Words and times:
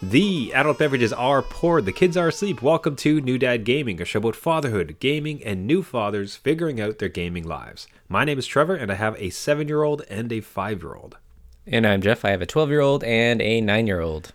The 0.00 0.54
adult 0.54 0.78
beverages 0.78 1.12
are 1.12 1.42
poured, 1.42 1.84
the 1.84 1.90
kids 1.90 2.16
are 2.16 2.28
asleep. 2.28 2.62
Welcome 2.62 2.94
to 2.96 3.20
New 3.20 3.36
Dad 3.36 3.64
Gaming, 3.64 4.00
a 4.00 4.04
show 4.04 4.20
about 4.20 4.36
fatherhood, 4.36 4.98
gaming, 5.00 5.42
and 5.42 5.66
new 5.66 5.82
fathers 5.82 6.36
figuring 6.36 6.80
out 6.80 7.00
their 7.00 7.08
gaming 7.08 7.42
lives. 7.42 7.88
My 8.08 8.24
name 8.24 8.38
is 8.38 8.46
Trevor, 8.46 8.76
and 8.76 8.92
I 8.92 8.94
have 8.94 9.16
a 9.20 9.30
seven 9.30 9.66
year 9.66 9.82
old 9.82 10.02
and 10.08 10.30
a 10.30 10.40
five 10.40 10.82
year 10.82 10.94
old. 10.94 11.18
And 11.66 11.84
I'm 11.84 12.00
Jeff. 12.00 12.24
I 12.24 12.30
have 12.30 12.40
a 12.40 12.46
12 12.46 12.68
year 12.70 12.80
old 12.80 13.02
and 13.02 13.42
a 13.42 13.60
9 13.60 13.86
year 13.88 13.98
old. 13.98 14.32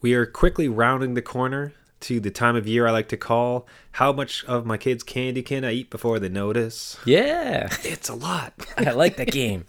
We 0.00 0.14
are 0.14 0.24
quickly 0.24 0.68
rounding 0.68 1.12
the 1.12 1.22
corner 1.22 1.74
to 2.00 2.18
the 2.18 2.30
time 2.30 2.56
of 2.56 2.66
year 2.66 2.86
I 2.86 2.90
like 2.90 3.08
to 3.08 3.18
call 3.18 3.66
how 3.92 4.10
much 4.10 4.42
of 4.46 4.64
my 4.64 4.78
kids' 4.78 5.02
candy 5.02 5.42
can 5.42 5.66
I 5.66 5.72
eat 5.72 5.90
before 5.90 6.18
they 6.18 6.30
notice? 6.30 6.96
Yeah. 7.04 7.68
It's 7.82 8.08
a 8.08 8.14
lot. 8.14 8.54
I 8.78 8.92
like 8.92 9.16
that 9.16 9.30
game. 9.30 9.66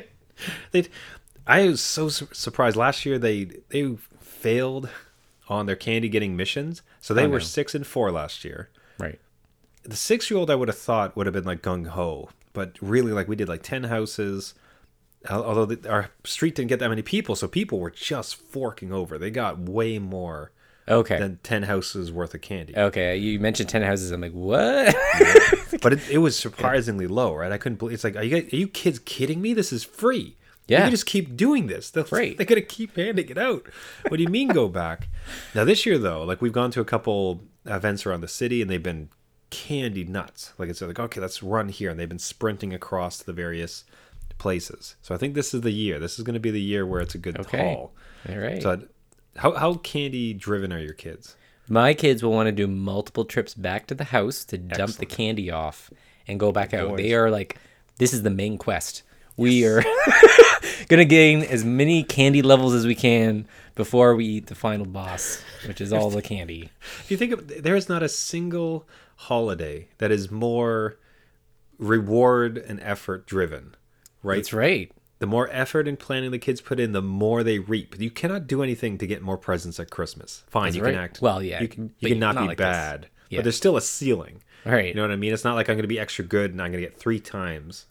they, 0.72 0.88
I 1.46 1.68
was 1.68 1.80
so 1.80 2.10
su- 2.10 2.28
surprised 2.32 2.76
last 2.76 3.06
year 3.06 3.18
they 3.18 3.44
they 3.70 3.96
failed 4.38 4.88
on 5.48 5.66
their 5.66 5.76
candy 5.76 6.08
getting 6.08 6.36
missions. 6.36 6.82
So 7.00 7.14
they 7.14 7.24
Oh, 7.24 7.28
were 7.28 7.38
no. 7.38 7.44
six 7.44 7.74
and 7.74 7.86
four 7.86 8.10
last 8.12 8.44
year. 8.44 8.68
right. 8.98 9.18
The 9.84 9.96
six 9.96 10.30
year 10.30 10.38
old 10.38 10.50
I 10.50 10.54
would 10.54 10.68
have 10.68 10.76
thought 10.76 11.16
would 11.16 11.26
have 11.26 11.32
been 11.32 11.44
like 11.44 11.62
gung 11.62 11.86
ho, 11.86 12.28
but 12.52 12.76
really 12.82 13.12
like 13.12 13.26
we 13.28 13.36
did 13.36 13.48
like 13.48 13.62
ten 13.62 13.84
houses. 13.84 14.54
Although 15.30 15.64
the, 15.66 15.90
our 15.90 16.10
street 16.24 16.54
didn't 16.54 16.68
get 16.68 16.78
that 16.80 16.88
many 16.90 17.02
people, 17.02 17.34
so 17.36 17.48
people 17.48 17.80
were 17.80 17.90
just 17.90 18.36
forking 18.36 18.92
over. 18.92 19.16
They 19.18 19.30
got 19.30 19.58
way 19.58 19.98
more 19.98 20.52
Okay. 20.88 21.18
than 21.18 21.38
ten 21.42 21.62
houses 21.64 22.12
worth 22.12 22.34
of 22.34 22.40
candy. 22.40 22.76
Okay. 22.76 23.16
You 23.16 23.40
mentioned 23.40 23.68
10 23.68 23.82
houses. 23.82 24.10
I'm 24.10 24.20
like, 24.20 24.32
what? 24.32 24.94
but 25.82 25.92
it, 25.94 26.08
it 26.10 26.18
was 26.18 26.38
surprisingly 26.38 27.06
low, 27.06 27.34
right? 27.34 27.52
I 27.52 27.58
couldn't 27.58 27.78
believe. 27.78 27.94
It's 27.94 28.04
like, 28.04 28.16
are 28.16 28.22
you 28.22 28.40
guys, 28.42 28.52
are 28.52 28.56
you 28.56 28.68
kids 28.68 28.98
kidding 29.00 29.40
me? 29.42 29.54
This 29.54 29.72
is 29.72 29.84
free. 29.84 30.36
You 30.68 30.74
Yeah. 30.76 30.82
can 30.82 30.90
just 30.90 31.06
keep 31.06 31.36
doing 31.36 31.66
this. 31.66 31.92
Right. 32.12 32.36
They're 32.36 32.46
gonna 32.46 32.60
keep 32.60 32.94
handing 32.96 33.28
it 33.28 33.38
out. 33.38 33.66
What 34.08 34.18
do 34.18 34.22
you 34.22 34.28
mean 34.28 34.48
go 34.48 34.68
back? 34.68 35.08
now 35.54 35.64
this 35.64 35.84
year 35.86 35.98
though, 35.98 36.22
like 36.24 36.40
we've 36.42 36.52
gone 36.52 36.70
to 36.72 36.80
a 36.80 36.84
couple 36.84 37.42
events 37.64 38.04
around 38.06 38.20
the 38.20 38.28
city, 38.28 38.60
and 38.62 38.70
they've 38.70 38.82
been 38.82 39.08
candy 39.50 40.04
nuts. 40.04 40.52
Like 40.58 40.68
it's 40.68 40.80
like 40.82 40.98
okay, 41.00 41.20
let's 41.20 41.42
run 41.42 41.68
here, 41.70 41.90
and 41.90 41.98
they've 41.98 42.08
been 42.08 42.18
sprinting 42.18 42.72
across 42.74 43.22
the 43.22 43.32
various 43.32 43.84
places. 44.38 44.94
So 45.02 45.14
I 45.14 45.18
think 45.18 45.34
this 45.34 45.52
is 45.54 45.62
the 45.62 45.70
year. 45.72 45.98
This 45.98 46.18
is 46.18 46.24
going 46.24 46.34
to 46.34 46.40
be 46.40 46.50
the 46.50 46.60
year 46.60 46.86
where 46.86 47.00
it's 47.00 47.14
a 47.14 47.18
good 47.18 47.38
Okay. 47.40 47.58
haul. 47.74 47.92
All 48.28 48.36
right. 48.38 48.62
So 48.62 48.82
how 49.36 49.52
how 49.52 49.74
candy 49.74 50.34
driven 50.34 50.72
are 50.72 50.78
your 50.78 50.92
kids? 50.92 51.34
My 51.68 51.92
kids 51.94 52.22
will 52.22 52.32
want 52.32 52.46
to 52.46 52.52
do 52.52 52.66
multiple 52.66 53.24
trips 53.24 53.52
back 53.54 53.86
to 53.88 53.94
the 53.94 54.04
house 54.04 54.44
to 54.46 54.58
dump 54.58 54.96
the 54.96 55.06
candy 55.06 55.50
off 55.50 55.90
and 56.26 56.38
go 56.40 56.50
back 56.52 56.72
out. 56.72 56.90
boys. 56.90 56.98
They 56.98 57.12
are 57.14 57.30
like, 57.30 57.58
this 57.98 58.12
is 58.14 58.22
the 58.22 58.30
main 58.30 58.58
quest. 58.58 59.02
We 59.36 59.64
are 59.66 59.82
gonna 60.88 61.04
gain 61.04 61.42
as 61.42 61.64
many 61.64 62.02
candy 62.02 62.42
levels 62.42 62.74
as 62.74 62.86
we 62.86 62.94
can 62.94 63.46
before 63.74 64.14
we 64.16 64.24
eat 64.24 64.46
the 64.46 64.54
final 64.54 64.86
boss, 64.86 65.42
which 65.66 65.80
is 65.80 65.92
all 65.92 66.10
the 66.10 66.22
candy. 66.22 66.70
If 67.00 67.10
you 67.10 67.16
think 67.16 67.32
of 67.32 67.62
there 67.62 67.76
is 67.76 67.88
not 67.88 68.02
a 68.02 68.08
single 68.08 68.88
holiday 69.16 69.88
that 69.98 70.10
is 70.10 70.30
more 70.30 70.98
reward 71.78 72.58
and 72.58 72.80
effort 72.80 73.26
driven, 73.26 73.74
right? 74.22 74.36
That's 74.36 74.52
right. 74.52 74.90
The 75.20 75.26
more 75.26 75.48
effort 75.50 75.88
and 75.88 75.98
planning 75.98 76.30
the 76.30 76.38
kids 76.38 76.60
put 76.60 76.78
in, 76.78 76.92
the 76.92 77.02
more 77.02 77.42
they 77.42 77.58
reap. 77.58 77.96
You 78.00 78.10
cannot 78.10 78.46
do 78.46 78.62
anything 78.62 78.98
to 78.98 79.06
get 79.06 79.20
more 79.20 79.36
presents 79.36 79.80
at 79.80 79.90
Christmas. 79.90 80.44
Fine, 80.48 80.66
That's 80.66 80.76
you 80.76 80.84
right. 80.84 80.92
can 80.92 81.00
act. 81.00 81.20
Well, 81.20 81.42
yeah, 81.42 81.60
you 81.60 81.66
can, 81.66 81.92
you 81.98 82.10
cannot 82.10 82.36
not 82.36 82.42
be 82.42 82.46
like 82.48 82.58
bad, 82.58 83.08
Yeah. 83.28 83.38
but 83.38 83.42
there's 83.44 83.56
still 83.56 83.76
a 83.76 83.80
ceiling. 83.80 84.42
All 84.64 84.72
right. 84.72 84.86
You 84.88 84.94
know 84.94 85.02
what 85.02 85.10
I 85.10 85.16
mean? 85.16 85.32
It's 85.32 85.42
not 85.44 85.54
like 85.56 85.68
I'm 85.68 85.74
going 85.74 85.82
to 85.82 85.88
be 85.88 85.98
extra 85.98 86.24
good 86.24 86.52
and 86.52 86.62
I'm 86.62 86.70
going 86.70 86.82
to 86.82 86.88
get 86.88 86.98
three 86.98 87.18
times 87.18 87.86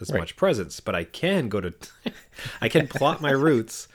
as 0.00 0.10
Right. 0.10 0.18
much 0.20 0.36
presence, 0.36 0.80
but 0.80 0.94
I 0.94 1.04
can 1.04 1.48
go 1.48 1.60
to, 1.60 1.72
I 2.60 2.68
can 2.68 2.88
plot 2.88 3.20
my 3.20 3.32
routes 3.46 3.88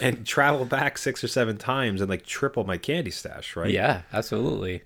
and 0.00 0.26
travel 0.26 0.64
back 0.64 0.96
six 0.98 1.22
or 1.22 1.28
seven 1.28 1.58
times 1.58 2.00
and 2.00 2.08
like 2.08 2.24
triple 2.24 2.64
my 2.64 2.78
candy 2.78 3.10
stash, 3.10 3.54
right? 3.56 3.70
Yeah, 3.70 4.02
absolutely. 4.12 4.82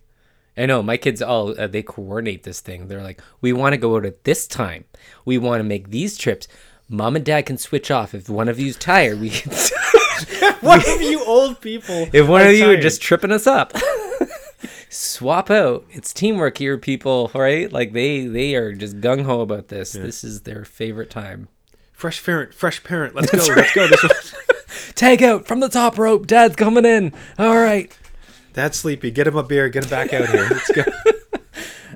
I 0.56 0.66
know 0.66 0.82
my 0.82 0.96
kids 0.96 1.20
all 1.20 1.58
uh, 1.60 1.66
they 1.66 1.82
coordinate 1.82 2.42
this 2.44 2.60
thing. 2.60 2.88
They're 2.88 3.02
like, 3.02 3.20
we 3.40 3.52
want 3.52 3.74
to 3.74 3.76
go 3.78 3.96
out 3.96 4.06
at 4.06 4.24
this 4.24 4.46
time. 4.46 4.84
We 5.24 5.36
want 5.38 5.60
to 5.60 5.64
make 5.64 5.90
these 5.90 6.16
trips. 6.16 6.48
Mom 6.88 7.14
and 7.16 7.24
dad 7.24 7.46
can 7.46 7.58
switch 7.58 7.90
off 7.90 8.14
if 8.14 8.28
one 8.28 8.48
of 8.48 8.58
you's 8.58 8.76
tired. 8.76 9.20
We 9.20 9.30
can. 9.30 9.52
What 10.60 10.80
of 10.88 11.02
you 11.02 11.22
old 11.24 11.60
people? 11.60 12.08
if 12.12 12.26
one 12.26 12.40
of 12.46 12.52
you 12.54 12.70
are 12.70 12.76
just 12.80 13.02
tripping 13.02 13.30
us 13.30 13.46
up, 13.46 13.72
swap 14.96 15.50
out. 15.50 15.84
It's 15.90 16.12
teamwork 16.12 16.58
here, 16.58 16.78
people. 16.78 17.30
Right? 17.34 17.70
Like 17.72 17.92
they 17.92 18.26
they 18.26 18.54
are 18.54 18.72
just 18.72 19.00
gung 19.00 19.24
ho 19.24 19.40
about 19.40 19.68
this. 19.68 19.92
This 19.92 20.24
is 20.24 20.42
their 20.42 20.64
favorite 20.64 21.10
time. 21.10 21.48
fresh 21.92 22.24
parent, 22.24 22.54
fresh 22.54 22.82
parent. 22.84 23.14
Let's 23.14 23.30
go, 23.48 23.54
let's 23.54 23.72
go. 23.74 23.86
This 23.88 24.02
one. 24.02 24.12
Tag 24.94 25.22
out 25.22 25.46
from 25.46 25.60
the 25.60 25.68
top 25.68 25.98
rope. 25.98 26.26
Dad's 26.26 26.56
coming 26.56 26.84
in. 26.84 27.12
All 27.38 27.56
right. 27.56 27.96
Dad's 28.54 28.78
sleepy. 28.78 29.10
Get 29.10 29.26
him 29.26 29.36
a 29.36 29.42
beer. 29.42 29.68
Get 29.68 29.84
him 29.84 29.90
back 29.90 30.12
out 30.14 30.28
here. 30.28 30.48
Let's 30.50 30.70
go. 30.72 30.82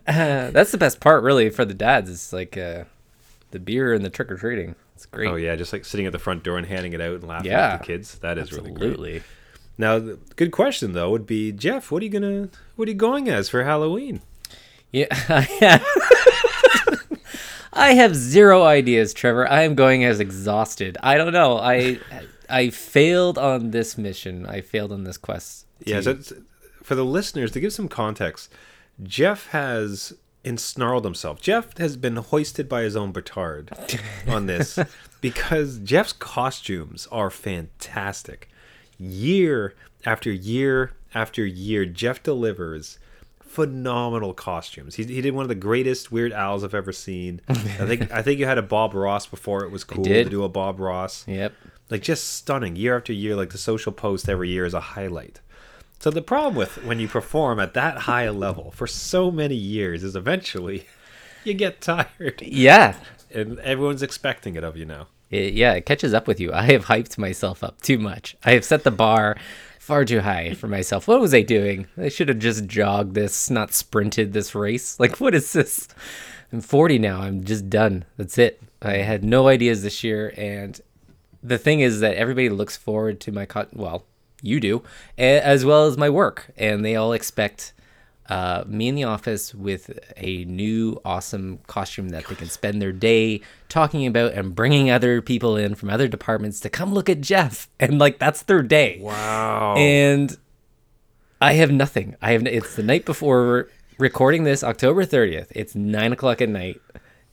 Uh, 0.06 0.50
that's 0.50 0.72
the 0.72 0.78
best 0.78 0.98
part, 0.98 1.22
really, 1.22 1.50
for 1.50 1.64
the 1.64 1.74
dads. 1.74 2.10
It's 2.10 2.32
like 2.32 2.56
uh, 2.56 2.84
the 3.52 3.60
beer 3.60 3.92
and 3.92 4.04
the 4.04 4.10
trick 4.10 4.30
or 4.32 4.36
treating. 4.36 4.74
It's 4.96 5.06
great. 5.06 5.28
Oh 5.28 5.36
yeah, 5.36 5.54
just 5.54 5.72
like 5.72 5.84
sitting 5.84 6.06
at 6.06 6.10
the 6.12 6.18
front 6.18 6.42
door 6.42 6.58
and 6.58 6.66
handing 6.66 6.94
it 6.94 7.00
out 7.00 7.14
and 7.16 7.24
laughing 7.28 7.50
Yeah. 7.52 7.74
at 7.74 7.80
the 7.80 7.86
kids. 7.86 8.18
That 8.18 8.36
is 8.38 8.52
really 8.52 8.72
great. 8.72 9.22
Now, 9.80 9.98
the 9.98 10.18
good 10.36 10.52
question 10.52 10.92
though 10.92 11.10
would 11.10 11.26
be 11.26 11.52
Jeff. 11.52 11.90
What 11.90 12.02
are 12.02 12.04
you 12.04 12.10
gonna? 12.10 12.50
What 12.76 12.86
are 12.86 12.90
you 12.90 12.96
going 12.96 13.30
as 13.30 13.48
for 13.48 13.64
Halloween? 13.64 14.20
Yeah. 14.92 15.06
I 17.72 17.94
have 17.94 18.14
zero 18.14 18.64
ideas, 18.64 19.14
Trevor. 19.14 19.48
I 19.48 19.62
am 19.62 19.74
going 19.74 20.04
as 20.04 20.20
exhausted. 20.20 20.98
I 21.02 21.16
don't 21.16 21.32
know. 21.32 21.56
I 21.56 21.98
I 22.50 22.68
failed 22.68 23.38
on 23.38 23.70
this 23.70 23.96
mission. 23.96 24.44
I 24.44 24.60
failed 24.60 24.92
on 24.92 25.04
this 25.04 25.16
quest. 25.16 25.66
Yeah, 25.86 26.02
so 26.02 26.18
for 26.82 26.94
the 26.94 27.04
listeners 27.04 27.50
to 27.52 27.60
give 27.60 27.72
some 27.72 27.88
context, 27.88 28.52
Jeff 29.02 29.46
has 29.48 30.12
ensnarled 30.44 31.04
himself. 31.04 31.40
Jeff 31.40 31.78
has 31.78 31.96
been 31.96 32.16
hoisted 32.16 32.68
by 32.68 32.82
his 32.82 32.96
own 32.96 33.14
petard 33.14 33.70
on 34.28 34.44
this 34.44 34.78
because 35.22 35.78
Jeff's 35.78 36.12
costumes 36.12 37.08
are 37.10 37.30
fantastic. 37.30 38.50
Year 39.00 39.74
after 40.04 40.30
year 40.30 40.92
after 41.14 41.44
year, 41.44 41.84
Jeff 41.86 42.22
delivers 42.22 42.98
phenomenal 43.40 44.32
costumes. 44.32 44.94
He, 44.94 45.04
he 45.04 45.20
did 45.20 45.34
one 45.34 45.42
of 45.44 45.48
the 45.48 45.54
greatest 45.56 46.12
Weird 46.12 46.32
Als 46.32 46.62
I've 46.62 46.74
ever 46.74 46.92
seen. 46.92 47.40
I 47.48 47.54
think 47.54 48.12
I 48.12 48.22
think 48.22 48.38
you 48.38 48.46
had 48.46 48.58
a 48.58 48.62
Bob 48.62 48.94
Ross 48.94 49.26
before 49.26 49.64
it 49.64 49.70
was 49.70 49.82
cool 49.92 50.04
to 50.04 50.24
do 50.24 50.44
a 50.44 50.48
Bob 50.48 50.78
Ross 50.78 51.24
Yep. 51.26 51.52
like 51.90 52.02
just 52.02 52.28
stunning 52.34 52.76
year 52.76 52.96
after 52.96 53.12
year 53.12 53.34
like 53.34 53.50
the 53.50 53.58
social 53.58 53.90
post 53.92 54.28
every 54.28 54.50
year 54.50 54.64
is 54.66 54.74
a 54.74 54.80
highlight 54.80 55.40
so 55.98 56.10
the 56.10 56.22
problem 56.22 56.54
with 56.54 56.82
when 56.84 57.00
you 57.00 57.08
perform 57.08 57.58
at 57.58 57.74
that 57.74 57.98
high 57.98 58.22
a 58.22 58.32
level 58.32 58.70
for 58.70 58.86
so 58.86 59.30
many 59.30 59.56
years 59.56 60.04
is 60.04 60.14
eventually 60.14 60.86
you 61.44 61.52
get 61.54 61.80
tired 61.80 62.40
Yeah. 62.42 62.94
and 63.34 63.58
everyone's 63.60 64.02
expecting 64.02 64.54
it 64.56 64.62
of 64.64 64.76
you 64.76 64.84
now 64.84 65.08
It, 65.30 65.54
yeah, 65.54 65.72
it 65.74 65.86
catches 65.86 66.12
up 66.12 66.26
with 66.26 66.40
you. 66.40 66.52
I 66.54 66.64
have 66.72 66.86
hyped 66.86 67.18
myself 67.18 67.62
up 67.64 67.80
too 67.80 67.98
much. 67.98 68.36
I 68.44 68.52
have 68.52 68.64
set 68.64 68.84
the 68.84 68.90
bar 68.90 69.36
far 69.78 70.04
too 70.04 70.20
high 70.20 70.54
for 70.54 70.68
myself. 70.68 71.08
What 71.08 71.20
was 71.20 71.34
I 71.34 71.42
doing? 71.42 71.86
I 71.96 72.08
should 72.08 72.28
have 72.28 72.38
just 72.38 72.66
jogged 72.66 73.14
this, 73.14 73.50
not 73.50 73.72
sprinted 73.72 74.32
this 74.32 74.54
race. 74.54 74.96
Like, 75.00 75.20
what 75.20 75.34
is 75.34 75.52
this? 75.52 75.88
I'm 76.52 76.60
40 76.60 76.98
now. 76.98 77.20
I'm 77.22 77.44
just 77.44 77.70
done. 77.70 78.04
That's 78.16 78.38
it. 78.38 78.62
I 78.82 78.98
had 78.98 79.24
no 79.24 79.48
ideas 79.48 79.82
this 79.82 80.04
year. 80.04 80.32
And 80.36 80.80
the 81.42 81.58
thing 81.58 81.80
is 81.80 82.00
that 82.00 82.16
everybody 82.16 82.48
looks 82.50 82.76
forward 82.76 83.20
to 83.20 83.32
my, 83.32 83.46
co- 83.46 83.66
well, 83.72 84.04
you 84.42 84.60
do, 84.60 84.82
as 85.16 85.64
well 85.64 85.86
as 85.86 85.96
my 85.96 86.10
work. 86.10 86.50
And 86.56 86.84
they 86.84 86.96
all 86.96 87.12
expect 87.12 87.72
uh, 88.30 88.62
me 88.64 88.86
in 88.86 88.94
the 88.94 89.02
office 89.02 89.52
with 89.52 89.90
a 90.16 90.44
new 90.44 91.00
awesome 91.04 91.58
costume 91.66 92.10
that 92.10 92.24
they 92.28 92.36
can 92.36 92.48
spend 92.48 92.80
their 92.80 92.92
day 92.92 93.40
talking 93.68 94.06
about 94.06 94.32
and 94.34 94.54
bringing 94.54 94.88
other 94.88 95.20
people 95.20 95.56
in 95.56 95.74
from 95.74 95.90
other 95.90 96.06
departments 96.06 96.60
to 96.60 96.70
come 96.70 96.94
look 96.94 97.10
at 97.10 97.20
Jeff. 97.20 97.68
And 97.80 97.98
like, 97.98 98.18
that's 98.18 98.42
their 98.42 98.62
day. 98.62 98.98
wow 99.00 99.74
And 99.76 100.36
I 101.40 101.54
have 101.54 101.72
nothing. 101.72 102.14
I 102.20 102.32
have, 102.32 102.46
it's 102.46 102.76
the 102.76 102.82
night 102.82 103.06
before 103.06 103.68
recording 103.98 104.44
this, 104.44 104.62
October 104.62 105.04
30th. 105.06 105.46
It's 105.50 105.74
nine 105.74 106.12
o'clock 106.12 106.42
at 106.42 106.50
night. 106.50 106.80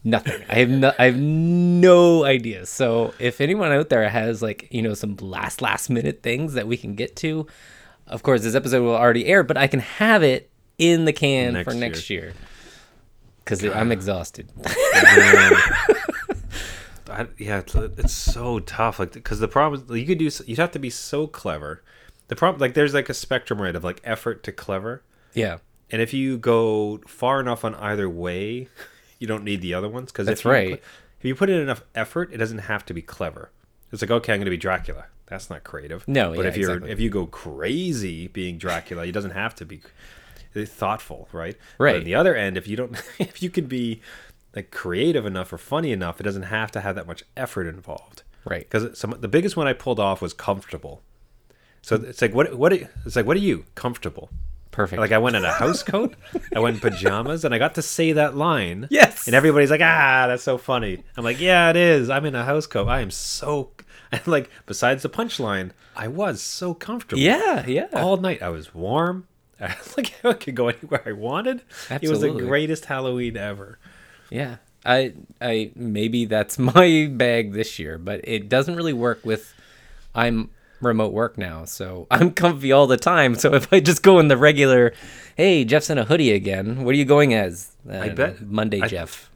Nothing. 0.06 0.42
I 0.50 0.56
have 0.56 0.70
no, 0.70 0.94
I 0.98 1.06
have 1.06 1.18
no 1.18 2.24
ideas. 2.24 2.70
So 2.70 3.14
if 3.20 3.42
anyone 3.42 3.74
out 3.74 3.90
there 3.90 4.08
has 4.08 4.42
like, 4.42 4.70
you 4.72 4.82
know, 4.82 4.94
some 4.94 5.18
last, 5.18 5.62
last 5.62 5.90
minute 5.90 6.24
things 6.24 6.54
that 6.54 6.66
we 6.66 6.78
can 6.78 6.96
get 6.96 7.18
to, 7.18 7.46
of 8.08 8.24
course, 8.24 8.42
this 8.42 8.56
episode 8.56 8.84
will 8.84 8.96
already 8.96 9.26
air, 9.26 9.44
but 9.44 9.58
I 9.58 9.68
can 9.68 9.82
have 9.82 10.24
it 10.24 10.50
in 10.78 11.06
the 11.06 11.14
can 11.14 11.54
Next 11.54 11.70
for 11.70 11.76
next 11.76 12.10
year. 12.10 12.34
Because 13.44 13.64
I'm 13.64 13.92
exhausted. 13.92 14.50
I, 17.10 17.28
yeah 17.38 17.60
it's, 17.60 17.74
it's 17.74 18.14
so 18.14 18.60
tough 18.60 19.00
like 19.00 19.14
because 19.14 19.40
the 19.40 19.48
problem 19.48 19.82
is 19.82 19.98
you 19.98 20.06
could 20.06 20.18
do 20.18 20.30
you'd 20.46 20.60
have 20.60 20.72
to 20.72 20.80
be 20.80 20.90
so 20.90 21.26
clever 21.26 21.82
the 22.28 22.36
problem 22.36 22.60
like 22.60 22.74
there's 22.74 22.94
like 22.94 23.10
a 23.10 23.14
spectrum 23.14 23.62
right 23.62 23.76
of 23.76 23.84
like 23.84 24.02
effort 24.04 24.44
to 24.44 24.52
clever 24.52 25.04
yeah. 25.34 25.58
and 25.90 26.02
if 26.02 26.14
you 26.14 26.38
go 26.38 27.00
far 27.08 27.40
enough 27.40 27.64
on 27.64 27.76
either 27.76 28.10
way 28.10 28.68
you 29.20 29.28
don't 29.28 29.44
need 29.44 29.62
the 29.62 29.74
other 29.74 29.90
ones 29.90 30.12
because 30.12 30.28
That's 30.28 30.42
if 30.42 30.46
you, 30.46 30.52
right. 30.52 30.84
if 31.20 31.26
you 31.26 31.34
put 31.34 31.50
in 31.50 31.62
enough 31.62 31.82
effort 31.96 32.32
it 32.34 32.38
doesn't 32.38 32.60
have 32.60 32.86
to 32.88 32.94
be 32.94 33.02
clever 33.02 33.52
It's 33.92 34.02
like 34.02 34.12
okay, 34.12 34.34
I'm 34.34 34.40
going 34.40 34.46
to 34.46 34.52
be 34.52 34.58
Dracula. 34.58 35.06
That's 35.28 35.50
not 35.50 35.64
creative. 35.64 36.08
No, 36.08 36.34
but 36.34 36.44
yeah, 36.44 36.48
if 36.50 36.58
you're 36.58 36.72
exactly. 36.72 36.92
if 36.92 37.00
you 37.00 37.10
go 37.10 37.26
crazy 37.26 38.28
being 38.28 38.58
Dracula, 38.58 39.06
it 39.06 39.12
doesn't 39.12 39.32
have 39.32 39.56
to 39.56 39.66
be 39.66 39.82
thoughtful, 40.65 41.27
right? 41.31 41.56
But 41.77 41.83
Right. 41.83 41.95
on 41.98 42.04
the 42.04 42.15
other 42.15 42.36
end, 42.36 42.57
if 42.57 42.68
you 42.68 42.75
don't, 42.75 43.01
if 43.19 43.42
you 43.44 43.50
can 43.50 43.65
be 43.68 44.01
like 44.56 44.71
creative 44.71 45.25
enough 45.25 45.54
or 45.54 45.57
funny 45.57 45.92
enough, 45.92 46.19
it 46.19 46.24
doesn't 46.24 46.44
have 46.44 46.71
to 46.71 46.81
have 46.81 46.95
that 46.95 47.06
much 47.07 47.24
effort 47.36 47.68
involved. 47.68 48.24
Right. 48.45 48.68
Because 48.69 48.98
some 48.98 49.15
the 49.19 49.27
biggest 49.27 49.56
one 49.57 49.68
I 49.68 49.74
pulled 49.74 50.00
off 50.00 50.21
was 50.21 50.33
comfortable. 50.33 51.01
So 51.81 51.95
it's 51.95 52.21
like 52.21 52.33
what 52.33 52.57
what 52.57 52.74
it's 52.74 53.15
like 53.15 53.25
what 53.25 53.38
are 53.38 53.42
you 53.42 53.65
comfortable? 53.75 54.30
Perfect. 54.71 55.00
Like 55.00 55.12
I 55.12 55.18
went 55.18 55.36
in 55.36 55.44
a 55.44 55.51
house 55.51 55.81
coat, 55.92 56.15
I 56.56 56.59
went 56.59 56.75
in 56.75 56.80
pajamas, 56.92 57.44
and 57.44 57.54
I 57.54 57.57
got 57.57 57.75
to 57.75 57.81
say 57.81 58.12
that 58.13 58.36
line. 58.38 58.88
Yes. 58.92 59.25
And 59.25 59.36
everybody's 59.36 59.71
like, 59.71 59.81
ah, 59.81 60.25
that's 60.27 60.44
so 60.44 60.57
funny. 60.57 61.04
I'm 61.15 61.24
like, 61.24 61.39
yeah, 61.39 61.69
it 61.71 61.75
is. 61.75 62.09
I'm 62.09 62.25
in 62.25 62.36
a 62.36 62.44
house 62.45 62.68
coat. 62.68 62.88
I 62.88 63.01
am 63.01 63.09
so 63.12 63.71
and 64.12 64.25
like 64.27 64.50
besides 64.65 65.04
the 65.04 65.09
punchline, 65.09 65.71
I 65.95 66.07
was 66.07 66.42
so 66.42 66.74
comfortable. 66.74 67.21
yeah, 67.21 67.65
yeah. 67.68 67.88
All 67.94 68.18
night 68.18 68.42
I 68.42 68.50
was 68.50 68.74
warm. 68.74 69.27
like 69.98 70.13
I 70.24 70.33
could 70.33 70.56
go 70.56 70.69
anywhere 70.69 71.01
I 71.06 71.13
wanted. 71.13 71.62
It 71.89 72.09
was 72.09 72.21
the 72.21 72.31
greatest 72.31 72.86
Halloween 72.86 73.38
ever. 73.38 73.80
Yeah. 74.30 74.57
I 74.86 75.13
I 75.42 75.71
maybe 75.75 76.25
that's 76.25 76.57
my 76.75 77.09
bag 77.12 77.54
this 77.54 77.80
year, 77.80 77.98
but 77.98 78.21
it 78.24 78.50
doesn't 78.50 78.75
really 78.75 78.94
work 78.94 79.25
with 79.25 79.54
I'm 80.15 80.50
remote 80.80 81.12
work 81.12 81.38
now, 81.38 81.65
so 81.65 82.07
I'm 82.12 82.31
comfy 82.31 82.71
all 82.71 82.88
the 82.88 82.98
time. 82.98 83.36
So 83.36 83.54
if 83.54 83.71
I 83.74 83.80
just 83.80 84.04
go 84.04 84.19
in 84.19 84.27
the 84.27 84.38
regular, 84.38 84.94
hey, 85.36 85.65
Jeff's 85.65 85.89
in 85.89 85.98
a 85.98 86.06
hoodie 86.06 86.31
again. 86.31 86.83
What 86.83 86.94
are 86.94 86.98
you 86.98 87.06
going 87.06 87.33
as? 87.33 87.75
I 87.89 88.09
uh, 88.09 88.15
bet- 88.15 88.42
Monday, 88.42 88.81
I- 88.81 88.88
Jeff. 88.88 89.30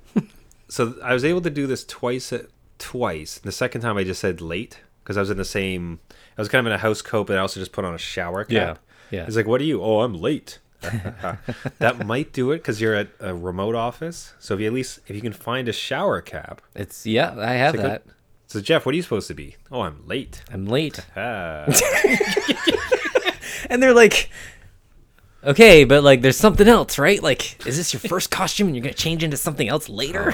So 0.69 0.95
I 1.03 1.13
was 1.13 1.25
able 1.25 1.41
to 1.41 1.50
do 1.50 1.68
this 1.68 1.83
twice. 1.83 2.31
Twice. 2.79 3.39
The 3.39 3.51
second 3.51 3.81
time 3.81 3.97
I 3.97 4.06
just 4.06 4.21
said 4.21 4.39
late 4.39 4.79
because 5.03 5.18
I 5.18 5.19
was 5.19 5.29
in 5.29 5.38
the 5.38 5.44
same. 5.45 6.00
I 6.38 6.41
was 6.41 6.47
kind 6.47 6.65
of 6.65 6.71
in 6.71 6.73
a 6.73 6.77
house 6.81 7.01
coat, 7.01 7.27
but 7.27 7.35
I 7.35 7.39
also 7.39 7.59
just 7.59 7.73
put 7.73 7.83
on 7.83 7.94
a 7.94 7.97
shower 7.97 8.45
cap. 8.45 8.51
Yeah, 8.51 8.75
yeah. 9.12 9.25
He's 9.25 9.36
like, 9.38 9.48
"What 9.48 9.62
are 9.62 9.66
you? 9.66 9.81
Oh, 9.84 10.02
I'm 10.02 10.16
late." 10.16 10.60
that 11.80 12.06
might 12.08 12.34
do 12.34 12.52
it 12.52 12.58
because 12.58 12.81
you're 12.81 12.96
at 12.96 13.10
a 13.19 13.36
remote 13.36 13.75
office. 13.75 14.34
So 14.40 14.56
if 14.56 14.60
you 14.62 14.68
at 14.68 14.74
least 14.74 15.00
if 15.08 15.16
you 15.16 15.22
can 15.22 15.34
find 15.34 15.68
a 15.68 15.74
shower 15.74 16.22
cap. 16.22 16.62
It's 16.74 17.06
yeah, 17.06 17.36
I 17.38 17.54
have 17.54 17.75
like, 17.75 17.84
that. 17.84 18.06
what- 18.08 18.16
So 18.48 18.62
Jeff, 18.62 18.86
what 18.86 18.94
are 18.94 18.96
you 18.96 19.04
supposed 19.04 19.28
to 19.28 19.36
be? 19.36 19.58
Oh, 19.72 19.81
I'm 19.81 20.08
late. 20.08 20.44
I'm 20.52 20.66
late. 20.66 21.06
Ah. 21.16 21.66
And 23.69 23.81
they're 23.81 23.94
like 23.94 24.30
Okay, 25.44 25.84
but 25.86 26.04
like 26.04 26.22
there's 26.22 26.38
something 26.38 26.68
else, 26.68 26.98
right? 26.98 27.22
Like 27.22 27.66
is 27.68 27.78
this 27.78 27.94
your 27.94 28.00
first 28.00 28.31
costume 28.31 28.68
and 28.68 28.75
you're 28.75 28.84
going 28.84 28.94
to 28.94 29.00
change 29.00 29.24
into 29.24 29.38
something 29.38 29.69
else 29.69 29.88
later? 29.88 30.34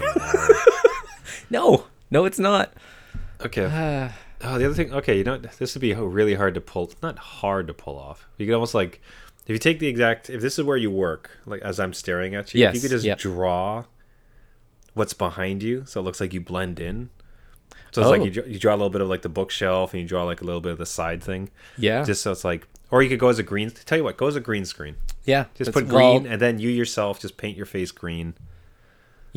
no. 1.49 1.85
No, 2.09 2.23
it's 2.25 2.39
not. 2.39 2.71
Okay. 3.41 3.65
Uh, 4.26 4.26
Oh, 4.43 4.57
the 4.57 4.65
other 4.65 4.73
thing. 4.73 4.93
Okay, 4.93 5.17
you 5.17 5.23
know 5.23 5.37
this 5.37 5.73
would 5.73 5.81
be 5.81 5.93
really 5.93 6.35
hard 6.35 6.53
to 6.53 6.61
pull. 6.61 6.91
Not 7.01 7.17
hard 7.17 7.67
to 7.67 7.73
pull 7.73 7.97
off. 7.97 8.27
You 8.37 8.45
could 8.45 8.53
almost 8.53 8.75
like 8.75 9.01
if 9.43 9.49
you 9.49 9.57
take 9.57 9.79
the 9.79 9.87
exact. 9.87 10.29
If 10.29 10.41
this 10.41 10.59
is 10.59 10.65
where 10.65 10.77
you 10.77 10.91
work, 10.91 11.31
like 11.45 11.61
as 11.61 11.79
I'm 11.79 11.93
staring 11.93 12.35
at 12.35 12.53
you, 12.53 12.65
if 12.67 12.75
you 12.75 12.81
could 12.81 12.91
just 12.91 13.05
yep. 13.05 13.17
draw 13.17 13.85
what's 14.93 15.13
behind 15.13 15.63
you, 15.63 15.83
so 15.85 15.99
it 16.01 16.03
looks 16.03 16.19
like 16.21 16.33
you 16.33 16.41
blend 16.41 16.79
in. 16.79 17.09
So 17.91 18.01
it's 18.01 18.11
like 18.11 18.21
Oh. 18.21 18.25
you, 18.25 18.31
draw- 18.31 18.45
you 18.45 18.59
draw 18.59 18.73
a 18.73 18.77
little 18.77 18.89
bit 18.89 19.01
of 19.01 19.07
like 19.07 19.21
the 19.21 19.29
bookshelf, 19.29 19.93
and 19.93 20.01
you 20.01 20.07
draw 20.07 20.23
like 20.23 20.41
a 20.41 20.43
little 20.43 20.61
bit 20.61 20.71
of 20.71 20.77
the 20.77 20.85
side 20.85 21.23
thing, 21.23 21.49
yeah. 21.77 22.03
just 22.03 22.21
so 22.21 22.31
it's 22.31 22.43
like. 22.43 22.67
Or 22.91 23.01
you 23.01 23.09
could 23.09 23.19
go 23.19 23.27
as 23.29 23.39
a 23.39 23.43
green. 23.43 23.69
Tell 23.71 23.97
you 23.97 24.03
what, 24.03 24.17
go 24.17 24.27
as 24.27 24.35
a 24.35 24.39
green 24.39 24.65
screen. 24.65 24.95
yeah. 25.25 25.45
Just 25.55 25.71
put 25.73 25.87
well, 25.87 26.19
green, 26.19 26.31
and 26.31 26.41
then 26.41 26.59
you 26.59 26.69
yourself 26.69 27.19
just 27.19 27.37
paint 27.37 27.57
your 27.57 27.65
face 27.65 27.91
green. 27.91 28.33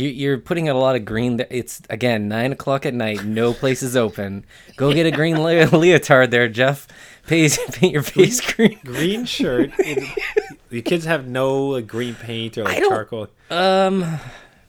You, 0.00 0.08
you're 0.08 0.38
putting 0.38 0.66
out 0.66 0.76
a 0.76 0.78
lot 0.78 0.96
of 0.96 1.04
green. 1.04 1.36
there. 1.36 1.46
It's 1.50 1.82
again 1.90 2.26
nine 2.26 2.52
o'clock 2.52 2.86
at 2.86 2.94
night. 2.94 3.22
No 3.22 3.52
place 3.52 3.82
is 3.82 3.96
open. 3.96 4.46
Go 4.76 4.94
get 4.94 5.04
a 5.04 5.10
green 5.10 5.42
le- 5.42 5.66
leotard 5.76 6.30
there, 6.30 6.48
Jeff. 6.48 6.88
Paint, 7.26 7.58
paint 7.72 7.92
your 7.92 8.02
face 8.02 8.40
green. 8.40 8.80
Green 8.82 9.26
shirt. 9.26 9.70
the 10.70 10.80
kids 10.80 11.04
have 11.04 11.28
no 11.28 11.66
like, 11.66 11.86
green 11.86 12.14
paint 12.14 12.56
or 12.56 12.64
like 12.64 12.78
charcoal. 12.78 13.28
Um, 13.50 14.18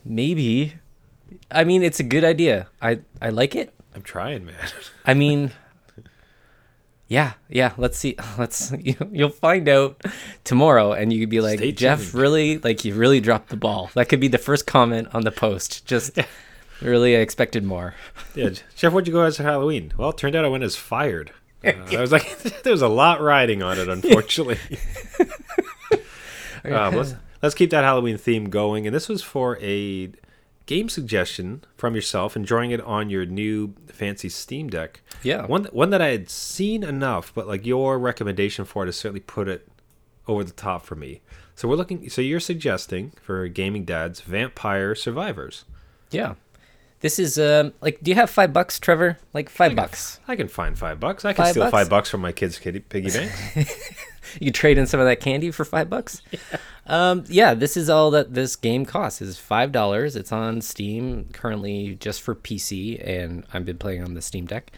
maybe. 0.04 0.74
I 1.50 1.64
mean, 1.64 1.82
it's 1.82 2.02
a 2.02 2.04
good 2.04 2.26
idea. 2.26 2.68
I 2.82 3.00
I 3.22 3.30
like 3.30 3.56
it. 3.56 3.74
I'm 3.96 4.02
trying, 4.02 4.46
man. 4.46 4.56
I 5.06 5.14
mean, 5.14 5.52
yeah, 7.12 7.34
yeah. 7.50 7.74
Let's 7.78 7.98
see. 7.98 8.16
Let's 8.38 8.72
you, 8.80 8.96
you'll 9.12 9.30
find 9.30 9.68
out 9.68 10.02
tomorrow, 10.46 10.94
and 10.94 11.12
you 11.12 11.20
could 11.20 11.30
be 11.30 11.42
like, 11.42 11.60
Stay 11.60 11.74
Jeff, 11.74 12.00
tuned." 12.00 12.14
really, 12.14 12.58
like 12.60 12.86
you 12.86 12.96
really 12.96 13.20
dropped 13.20 13.50
the 13.50 13.58
ball. 13.58 13.92
That 13.96 14.08
could 14.08 14.22
be 14.22 14.30
the 14.30 14.38
first 14.38 14.66
comment 14.66 15.10
on 15.14 15.24
the 15.24 15.32
post. 15.32 15.86
Just 15.86 16.18
really, 16.82 17.18
I 17.18 17.20
expected 17.20 17.66
more. 17.66 17.96
Yeah, 18.34 18.52
Jeff, 18.78 18.94
what'd 18.94 19.08
you 19.08 19.14
go 19.14 19.24
as 19.24 19.36
for 19.36 19.44
Halloween? 19.44 19.92
Well, 19.98 20.12
it 20.12 20.18
turned 20.18 20.38
out 20.38 20.46
I 20.46 20.48
went 20.48 20.64
as 20.64 20.78
fired. 20.78 21.32
Uh, 21.64 21.74
I 21.96 22.02
was 22.02 22.12
like, 22.12 22.40
there 22.64 22.72
was 22.72 22.82
a 22.82 22.88
lot 22.88 23.22
riding 23.22 23.62
on 23.62 23.78
it, 23.78 23.88
unfortunately. 23.88 24.58
um, 26.66 26.96
let's 26.96 27.14
let's 27.44 27.54
keep 27.54 27.70
that 27.70 27.84
Halloween 27.84 28.18
theme 28.18 28.50
going, 28.50 28.88
and 28.88 28.96
this 28.96 29.08
was 29.08 29.22
for 29.22 29.60
a 29.62 30.12
game 30.66 30.90
suggestion 30.90 31.64
from 31.78 31.96
yourself, 31.96 32.36
and 32.36 32.44
enjoying 32.44 32.72
it 32.72 32.82
on 32.82 33.10
your 33.10 33.26
new 33.26 33.74
fancy 33.88 34.30
Steam 34.30 34.70
Deck. 34.70 35.02
Yeah. 35.24 35.46
one 35.46 35.66
one 35.72 35.90
that 35.92 36.02
I 36.02 36.08
had 36.10 36.30
seen 36.30 36.84
enough, 36.84 37.34
but 37.34 37.48
like 37.48 37.66
your 37.66 38.00
recommendation 38.00 38.66
for 38.66 38.84
it 38.84 38.88
has 38.88 38.96
certainly 38.96 39.22
put 39.22 39.48
it 39.48 39.68
over 40.28 40.44
the 40.44 40.52
top 40.52 40.86
for 40.86 40.96
me. 40.96 41.22
So 41.56 41.68
we're 41.68 41.76
looking. 41.76 42.10
So 42.10 42.22
you're 42.22 42.40
suggesting 42.40 43.12
for 43.22 43.48
gaming 43.48 43.86
dads, 43.86 44.22
Vampire 44.22 44.96
Survivors. 44.96 45.66
Yeah. 46.10 46.36
This 47.02 47.18
is 47.18 47.40
um 47.40 47.74
like 47.82 48.00
do 48.04 48.12
you 48.12 48.16
have 48.16 48.30
five 48.30 48.54
bucks, 48.54 48.80
Trevor? 48.80 49.18
Like 49.34 49.50
five 49.50 49.76
bucks. 49.76 50.20
I 50.28 50.36
can 50.36 50.48
find 50.48 50.78
five 50.78 51.00
bucks. 51.00 51.26
I 51.26 51.34
can 51.34 51.44
Five 51.46 51.52
steal 51.52 51.64
bucks? 51.64 51.72
five 51.72 51.90
bucks 51.90 52.10
from 52.10 52.22
my 52.22 52.32
kids' 52.32 52.60
kitty, 52.60 52.80
piggy 52.80 53.10
bank. 53.10 53.32
You 54.40 54.52
trade 54.52 54.78
in 54.78 54.88
some 54.88 55.00
of 55.00 55.06
that 55.06 55.20
candy 55.20 55.52
for 55.52 55.66
five 55.66 55.90
bucks. 55.90 56.22
Um 56.88 57.26
yeah, 57.28 57.54
this 57.54 57.78
is 57.78 57.92
all 57.92 58.10
that 58.12 58.34
this 58.34 58.56
game 58.56 58.86
costs 58.86 59.22
is 59.22 59.38
five 59.38 59.72
dollars. 59.72 60.16
It's 60.16 60.32
on 60.32 60.62
Steam 60.62 61.30
currently 61.32 61.96
just 62.00 62.24
for 62.24 62.34
PC 62.34 63.00
and 63.08 63.46
I've 63.54 63.66
been 63.66 63.78
playing 63.78 64.04
on 64.04 64.16
the 64.16 64.22
Steam 64.22 64.48
Deck. 64.48 64.72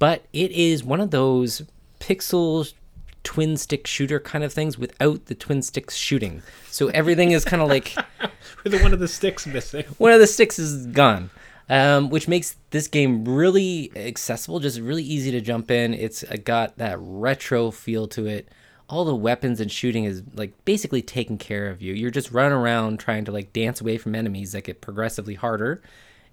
But 0.00 0.24
it 0.32 0.50
is 0.50 0.82
one 0.82 1.00
of 1.00 1.12
those 1.12 1.62
pixel 2.00 2.70
twin 3.22 3.56
stick 3.56 3.86
shooter 3.86 4.18
kind 4.18 4.42
of 4.42 4.52
things 4.52 4.76
without 4.76 5.26
the 5.26 5.34
twin 5.36 5.62
sticks 5.62 5.94
shooting. 5.94 6.42
So 6.70 6.88
everything 6.88 7.30
is 7.30 7.44
kind 7.44 7.62
of 7.62 7.68
like 7.68 7.94
With 8.64 8.82
one 8.82 8.92
of 8.92 8.98
the 8.98 9.08
sticks 9.08 9.46
missing. 9.46 9.84
one 9.96 10.10
of 10.12 10.18
the 10.18 10.26
sticks 10.26 10.58
is 10.58 10.86
gone 10.88 11.30
um, 11.68 12.10
which 12.10 12.28
makes 12.28 12.56
this 12.70 12.88
game 12.88 13.24
really 13.24 13.90
accessible 13.96 14.60
just 14.60 14.80
really 14.80 15.02
easy 15.02 15.30
to 15.30 15.40
jump 15.40 15.70
in 15.70 15.94
It's 15.94 16.22
got 16.44 16.78
that 16.78 16.98
retro 17.00 17.70
feel 17.70 18.06
to 18.08 18.26
it 18.26 18.48
all 18.88 19.04
the 19.04 19.14
weapons 19.14 19.60
and 19.60 19.70
shooting 19.70 20.04
is 20.04 20.22
like 20.34 20.52
basically 20.64 21.02
taking 21.02 21.38
care 21.38 21.68
of 21.68 21.80
you. 21.80 21.94
You're 21.94 22.10
just 22.10 22.32
running 22.32 22.56
around 22.56 22.98
trying 22.98 23.24
to 23.24 23.32
like 23.32 23.52
dance 23.52 23.80
away 23.80 23.96
from 23.96 24.14
enemies 24.14 24.52
that 24.52 24.64
get 24.64 24.80
progressively 24.80 25.34
harder 25.34 25.82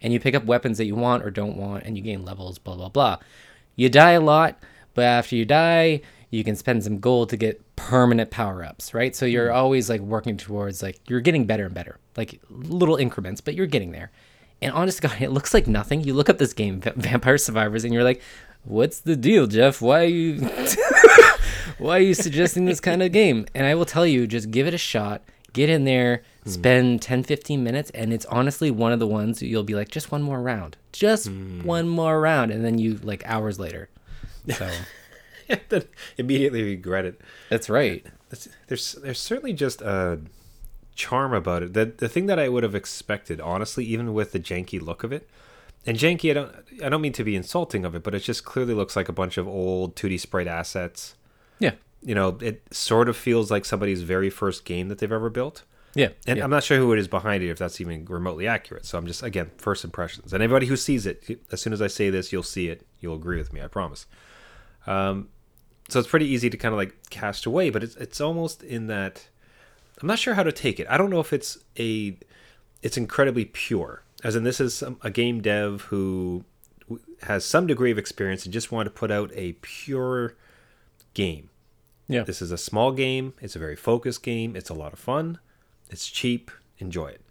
and 0.01 0.11
you 0.11 0.19
pick 0.19 0.35
up 0.35 0.43
weapons 0.45 0.77
that 0.77 0.85
you 0.85 0.95
want 0.95 1.23
or 1.23 1.31
don't 1.31 1.55
want 1.55 1.83
and 1.83 1.95
you 1.95 2.03
gain 2.03 2.25
levels 2.25 2.57
blah 2.57 2.75
blah 2.75 2.89
blah. 2.89 3.17
You 3.75 3.89
die 3.89 4.11
a 4.11 4.21
lot 4.21 4.59
but 4.93 5.05
after 5.05 5.35
you 5.35 5.45
die 5.45 6.01
you 6.29 6.43
can 6.43 6.55
spend 6.55 6.83
some 6.83 6.99
gold 6.99 7.29
to 7.29 7.37
get 7.37 7.63
permanent 7.75 8.31
power-ups 8.31 8.93
right? 8.93 9.15
So 9.15 9.25
you're 9.25 9.49
mm. 9.49 9.55
always 9.55 9.89
like 9.89 10.01
working 10.01 10.35
towards 10.35 10.83
like 10.83 10.99
you're 11.07 11.21
getting 11.21 11.45
better 11.45 11.65
and 11.65 11.73
better 11.73 11.99
like 12.17 12.41
little 12.49 12.97
increments 12.97 13.39
but 13.39 13.55
you're 13.55 13.67
getting 13.67 13.91
there. 13.91 14.11
And 14.61 14.73
honest 14.73 15.01
to 15.01 15.07
god 15.07 15.21
it 15.21 15.31
looks 15.31 15.53
like 15.53 15.67
nothing. 15.67 16.03
You 16.03 16.15
look 16.15 16.29
up 16.29 16.37
this 16.37 16.53
game 16.53 16.81
vampire 16.81 17.37
survivors 17.37 17.85
and 17.85 17.93
you're 17.93 18.03
like 18.03 18.21
what's 18.63 18.99
the 18.99 19.15
deal 19.15 19.47
jeff? 19.47 19.81
Why 19.81 20.01
are 20.01 20.05
you 20.05 20.33
why 21.81 21.97
are 21.97 22.01
you 22.01 22.13
suggesting 22.13 22.65
this 22.65 22.79
kind 22.79 23.01
of 23.01 23.11
game 23.11 23.45
and 23.53 23.65
i 23.65 23.75
will 23.75 23.85
tell 23.85 24.05
you 24.05 24.27
just 24.27 24.51
give 24.51 24.67
it 24.67 24.73
a 24.73 24.77
shot 24.77 25.21
get 25.53 25.69
in 25.69 25.83
there 25.83 26.23
hmm. 26.43 26.49
spend 26.49 27.01
10 27.01 27.23
15 27.23 27.63
minutes 27.63 27.91
and 27.91 28.13
it's 28.13 28.25
honestly 28.27 28.71
one 28.71 28.91
of 28.91 28.99
the 28.99 29.07
ones 29.07 29.41
you'll 29.41 29.63
be 29.63 29.75
like 29.75 29.89
just 29.89 30.11
one 30.11 30.21
more 30.21 30.41
round 30.41 30.77
just 30.91 31.27
hmm. 31.27 31.61
one 31.63 31.87
more 31.87 32.19
round 32.19 32.51
and 32.51 32.63
then 32.63 32.77
you 32.77 32.95
like 33.03 33.23
hours 33.25 33.59
later 33.59 33.89
so 34.55 34.69
then 35.69 35.83
immediately 36.17 36.63
regret 36.63 37.05
it. 37.05 37.21
that's 37.49 37.69
right 37.69 38.05
There's 38.67 38.93
there's 38.93 39.19
certainly 39.19 39.53
just 39.53 39.81
a 39.81 40.19
charm 40.95 41.33
about 41.33 41.63
it. 41.63 41.73
The 41.73 41.85
the 41.85 42.09
thing 42.09 42.27
that 42.27 42.39
I 42.39 42.49
would 42.49 42.63
have 42.63 42.75
expected, 42.75 43.41
honestly, 43.41 43.85
even 43.85 44.13
with 44.13 44.31
the 44.31 44.39
janky 44.39 44.81
look 44.81 45.03
of 45.03 45.11
it. 45.11 45.29
And 45.85 45.97
janky, 45.97 46.29
I 46.29 46.33
don't 46.33 46.55
I 46.83 46.89
don't 46.89 47.01
mean 47.01 47.13
to 47.13 47.23
be 47.23 47.35
insulting 47.35 47.85
of 47.85 47.95
it, 47.95 48.03
but 48.03 48.15
it 48.15 48.19
just 48.19 48.45
clearly 48.45 48.73
looks 48.73 48.95
like 48.95 49.09
a 49.09 49.13
bunch 49.13 49.37
of 49.37 49.47
old 49.47 49.95
2D 49.95 50.19
sprite 50.19 50.47
assets. 50.47 51.15
You 52.01 52.15
know, 52.15 52.37
it 52.41 52.63
sort 52.71 53.09
of 53.09 53.15
feels 53.15 53.51
like 53.51 53.65
somebody's 53.65 54.01
very 54.01 54.29
first 54.29 54.65
game 54.65 54.89
that 54.89 54.97
they've 54.97 55.11
ever 55.11 55.29
built. 55.29 55.63
yeah 55.93 56.09
And 56.25 56.37
yeah. 56.37 56.43
I'm 56.43 56.49
not 56.49 56.63
sure 56.63 56.77
who 56.77 56.91
it 56.93 56.99
is 56.99 57.07
behind 57.07 57.43
it, 57.43 57.49
if 57.49 57.59
that's 57.59 57.79
even 57.79 58.05
remotely 58.05 58.47
accurate. 58.47 58.85
So 58.85 58.97
I'm 58.97 59.05
just 59.05 59.21
again 59.23 59.51
first 59.57 59.83
impressions. 59.83 60.33
And 60.33 60.41
anybody 60.41 60.65
who 60.65 60.75
sees 60.75 61.05
it, 61.05 61.41
as 61.51 61.61
soon 61.61 61.73
as 61.73 61.81
I 61.81 61.87
say 61.87 62.09
this, 62.09 62.31
you'll 62.31 62.43
see 62.43 62.69
it. 62.69 62.85
You'll 62.99 63.15
agree 63.15 63.37
with 63.37 63.53
me. 63.53 63.61
I 63.61 63.67
promise. 63.67 64.05
Um, 64.87 65.29
so 65.89 65.99
it's 65.99 66.07
pretty 66.07 66.27
easy 66.27 66.49
to 66.49 66.57
kind 66.57 66.73
of 66.73 66.77
like 66.77 67.09
cast 67.09 67.45
away, 67.45 67.69
but 67.69 67.83
it's 67.83 67.95
it's 67.97 68.21
almost 68.21 68.63
in 68.63 68.87
that. 68.87 69.27
I'm 70.01 70.07
not 70.07 70.17
sure 70.17 70.33
how 70.33 70.43
to 70.43 70.51
take 70.51 70.79
it. 70.79 70.87
I 70.89 70.97
don't 70.97 71.11
know 71.11 71.19
if 71.19 71.31
it's 71.31 71.59
a, 71.77 72.17
it's 72.81 72.97
incredibly 72.97 73.45
pure. 73.45 74.01
As 74.23 74.35
in, 74.35 74.43
this 74.43 74.59
is 74.59 74.83
a 75.03 75.11
game 75.11 75.41
dev 75.41 75.81
who 75.81 76.43
has 77.21 77.45
some 77.45 77.67
degree 77.67 77.91
of 77.91 77.99
experience 77.99 78.43
and 78.43 78.51
just 78.51 78.71
wanted 78.71 78.85
to 78.85 78.95
put 78.95 79.11
out 79.11 79.29
a 79.35 79.53
pure 79.61 80.33
game. 81.13 81.50
Yeah. 82.07 82.23
This 82.23 82.41
is 82.41 82.51
a 82.51 82.57
small 82.57 82.91
game. 82.91 83.33
It's 83.41 83.55
a 83.55 83.59
very 83.59 83.75
focused 83.75 84.23
game. 84.23 84.55
It's 84.55 84.69
a 84.69 84.73
lot 84.73 84.93
of 84.93 84.99
fun. 84.99 85.39
It's 85.89 86.07
cheap. 86.07 86.51
Enjoy 86.79 87.07
it. 87.07 87.21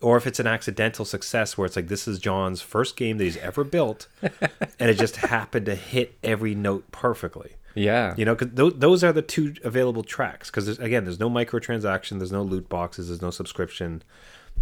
Or 0.00 0.16
if 0.16 0.26
it's 0.26 0.40
an 0.40 0.46
accidental 0.46 1.04
success 1.04 1.56
where 1.56 1.66
it's 1.66 1.76
like 1.76 1.88
this 1.88 2.06
is 2.08 2.18
John's 2.18 2.60
first 2.60 2.96
game 2.96 3.16
that 3.18 3.24
he's 3.24 3.36
ever 3.38 3.64
built, 3.64 4.08
and 4.22 4.90
it 4.90 4.98
just 4.98 5.16
happened 5.16 5.66
to 5.66 5.74
hit 5.74 6.16
every 6.22 6.54
note 6.54 6.90
perfectly. 6.92 7.52
Yeah. 7.74 8.14
You 8.16 8.24
know, 8.24 8.34
because 8.34 8.54
th- 8.54 8.74
those 8.80 9.02
are 9.02 9.12
the 9.12 9.22
two 9.22 9.54
available 9.64 10.02
tracks. 10.02 10.50
Because 10.50 10.78
again, 10.78 11.04
there's 11.04 11.20
no 11.20 11.30
microtransaction, 11.30 12.18
there's 12.18 12.32
no 12.32 12.42
loot 12.42 12.68
boxes, 12.68 13.08
there's 13.08 13.22
no 13.22 13.30
subscription, 13.30 14.02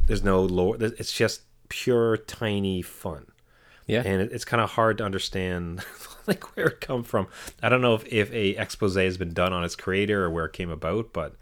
there's 0.07 0.23
no 0.23 0.43
lore. 0.43 0.77
It's 0.81 1.13
just 1.13 1.43
pure 1.69 2.19
tiny 2.19 2.83
fun 2.83 3.27
Yeah. 3.87 4.03
and 4.05 4.21
it, 4.23 4.31
it's 4.33 4.45
kind 4.45 4.61
of 4.61 4.71
hard 4.73 4.99
to 4.99 5.05
understand 5.05 5.83
like 6.27 6.57
where 6.57 6.67
it 6.67 6.81
come 6.81 7.03
from. 7.03 7.27
I 7.63 7.69
don't 7.69 7.81
know 7.81 7.95
if, 7.95 8.05
if 8.07 8.33
a 8.33 8.51
expose 8.51 8.97
has 8.97 9.17
been 9.17 9.33
done 9.33 9.53
on 9.53 9.65
its 9.65 9.77
creator 9.77 10.25
or 10.25 10.31
where 10.31 10.47
it 10.47 10.53
came 10.53 10.71
about, 10.71 11.13
but 11.13 11.35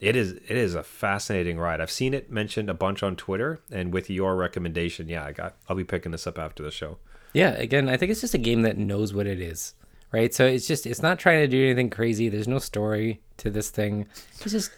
it 0.00 0.16
is 0.16 0.32
it 0.32 0.56
is 0.56 0.74
a 0.74 0.82
fascinating 0.82 1.58
ride. 1.58 1.80
I've 1.80 1.90
seen 1.90 2.12
it 2.12 2.30
mentioned 2.30 2.68
a 2.68 2.74
bunch 2.74 3.02
on 3.02 3.16
Twitter, 3.16 3.60
and 3.70 3.92
with 3.92 4.10
your 4.10 4.34
recommendation, 4.36 5.08
yeah, 5.08 5.24
I 5.24 5.32
got 5.32 5.54
I'll 5.68 5.76
be 5.76 5.84
picking 5.84 6.12
this 6.12 6.26
up 6.26 6.38
after 6.38 6.62
the 6.62 6.70
show. 6.70 6.98
Yeah, 7.32 7.50
again, 7.50 7.88
I 7.88 7.96
think 7.96 8.10
it's 8.10 8.20
just 8.20 8.34
a 8.34 8.38
game 8.38 8.62
that 8.62 8.76
knows 8.76 9.14
what 9.14 9.26
it 9.26 9.40
is, 9.40 9.74
right? 10.10 10.34
So 10.34 10.44
it's 10.44 10.66
just 10.66 10.86
it's 10.86 11.02
not 11.02 11.18
trying 11.18 11.40
to 11.40 11.48
do 11.48 11.64
anything 11.64 11.88
crazy. 11.88 12.28
There's 12.28 12.48
no 12.48 12.58
story 12.58 13.20
to 13.38 13.48
this 13.48 13.70
thing. 13.70 14.06
It's 14.40 14.52
just 14.52 14.72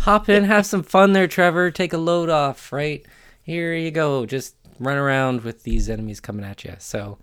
hop 0.00 0.28
in, 0.28 0.44
have 0.44 0.66
some 0.66 0.82
fun 0.82 1.12
there, 1.12 1.28
Trevor. 1.28 1.70
Take 1.70 1.92
a 1.92 1.98
load 1.98 2.28
off, 2.28 2.72
right? 2.72 3.06
Here 3.42 3.72
you 3.72 3.92
go. 3.92 4.26
Just 4.26 4.56
run 4.80 4.96
around 4.96 5.42
with 5.42 5.62
these 5.62 5.88
enemies 5.88 6.20
coming 6.20 6.44
at 6.44 6.64
you. 6.64 6.74
So, 6.78 7.18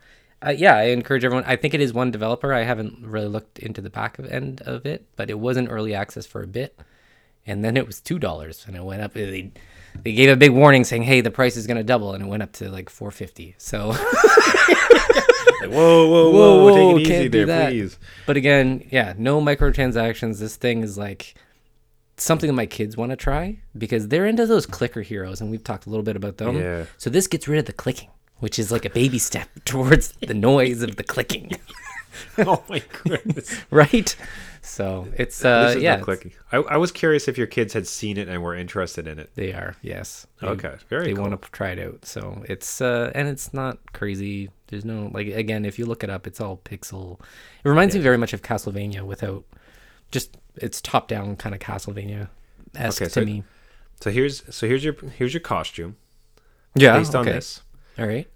uh, 0.45 0.51
yeah, 0.51 0.75
I 0.75 0.83
encourage 0.85 1.23
everyone. 1.23 1.45
I 1.45 1.55
think 1.55 1.73
it 1.73 1.81
is 1.81 1.93
one 1.93 2.11
developer. 2.11 2.53
I 2.53 2.63
haven't 2.63 3.05
really 3.05 3.27
looked 3.27 3.59
into 3.59 3.81
the 3.81 3.89
back 3.89 4.19
of 4.19 4.25
end 4.25 4.61
of 4.61 4.85
it, 4.85 5.05
but 5.15 5.29
it 5.29 5.39
was 5.39 5.57
in 5.57 5.67
early 5.67 5.93
access 5.93 6.25
for 6.25 6.41
a 6.43 6.47
bit, 6.47 6.79
and 7.45 7.63
then 7.63 7.77
it 7.77 7.87
was 7.87 8.01
two 8.01 8.19
dollars, 8.19 8.65
and 8.67 8.75
it 8.75 8.83
went 8.83 9.01
up. 9.01 9.13
They 9.13 9.51
they 10.03 10.13
gave 10.13 10.29
a 10.29 10.35
big 10.35 10.51
warning 10.51 10.83
saying, 10.83 11.03
"Hey, 11.03 11.21
the 11.21 11.31
price 11.31 11.55
is 11.55 11.67
going 11.67 11.77
to 11.77 11.83
double," 11.83 12.13
and 12.13 12.23
it 12.23 12.27
went 12.27 12.43
up 12.43 12.51
to 12.53 12.69
like 12.69 12.89
four 12.89 13.11
fifty. 13.11 13.55
So. 13.57 13.95
Like, 15.61 15.71
whoa, 15.71 16.09
whoa, 16.09 16.29
whoa, 16.29 16.63
Whoa, 16.65 16.97
take 16.97 17.07
it 17.07 17.09
easy 17.09 17.27
there, 17.29 17.45
that. 17.45 17.69
please. 17.69 17.97
But 18.25 18.35
again, 18.35 18.85
yeah, 18.91 19.13
no 19.17 19.39
microtransactions. 19.39 20.39
This 20.39 20.57
thing 20.57 20.83
is 20.83 20.97
like 20.97 21.35
something 22.17 22.47
that 22.47 22.53
my 22.53 22.65
kids 22.65 22.97
want 22.97 23.11
to 23.11 23.15
try 23.15 23.59
because 23.77 24.09
they're 24.09 24.25
into 24.25 24.45
those 24.45 24.65
clicker 24.65 25.01
heroes, 25.01 25.39
and 25.41 25.49
we've 25.49 25.63
talked 25.63 25.85
a 25.85 25.89
little 25.89 26.03
bit 26.03 26.15
about 26.15 26.37
them. 26.37 26.57
Yeah. 26.57 26.85
So 26.97 27.09
this 27.09 27.27
gets 27.27 27.47
rid 27.47 27.59
of 27.59 27.65
the 27.65 27.73
clicking, 27.73 28.09
which 28.43 28.59
is 28.59 28.71
like 28.71 28.83
a 28.85 28.89
baby 28.89 29.17
step 29.19 29.47
towards 29.65 30.11
the 30.27 30.33
noise 30.33 30.81
of 30.83 30.97
the 30.97 31.03
clicking, 31.03 31.51
oh 32.39 32.61
my 32.67 32.81
goodness, 33.03 33.55
right? 33.71 34.15
So 34.61 35.07
it's 35.17 35.43
uh, 35.43 35.67
this 35.67 35.75
is 35.77 35.83
yeah, 35.83 35.95
not 35.95 36.03
clicking. 36.05 36.31
I, 36.51 36.57
I 36.57 36.77
was 36.77 36.91
curious 36.91 37.27
if 37.27 37.37
your 37.37 37.47
kids 37.47 37.73
had 37.73 37.87
seen 37.87 38.17
it 38.17 38.27
and 38.29 38.41
were 38.43 38.55
interested 38.55 39.07
in 39.07 39.17
it. 39.19 39.29
they 39.35 39.53
are 39.53 39.75
yes. 39.81 40.27
They- 40.41 40.47
Okay, 40.47 40.75
very 40.89 41.05
They 41.07 41.13
cool. 41.13 41.29
want 41.29 41.41
to 41.41 41.51
try 41.51 41.69
it 41.71 41.79
out, 41.79 42.05
so 42.05 42.43
it's 42.47 42.81
uh, 42.81 43.11
and 43.15 43.27
it's 43.29 43.53
not 43.53 43.77
crazy. 43.93 44.49
There's 44.67 44.85
no 44.85 45.09
like 45.13 45.27
again, 45.27 45.63
if 45.65 45.79
you 45.79 45.85
look 45.85 46.03
it 46.03 46.09
up, 46.09 46.27
it's 46.27 46.41
all 46.41 46.57
pixel. 46.65 47.19
It 47.63 47.69
reminds 47.69 47.95
me 47.95 48.01
very 48.01 48.17
much 48.17 48.33
of 48.33 48.41
Castlevania 48.41 49.03
without 49.03 49.43
just 50.11 50.37
it's 50.57 50.81
top 50.81 51.07
down 51.07 51.35
kind 51.37 51.55
of 51.55 51.61
Castlevania 51.61 52.27
esque 52.75 53.01
Okay, 53.01 53.09
to 53.09 53.19
so- 53.21 53.25
me. 53.25 53.43
So 54.01 54.11
here's 54.11 54.43
so 54.53 54.67
here's 54.67 54.83
your 54.83 54.95
here's 55.17 55.33
your 55.33 55.39
costume 55.41 55.95
Yeah, 56.75 56.97
based 56.97 57.15
on 57.15 57.21
okay. 57.21 57.31
this 57.33 57.61
All 57.97 58.05
right. 58.07 58.27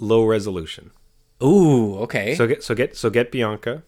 Low 0.00 0.24
resolution. 0.24 0.90
Ooh, 1.42 1.96
okay. 2.00 2.34
So 2.34 2.46
get 2.46 2.62
so 2.62 2.74
get 2.74 2.96
so 2.96 3.08
get 3.10 3.30
Bianca, 3.30 3.82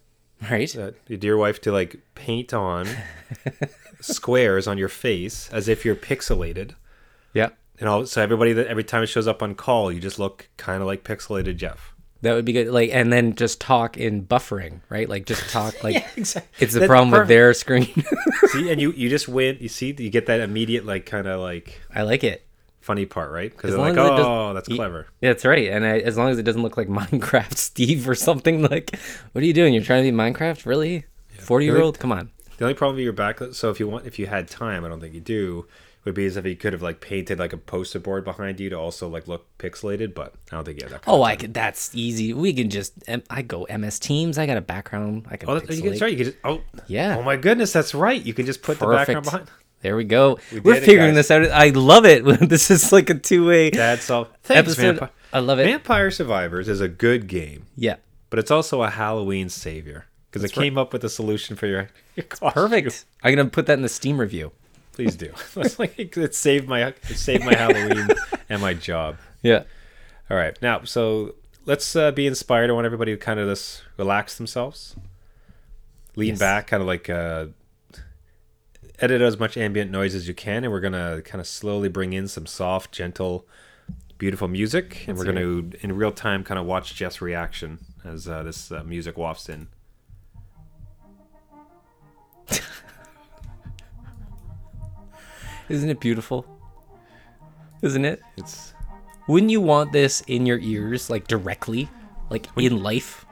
right. 0.51 0.75
uh, 0.77 0.93
your 1.09 1.19
dear 1.19 1.37
wife, 1.37 1.61
to 1.63 1.73
like 1.73 2.01
paint 2.15 2.55
on 2.55 2.87
squares 4.01 4.67
on 4.67 4.79
your 4.79 4.89
face 4.89 5.51
as 5.53 5.69
if 5.69 5.85
you're 5.85 5.97
pixelated, 5.97 6.73
yeah, 7.35 7.51
and 7.79 7.89
all. 7.89 8.07
So 8.07 8.23
everybody 8.23 8.53
that 8.55 8.69
every 8.69 8.85
time 8.85 9.03
it 9.03 9.09
shows 9.09 9.29
up 9.29 9.43
on 9.43 9.55
call, 9.55 9.93
you 9.93 10.01
just 10.01 10.19
look 10.19 10.49
kind 10.57 10.81
of 10.81 10.87
like 10.87 11.05
pixelated 11.05 11.57
Jeff. 11.57 11.95
that 12.23 12.33
would 12.35 12.47
be 12.47 12.53
good. 12.53 12.69
Like, 12.69 12.91
and 12.93 13.13
then 13.13 13.35
just 13.35 13.61
talk 13.61 13.99
in 13.99 14.25
buffering, 14.25 14.81
right? 14.89 15.09
Like, 15.09 15.27
just 15.27 15.51
talk 15.51 15.85
like 15.85 16.07
exactly. 16.17 16.51
it's 16.59 16.73
the 16.73 16.87
problem 16.87 17.11
with 17.11 17.29
their 17.29 17.53
screen. 17.53 17.93
see, 18.47 18.71
and 18.71 18.81
you 18.81 18.93
you 18.93 19.11
just 19.11 19.29
win. 19.29 19.59
You 19.61 19.69
see, 19.69 19.95
you 19.99 20.09
get 20.09 20.25
that 20.27 20.41
immediate 20.41 20.87
like 20.87 21.05
kind 21.05 21.27
of 21.27 21.41
like 21.41 21.83
I 21.95 22.03
like 22.03 22.25
it. 22.25 22.47
Funny 22.83 23.07
part, 23.07 23.31
right? 23.31 23.51
Because 23.51 23.75
like, 23.77 23.97
long 23.97 24.13
as 24.15 24.21
it 24.21 24.27
oh, 24.27 24.55
that's 24.55 24.69
clever. 24.69 25.07
That's 25.21 25.45
right. 25.45 25.69
And 25.69 25.85
I, 25.85 26.01
as 26.01 26.19
long 26.19 26.29
as 26.29 26.39
it 26.39 26.43
doesn't 26.43 26.63
look 26.63 26.77
like 26.77 26.89
Minecraft 26.89 27.57
Steve 27.57 28.09
or 28.09 28.15
something, 28.15 28.63
like, 28.63 28.99
what 29.33 29.43
are 29.43 29.47
you 29.47 29.55
doing? 29.55 29.73
You're 29.73 29.83
trying 29.83 30.05
to 30.05 30.11
be 30.11 30.17
Minecraft? 30.17 30.67
Really? 30.67 31.07
40 31.39 31.65
year 31.65 31.81
old? 31.81 31.99
Come 31.99 32.13
on. 32.13 32.31
The 32.59 32.65
only 32.65 32.75
problem 32.75 32.97
with 32.97 33.05
your 33.05 33.13
back, 33.13 33.41
so 33.53 33.71
if 33.71 33.81
you 33.81 33.89
want, 33.89 34.07
if 34.07 34.19
you 34.19 34.27
had 34.27 34.47
time, 34.49 34.85
I 34.85 34.89
don't 34.89 35.01
think 35.01 35.15
you 35.15 35.21
do, 35.21 35.67
would 36.05 36.15
be 36.15 36.27
as 36.27 36.37
if 36.37 36.45
you 36.45 36.57
could 36.57 36.73
have 36.73 36.83
like 36.83 37.01
painted 37.01 37.39
like 37.39 37.53
a 37.53 37.57
poster 37.57 37.99
board 37.99 38.25
behind 38.25 38.59
you 38.61 38.71
to 38.71 38.79
also 38.79 39.09
like 39.09 39.29
look 39.29 39.47
pixelated, 39.59 40.15
but 40.15 40.35
I 40.51 40.57
don't 40.57 40.65
think 40.65 40.81
you 40.81 40.85
have 40.85 40.93
that. 40.93 41.05
Oh, 41.07 41.23
I 41.23 41.37
could. 41.37 41.55
That's 41.55 41.95
easy. 41.95 42.33
We 42.33 42.53
can 42.53 42.71
just. 42.71 42.93
I 43.31 43.43
go 43.43 43.67
MS 43.71 43.99
Teams. 43.99 44.39
I 44.39 44.47
got 44.47 44.57
a 44.57 44.63
background. 44.63 45.27
I 45.31 45.37
can. 45.37 45.49
Oh, 45.49 45.55
that's, 45.59 45.77
you 45.77 45.83
can, 45.83 45.93
pixelate. 45.93 45.99
sorry, 45.99 46.11
you 46.13 46.17
can 46.17 46.27
just. 46.27 46.39
Oh, 46.45 46.61
Yeah. 46.87 47.17
Oh 47.19 47.23
my 47.23 47.37
goodness, 47.37 47.73
that's 47.73 47.95
right. 47.95 48.25
You 48.25 48.35
can 48.35 48.47
just 48.47 48.63
put 48.63 48.79
the 48.79 48.87
background 48.87 49.25
behind. 49.25 49.49
There 49.83 49.97
we 49.97 50.05
go. 50.05 50.39
We 50.53 50.73
are 50.73 50.81
figuring 50.81 51.15
guys. 51.15 51.29
this 51.29 51.31
out. 51.31 51.51
I 51.51 51.69
love 51.71 52.05
it. 52.07 52.25
this 52.49 52.71
is 52.71 52.93
like 52.93 53.11
a 53.11 53.15
two 53.15 53.47
way 53.47 53.71
That's 53.71 54.09
all. 54.11 54.29
Thanks, 54.45 54.71
episode. 54.73 54.83
Vampire. 54.99 55.11
I 55.33 55.39
love 55.41 55.59
it. 55.59 55.65
Vampire 55.65 56.11
Survivors 56.11 56.69
is 56.69 56.81
a 56.81 56.89
good 56.89 57.27
game, 57.27 57.67
Yeah. 57.77 57.97
but 58.31 58.39
it's 58.39 58.51
also 58.51 58.83
a 58.83 58.91
Halloween 58.91 59.49
savior 59.49 60.07
because 60.31 60.45
it 60.45 60.53
came 60.53 60.79
up 60.79 60.93
with 60.93 61.03
a 61.05 61.09
solution 61.09 61.57
for 61.57 61.67
your, 61.67 61.89
your. 62.17 62.27
Perfect. 62.27 63.05
I'm 63.23 63.35
gonna 63.35 63.49
put 63.51 63.67
that 63.67 63.75
in 63.75 63.83
the 63.83 63.89
Steam 63.89 64.19
review. 64.21 64.53
Please 64.93 65.17
do. 65.17 65.33
it's 65.57 65.79
like 65.79 65.99
it 65.99 66.35
saved 66.35 66.69
my 66.69 66.87
it 66.89 67.05
saved 67.17 67.45
my 67.45 67.55
Halloween 67.55 68.09
and 68.49 68.61
my 68.63 68.75
job. 68.75 69.17
Yeah. 69.43 69.65
All 70.31 70.37
right, 70.37 70.57
now 70.63 70.85
so 70.85 71.35
let's 71.67 71.97
uh, 71.97 72.11
be 72.13 72.27
inspired. 72.27 72.71
I 72.71 72.73
want 72.75 72.85
everybody 72.87 73.13
to 73.13 73.19
kind 73.19 73.41
of 73.41 73.49
just 73.49 73.83
relax 73.97 74.37
themselves, 74.37 74.95
lean 76.15 76.31
Yes. 76.31 76.39
back, 76.39 76.67
kind 76.69 76.81
of 76.83 76.87
like 76.87 77.09
uh, 77.11 77.47
edit 79.03 79.21
as 79.21 79.39
much 79.39 79.57
ambient 79.57 79.91
noise 79.91 80.15
as 80.15 80.29
you 80.29 80.35
can, 80.35 80.63
and 80.65 80.73
we're 80.73 80.81
gonna 80.81 81.21
kind 81.23 81.41
of 81.41 81.47
slowly 81.47 81.89
bring 81.89 82.13
in 82.13 82.29
some 82.29 82.47
soft, 82.47 82.93
gentle, 82.93 83.47
beautiful 84.17 84.47
music, 84.47 85.05
and 85.09 85.19
we're 85.19 85.25
gonna 85.25 85.65
in 85.81 85.97
real 85.97 86.13
time 86.13 86.45
kind 86.45 86.61
of 86.61 86.65
watch 86.65 86.95
Jeff's 86.95 87.21
reaction 87.21 87.81
as 88.05 88.29
uh, 88.29 88.45
this 88.45 88.71
uh, 88.71 88.85
music 88.85 89.19
wafts 89.19 89.49
in. 89.49 89.67
Isn't 95.69 95.91
it 95.91 95.99
beautiful? 96.01 96.47
Isn't 97.83 98.05
it? 98.05 98.23
It's 98.37 98.73
Wouldn't 99.27 99.51
you 99.51 99.61
want 99.61 99.91
this 99.91 100.21
in 100.29 100.47
your 100.47 100.61
ears, 100.61 101.11
like 101.11 101.27
directly, 101.27 101.89
like 102.31 102.47
in 102.57 102.81
life? 102.83 103.27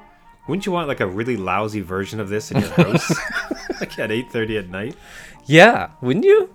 Wouldn't 0.51 0.67
you 0.67 0.73
want 0.73 0.89
like 0.89 0.99
a 0.99 1.07
really 1.07 1.37
lousy 1.37 1.81
version 1.81 2.19
of 2.19 2.29
this 2.29 2.51
in 2.51 2.59
your 2.61 2.71
house, 2.71 3.15
like 3.81 3.97
at 4.01 4.11
eight 4.11 4.33
thirty 4.33 4.59
at 4.59 4.69
night? 4.69 4.97
Yeah. 5.47 5.91
Wouldn't 6.03 6.25
you? 6.25 6.53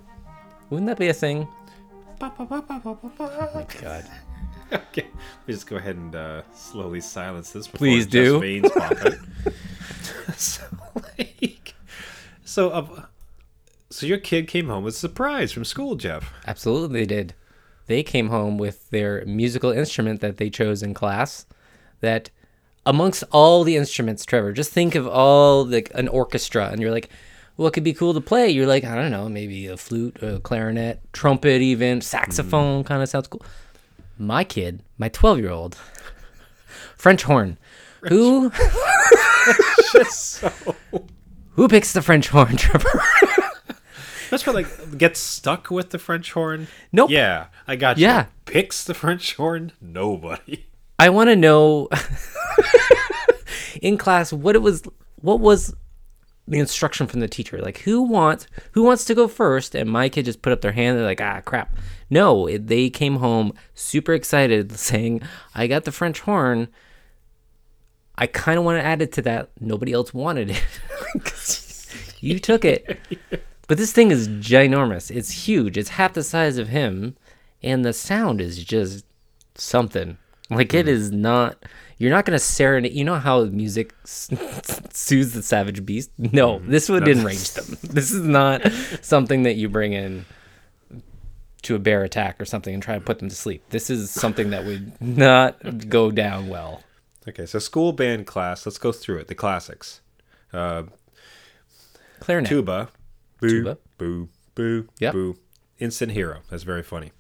Wouldn't 0.70 0.88
that 0.88 1.00
be 1.00 1.08
a 1.08 1.14
thing? 1.14 1.48
Oh 2.22 3.50
my 3.56 3.66
god. 3.82 4.06
Okay, 4.74 5.06
we 5.46 5.54
just 5.54 5.68
go 5.68 5.76
ahead 5.76 5.96
and 5.96 6.16
uh, 6.16 6.42
slowly 6.52 7.00
silence 7.00 7.52
this. 7.52 7.68
Before 7.68 7.78
Please 7.78 8.08
do. 8.08 8.40
Veins 8.40 8.70
pop 8.76 8.92
out. 8.94 9.14
so, 10.36 10.64
like, 11.18 11.76
so, 12.44 12.70
uh, 12.72 13.06
so 13.92 14.08
your 14.08 14.18
kid 14.18 14.48
came 14.48 14.68
home 14.68 14.84
with 14.84 14.96
a 14.96 14.98
surprise 14.98 15.52
from 15.52 15.66
school, 15.66 15.96
Jeff. 15.96 16.34
Absolutely, 16.48 17.02
they 17.02 17.06
did. 17.06 17.36
They 17.86 18.02
came 18.02 18.30
home 18.30 18.58
with 18.58 18.90
their 18.90 19.24
musical 19.28 19.70
instrument 19.70 20.20
that 20.22 20.38
they 20.38 20.50
chose 20.50 20.82
in 20.82 20.96
class. 20.96 21.46
That, 22.02 22.32
amongst 22.86 23.24
all 23.32 23.64
the 23.64 23.76
instruments, 23.76 24.26
Trevor, 24.26 24.52
just 24.54 24.72
think 24.72 24.96
of 24.96 25.08
all 25.08 25.66
like 25.66 25.92
an 25.96 26.08
orchestra, 26.08 26.70
and 26.72 26.82
you're 26.82 26.92
like, 26.92 27.10
what 27.56 27.74
could 27.74 27.84
be 27.84 27.94
cool 27.94 28.14
to 28.14 28.22
play? 28.22 28.50
You're 28.50 28.68
like, 28.68 28.84
I 28.84 28.96
don't 28.96 29.12
know, 29.12 29.30
maybe 29.30 29.68
a 29.68 29.78
flute, 29.78 30.22
a 30.22 30.40
clarinet, 30.40 31.00
trumpet, 31.14 31.62
even 31.62 32.02
saxophone, 32.02 32.84
mm. 32.84 32.86
kind 32.86 33.02
of 33.02 33.10
sounds 33.10 33.28
cool. 33.28 33.46
My 34.18 34.44
kid, 34.44 34.84
my 34.98 35.10
12 35.10 35.40
year 35.40 35.52
old, 35.52 35.76
French 36.98 37.24
horn, 37.24 37.58
who 38.02 38.52
so 40.10 40.52
who 41.52 41.68
picks 41.68 41.94
the 41.94 42.02
French 42.02 42.30
horn, 42.30 42.58
Trevor? 42.58 43.02
that's 44.30 44.46
what 44.46 44.56
like 44.56 44.98
gets 44.98 45.20
stuck 45.20 45.70
with 45.70 45.92
the 45.92 46.00
French 46.00 46.32
horn. 46.34 46.68
Nope. 46.92 47.10
Yeah, 47.10 47.48
I 47.68 47.76
got 47.76 47.98
Yeah. 47.98 48.20
you. 48.24 48.28
Picks 48.46 48.84
the 48.84 48.94
French 48.94 49.36
horn. 49.36 49.72
Nobody. 49.82 50.66
I 51.00 51.10
want 51.10 51.30
to 51.30 51.36
know 51.36 51.90
in 53.82 53.98
class 53.98 54.32
what 54.32 54.56
it 54.56 54.62
was 54.62 54.84
what 55.22 55.40
was 55.40 55.76
the 56.48 56.60
instruction 56.60 57.08
from 57.08 57.22
the 57.22 57.28
teacher 57.28 57.60
like 57.60 57.80
who 57.80 58.04
wants 58.04 58.46
who 58.74 58.84
wants 58.84 59.04
to 59.06 59.16
go 59.16 59.28
first 59.28 59.74
and 59.74 59.90
my 59.90 60.08
kid 60.08 60.26
just 60.26 60.44
put 60.44 60.54
up 60.54 60.62
their 60.62 60.74
hand 60.74 60.96
they're 60.96 61.04
like 61.04 61.20
ah 61.20 61.42
crap 61.42 61.76
no 62.10 62.48
they 62.58 62.88
came 62.88 63.16
home 63.16 63.52
super 63.74 64.14
excited 64.14 64.72
saying 64.78 65.22
i 65.56 65.66
got 65.66 65.86
the 65.86 65.92
french 65.92 66.20
horn 66.22 66.68
I 68.18 68.28
kind 68.28 68.58
of 68.58 68.64
want 68.64 68.80
to 68.80 68.86
add 68.86 69.02
it 69.02 69.12
to 69.14 69.22
that. 69.24 69.50
Nobody 69.60 69.92
else 69.92 70.14
wanted 70.14 70.52
it 70.52 70.64
you 72.20 72.40
took 72.40 72.66
it. 72.66 73.00
But 73.68 73.78
this 73.78 73.92
thing 73.92 74.12
is 74.12 74.28
ginormous. 74.28 75.16
It's 75.16 75.48
huge. 75.48 75.78
It's 75.78 75.90
half 75.90 76.14
the 76.14 76.24
size 76.24 76.58
of 76.58 76.70
him, 76.70 77.16
and 77.64 77.84
the 77.84 77.94
sound 77.94 78.42
is 78.42 78.64
just 78.64 79.06
something. 79.56 80.18
Like 80.50 80.74
it 80.74 80.88
is 80.88 81.12
not. 81.12 81.64
You're 81.98 82.12
not 82.12 82.26
gonna 82.26 82.40
serenade. 82.40 82.94
You 82.94 83.04
know 83.04 83.16
how 83.16 83.46
music 83.46 83.94
soothes 84.04 85.34
the 85.34 85.42
savage 85.42 85.86
beast. 85.86 86.12
No, 86.18 86.60
this 86.60 86.90
would 86.90 87.06
didn't 87.06 87.24
range 87.24 87.52
them. 87.54 87.78
This 87.84 88.12
is 88.12 88.22
not 88.22 88.62
something 89.02 89.44
that 89.44 89.56
you 89.56 89.70
bring 89.70 89.94
in 89.94 90.26
to 91.64 91.76
a 91.76 91.80
bear 91.80 92.04
attack 92.04 92.40
or 92.40 92.46
something 92.46 92.74
and 92.74 92.84
try 92.84 92.96
to 92.96 93.02
put 93.02 93.20
them 93.20 93.30
to 93.30 93.36
sleep. 93.36 93.64
This 93.70 93.90
is 93.90 94.12
something 94.12 94.52
that 94.52 94.66
would 94.66 95.00
not 95.02 95.90
go 95.90 96.12
down 96.12 96.48
well. 96.48 96.84
Okay, 97.28 97.48
so 97.48 97.58
school 97.58 97.92
band 97.92 98.28
class. 98.28 98.66
Let's 98.68 98.78
go 98.78 98.92
through 98.92 99.18
it. 99.20 99.28
The 99.30 99.36
classics. 99.36 100.02
Uh, 100.54 100.84
Clarinet. 102.20 102.50
tuba. 102.50 102.90
Boo, 103.40 103.50
Tuba. 103.50 103.78
Boo. 103.98 104.30
Boo. 104.54 104.88
Yep. 105.00 105.14
Boo. 105.14 105.38
Instant 105.80 106.12
hero. 106.12 106.42
That's 106.50 106.64
very 106.64 106.84
funny. 106.84 107.12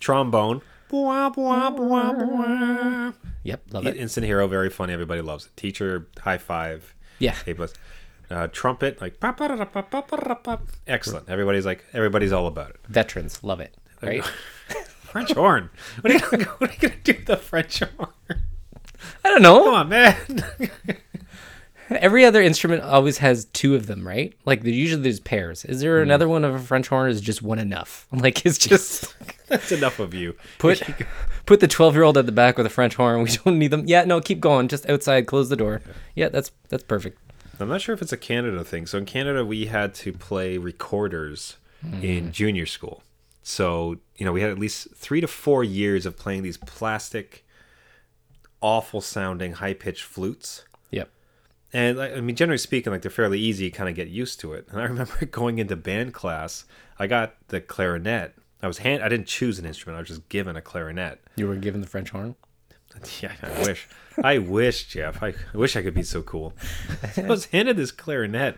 Trombone. 0.00 0.60
Bwah, 0.94 1.34
bwah, 1.34 1.76
bwah. 1.76 3.14
Yep, 3.42 3.62
love 3.72 3.86
it. 3.86 3.96
Instant 3.96 4.26
hero. 4.26 4.46
Very 4.46 4.70
funny. 4.70 4.92
Everybody 4.92 5.22
loves 5.22 5.46
it. 5.46 5.56
Teacher. 5.56 6.06
High 6.20 6.38
five. 6.38 6.94
Yeah. 7.18 7.34
A 7.48 7.54
plus. 7.54 7.74
Uh, 8.30 8.46
trumpet. 8.52 9.00
Like. 9.00 9.18
Excellent. 10.86 11.28
Everybody's 11.28 11.66
like. 11.66 11.84
Everybody's 11.92 12.30
all 12.32 12.46
about 12.46 12.70
it. 12.70 12.76
Veterans 12.86 13.42
love 13.42 13.58
it. 13.58 13.76
Right? 14.02 14.24
French 15.14 15.32
horn. 15.32 15.70
What 16.00 16.12
are 16.12 16.36
you, 16.36 16.44
what 16.58 16.70
are 16.70 16.72
you 16.74 16.78
gonna 16.88 17.00
do 17.02 17.12
with 17.12 17.26
the 17.26 17.36
French 17.38 17.80
horn? 17.80 18.12
I 19.24 19.30
don't 19.30 19.42
know. 19.42 19.64
Come 19.64 19.74
on, 19.74 19.88
man. 19.88 20.16
Every 21.90 22.24
other 22.24 22.40
instrument 22.40 22.82
always 22.82 23.18
has 23.18 23.44
two 23.46 23.74
of 23.74 23.86
them, 23.86 24.06
right? 24.06 24.32
Like 24.44 24.64
usually 24.64 25.02
there's 25.02 25.20
pairs. 25.20 25.64
Is 25.64 25.80
there 25.80 25.98
mm. 25.98 26.02
another 26.02 26.28
one 26.28 26.44
of 26.44 26.54
a 26.54 26.58
French 26.58 26.88
horn? 26.88 27.06
Or 27.06 27.08
is 27.08 27.20
just 27.20 27.42
one 27.42 27.58
enough? 27.58 28.06
Like 28.24 28.46
it's 28.46 28.58
just 28.58 29.14
That's 29.48 29.70
enough 29.70 29.98
of 29.98 30.14
you. 30.14 30.34
put 30.58 30.82
put 31.46 31.60
the 31.60 31.68
twelve 31.68 31.94
year 31.94 32.04
old 32.04 32.16
at 32.16 32.26
the 32.26 32.32
back 32.32 32.56
with 32.56 32.66
a 32.66 32.70
French 32.70 32.94
horn. 32.94 33.22
We 33.22 33.30
don't 33.30 33.58
need 33.58 33.70
them. 33.70 33.84
Yeah, 33.86 34.04
no, 34.04 34.20
keep 34.20 34.40
going. 34.40 34.68
Just 34.68 34.88
outside, 34.88 35.26
close 35.26 35.50
the 35.50 35.56
door. 35.56 35.82
Yeah, 36.14 36.30
that's 36.30 36.50
that's 36.70 36.84
perfect. 36.84 37.18
I'm 37.60 37.68
not 37.68 37.82
sure 37.82 37.94
if 37.94 38.02
it's 38.02 38.12
a 38.12 38.16
Canada 38.16 38.64
thing. 38.64 38.86
So 38.86 38.98
in 38.98 39.04
Canada, 39.04 39.44
we 39.44 39.66
had 39.66 39.94
to 39.96 40.12
play 40.12 40.56
recorders 40.56 41.56
mm. 41.84 42.02
in 42.02 42.32
junior 42.32 42.66
school. 42.66 43.02
So 43.42 43.98
you 44.16 44.24
know, 44.24 44.32
we 44.32 44.40
had 44.40 44.50
at 44.50 44.58
least 44.58 44.88
three 44.94 45.20
to 45.20 45.26
four 45.26 45.62
years 45.62 46.06
of 46.06 46.16
playing 46.16 46.42
these 46.44 46.56
plastic, 46.56 47.44
awful 48.62 49.00
sounding 49.00 49.54
high 49.54 49.74
pitched 49.74 50.04
flutes. 50.04 50.64
And 51.74 52.00
I 52.00 52.20
mean, 52.20 52.36
generally 52.36 52.56
speaking, 52.58 52.92
like 52.92 53.02
they're 53.02 53.10
fairly 53.10 53.40
easy. 53.40 53.64
You 53.64 53.72
kind 53.72 53.88
of 53.90 53.96
get 53.96 54.08
used 54.08 54.38
to 54.40 54.52
it. 54.52 54.66
And 54.70 54.80
I 54.80 54.84
remember 54.94 55.26
going 55.26 55.58
into 55.58 55.76
band 55.76 56.14
class. 56.14 56.64
I 56.98 57.08
got 57.08 57.34
the 57.48 57.60
clarinet. 57.60 58.34
I 58.62 58.68
was 58.68 58.78
hand. 58.78 59.02
I 59.02 59.08
didn't 59.08 59.26
choose 59.26 59.58
an 59.58 59.66
instrument. 59.66 59.96
I 59.96 60.00
was 60.00 60.08
just 60.08 60.28
given 60.28 60.56
a 60.56 60.62
clarinet. 60.62 61.20
You 61.36 61.48
were 61.48 61.56
given 61.56 61.80
the 61.82 61.86
French 61.86 62.10
horn. 62.10 62.36
Yeah, 63.20 63.32
I 63.42 63.64
wish. 63.64 63.88
I 64.22 64.38
wish, 64.38 64.86
Jeff. 64.86 65.20
I, 65.20 65.34
I 65.52 65.56
wish 65.56 65.74
I 65.74 65.82
could 65.82 65.94
be 65.94 66.04
so 66.04 66.22
cool. 66.22 66.52
I 67.16 67.22
was 67.22 67.46
handed 67.46 67.76
this 67.76 67.90
clarinet. 67.90 68.56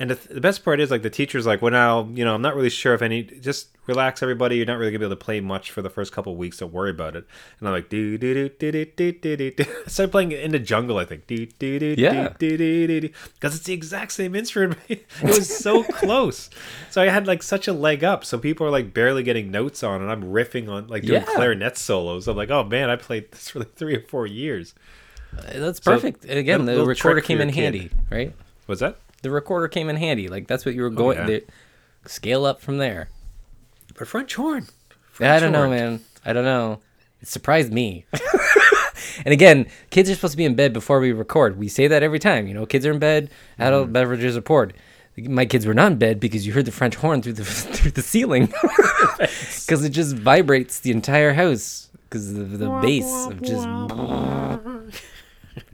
And 0.00 0.10
the, 0.10 0.34
the 0.34 0.40
best 0.40 0.64
part 0.64 0.80
is, 0.80 0.90
like, 0.90 1.02
the 1.02 1.10
teacher's 1.10 1.44
like, 1.46 1.60
well, 1.60 1.70
now, 1.70 2.08
you 2.14 2.24
know, 2.24 2.34
I'm 2.34 2.40
not 2.40 2.56
really 2.56 2.70
sure 2.70 2.94
if 2.94 3.02
any, 3.02 3.22
just 3.22 3.68
relax, 3.86 4.22
everybody. 4.22 4.56
You're 4.56 4.64
not 4.64 4.78
really 4.78 4.92
going 4.92 5.00
to 5.00 5.06
be 5.06 5.12
able 5.12 5.16
to 5.16 5.22
play 5.24 5.40
much 5.40 5.70
for 5.72 5.82
the 5.82 5.90
first 5.90 6.10
couple 6.10 6.32
of 6.32 6.38
weeks. 6.38 6.56
Don't 6.56 6.72
worry 6.72 6.88
about 6.90 7.16
it. 7.16 7.26
And 7.58 7.68
I'm 7.68 7.74
like, 7.74 7.90
do, 7.90 8.16
do, 8.16 8.32
do, 8.32 8.48
do, 8.48 8.72
do, 8.72 9.12
do, 9.12 9.36
do, 9.36 9.50
do, 9.50 9.64
started 9.86 10.10
playing 10.10 10.32
in 10.32 10.52
the 10.52 10.58
jungle, 10.58 10.96
I 10.96 11.04
think. 11.04 11.26
Do, 11.26 11.44
do, 11.44 11.78
do, 11.78 11.94
Yeah. 11.98 12.32
do, 12.38 12.56
do, 12.56 12.86
do, 12.86 13.00
do. 13.02 13.08
Because 13.34 13.54
it's 13.54 13.64
the 13.66 13.74
exact 13.74 14.12
same 14.12 14.34
instrument. 14.34 14.80
it 14.88 15.04
was 15.22 15.54
so 15.54 15.84
close. 15.84 16.48
So 16.90 17.02
I 17.02 17.08
had, 17.10 17.26
like, 17.26 17.42
such 17.42 17.68
a 17.68 17.74
leg 17.74 18.02
up. 18.02 18.24
So 18.24 18.38
people 18.38 18.66
are, 18.66 18.70
like, 18.70 18.94
barely 18.94 19.22
getting 19.22 19.50
notes 19.50 19.82
on, 19.82 20.00
and 20.00 20.10
I'm 20.10 20.22
riffing 20.22 20.70
on, 20.70 20.86
like, 20.88 21.02
doing 21.02 21.20
Yeah. 21.20 21.34
clarinet 21.34 21.76
solos. 21.76 22.26
I'm 22.26 22.38
like, 22.38 22.48
oh, 22.50 22.64
man, 22.64 22.88
I 22.88 22.96
played 22.96 23.30
this 23.32 23.50
for 23.50 23.58
like 23.58 23.74
three 23.74 23.96
or 23.96 24.00
four 24.00 24.26
years. 24.26 24.74
Uh, 25.36 25.42
That's 25.56 25.78
perfect. 25.78 26.24
Again, 26.24 26.64
the 26.64 26.86
recorder 26.86 27.20
came 27.20 27.42
in 27.42 27.48
kid. 27.48 27.54
handy, 27.74 27.90
right? 28.10 28.34
Was 28.66 28.80
that? 28.80 28.96
The 29.22 29.30
recorder 29.30 29.68
came 29.68 29.88
in 29.88 29.96
handy. 29.96 30.28
Like 30.28 30.46
that's 30.46 30.64
what 30.64 30.74
you 30.74 30.82
were 30.82 30.90
going. 30.90 31.18
yeah. 31.18 31.26
the- 31.26 31.44
scale 32.06 32.44
up 32.46 32.60
from 32.62 32.78
there. 32.78 33.08
But 33.98 34.08
French 34.08 34.34
horn. 34.34 34.66
I 35.20 35.38
don't 35.38 35.52
know, 35.52 35.68
man. 35.68 36.00
I 36.24 36.32
don't 36.32 36.44
know. 36.44 36.80
It 37.20 37.28
surprised 37.28 37.70
me. 37.72 38.06
and 39.24 39.32
again, 39.34 39.66
kids 39.90 40.08
are 40.08 40.14
supposed 40.14 40.32
to 40.32 40.38
be 40.38 40.46
in 40.46 40.54
bed 40.54 40.72
before 40.72 40.98
we 41.00 41.12
record. 41.12 41.58
We 41.58 41.68
say 41.68 41.86
that 41.88 42.02
every 42.02 42.18
time. 42.18 42.46
You 42.46 42.54
know, 42.54 42.64
kids 42.64 42.86
are 42.86 42.92
in 42.92 42.98
bed. 42.98 43.28
Adult 43.58 43.84
Mm-hmm. 43.84 43.92
beverages 43.92 44.36
are 44.38 44.40
poured. 44.40 44.72
My 45.18 45.44
kids 45.44 45.66
were 45.66 45.74
not 45.74 45.92
in 45.92 45.98
bed 45.98 46.18
because 46.20 46.46
you 46.46 46.54
heard 46.54 46.64
the 46.64 46.72
French 46.72 46.94
horn 46.94 47.20
through 47.20 47.34
the 47.34 47.44
through 47.44 47.90
the 47.90 48.00
ceiling 48.00 48.46
because 49.18 49.84
it 49.84 49.90
just 49.90 50.16
vibrates 50.16 50.80
the 50.80 50.92
entire 50.92 51.34
house 51.34 51.90
because 52.08 52.30
of 52.32 52.58
the 52.58 52.70
bass 52.80 53.26
of 53.26 53.42
just. 53.42 53.66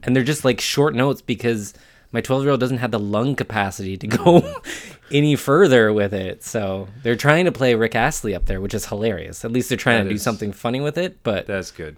and 0.03 0.15
they're 0.15 0.23
just 0.23 0.43
like 0.43 0.59
short 0.59 0.95
notes 0.95 1.21
because 1.21 1.73
my 2.11 2.21
12 2.21 2.43
year 2.43 2.51
old 2.51 2.59
doesn't 2.59 2.77
have 2.77 2.91
the 2.91 2.99
lung 2.99 3.35
capacity 3.35 3.97
to 3.97 4.07
go 4.07 4.55
any 5.11 5.35
further 5.35 5.91
with 5.93 6.13
it. 6.13 6.43
So 6.43 6.87
they're 7.03 7.15
trying 7.15 7.45
to 7.45 7.51
play 7.51 7.75
Rick 7.75 7.95
Astley 7.95 8.33
up 8.35 8.45
there, 8.45 8.61
which 8.61 8.73
is 8.73 8.85
hilarious. 8.87 9.43
At 9.45 9.51
least 9.51 9.69
they're 9.69 9.77
trying 9.77 10.03
That 10.05 10.09
to 10.09 10.15
do 10.15 10.17
something 10.17 10.51
funny 10.51 10.79
with 10.81 10.97
it. 10.97 11.21
But 11.23 11.47
That's 11.47 11.71
good. 11.71 11.97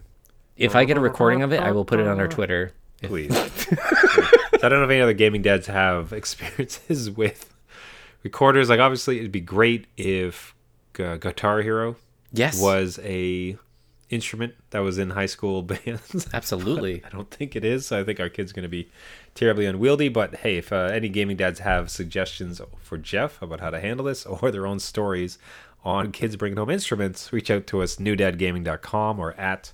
if 0.58 0.76
I 0.76 0.86
get 0.86 0.98
a 0.98 1.02
recording 1.02 1.44
of 1.44 1.54
it, 1.54 1.60
I 1.62 1.72
will 1.72 1.86
put 1.86 2.00
it 2.00 2.08
on 2.08 2.20
our 2.20 2.28
Twitter. 2.28 2.74
Please. 3.02 3.34
So 3.36 4.66
I 4.66 4.70
don't 4.70 4.80
know 4.80 4.84
if 4.84 4.90
any 4.90 5.00
other 5.02 5.14
gaming 5.14 5.42
dads 5.42 5.68
have 5.68 6.12
experiences 6.22 7.10
with 7.10 7.54
recorders. 8.24 8.68
Like, 8.70 8.80
obviously, 8.82 9.20
it'd 9.20 9.32
be 9.32 9.40
great 9.40 9.86
if 9.96 10.54
uh, 11.00 11.16
Guitar 11.16 11.62
Hero 11.62 11.96
Yes. 12.34 12.62
was 12.62 13.00
a 13.04 13.58
instrument 14.10 14.56
that 14.72 14.80
was 14.80 14.98
in 14.98 15.12
high 15.12 15.28
school 15.28 15.62
bands. 15.64 16.28
Absolutely. 16.34 17.02
I 17.06 17.10
don't 17.10 17.30
think 17.32 17.56
it 17.56 17.64
is. 17.64 17.86
So 17.88 18.00
I 18.00 18.04
think 18.04 18.20
our 18.20 18.28
kid's 18.28 18.52
going 18.52 18.64
to 18.64 18.70
be 18.70 18.90
terribly 19.36 19.66
unwieldy. 19.66 20.10
But 20.10 20.38
hey, 20.38 20.58
if 20.58 20.72
uh, 20.72 20.90
any 20.92 21.10
gaming 21.10 21.38
dads 21.38 21.60
have 21.60 21.90
suggestions 21.90 22.62
for 22.82 22.98
Jeff 22.98 23.42
about 23.42 23.60
how 23.60 23.70
to 23.70 23.80
handle 23.80 24.06
this 24.06 24.26
or 24.26 24.52
their 24.52 24.68
own 24.68 24.80
stories 24.80 25.38
on 25.84 26.12
kids 26.12 26.36
bringing 26.36 26.58
home 26.58 26.70
instruments, 26.70 27.32
reach 27.32 27.50
out 27.50 27.66
to 27.68 27.82
us, 27.82 27.98
newdadgaming.com 27.98 29.20
or 29.20 29.34
at 29.34 29.72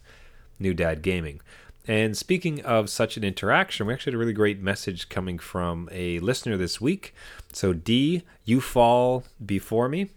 newdadgaming. 0.61 1.39
And 1.87 2.17
speaking 2.17 2.61
of 2.61 2.89
such 2.89 3.15
an 3.15 3.23
interaction, 3.23 3.85
we 3.85 3.93
actually 3.93 4.11
had 4.11 4.15
a 4.15 4.19
really 4.19 4.33
great 4.33 4.59
message 4.59 5.07
coming 5.09 5.37
from 5.37 5.87
a 5.91 6.19
listener 6.19 6.57
this 6.57 6.81
week. 6.81 7.13
So, 7.53 7.73
D, 7.73 8.23
you 8.43 8.59
fall 8.59 9.23
before 9.45 9.87
me. 9.87 10.09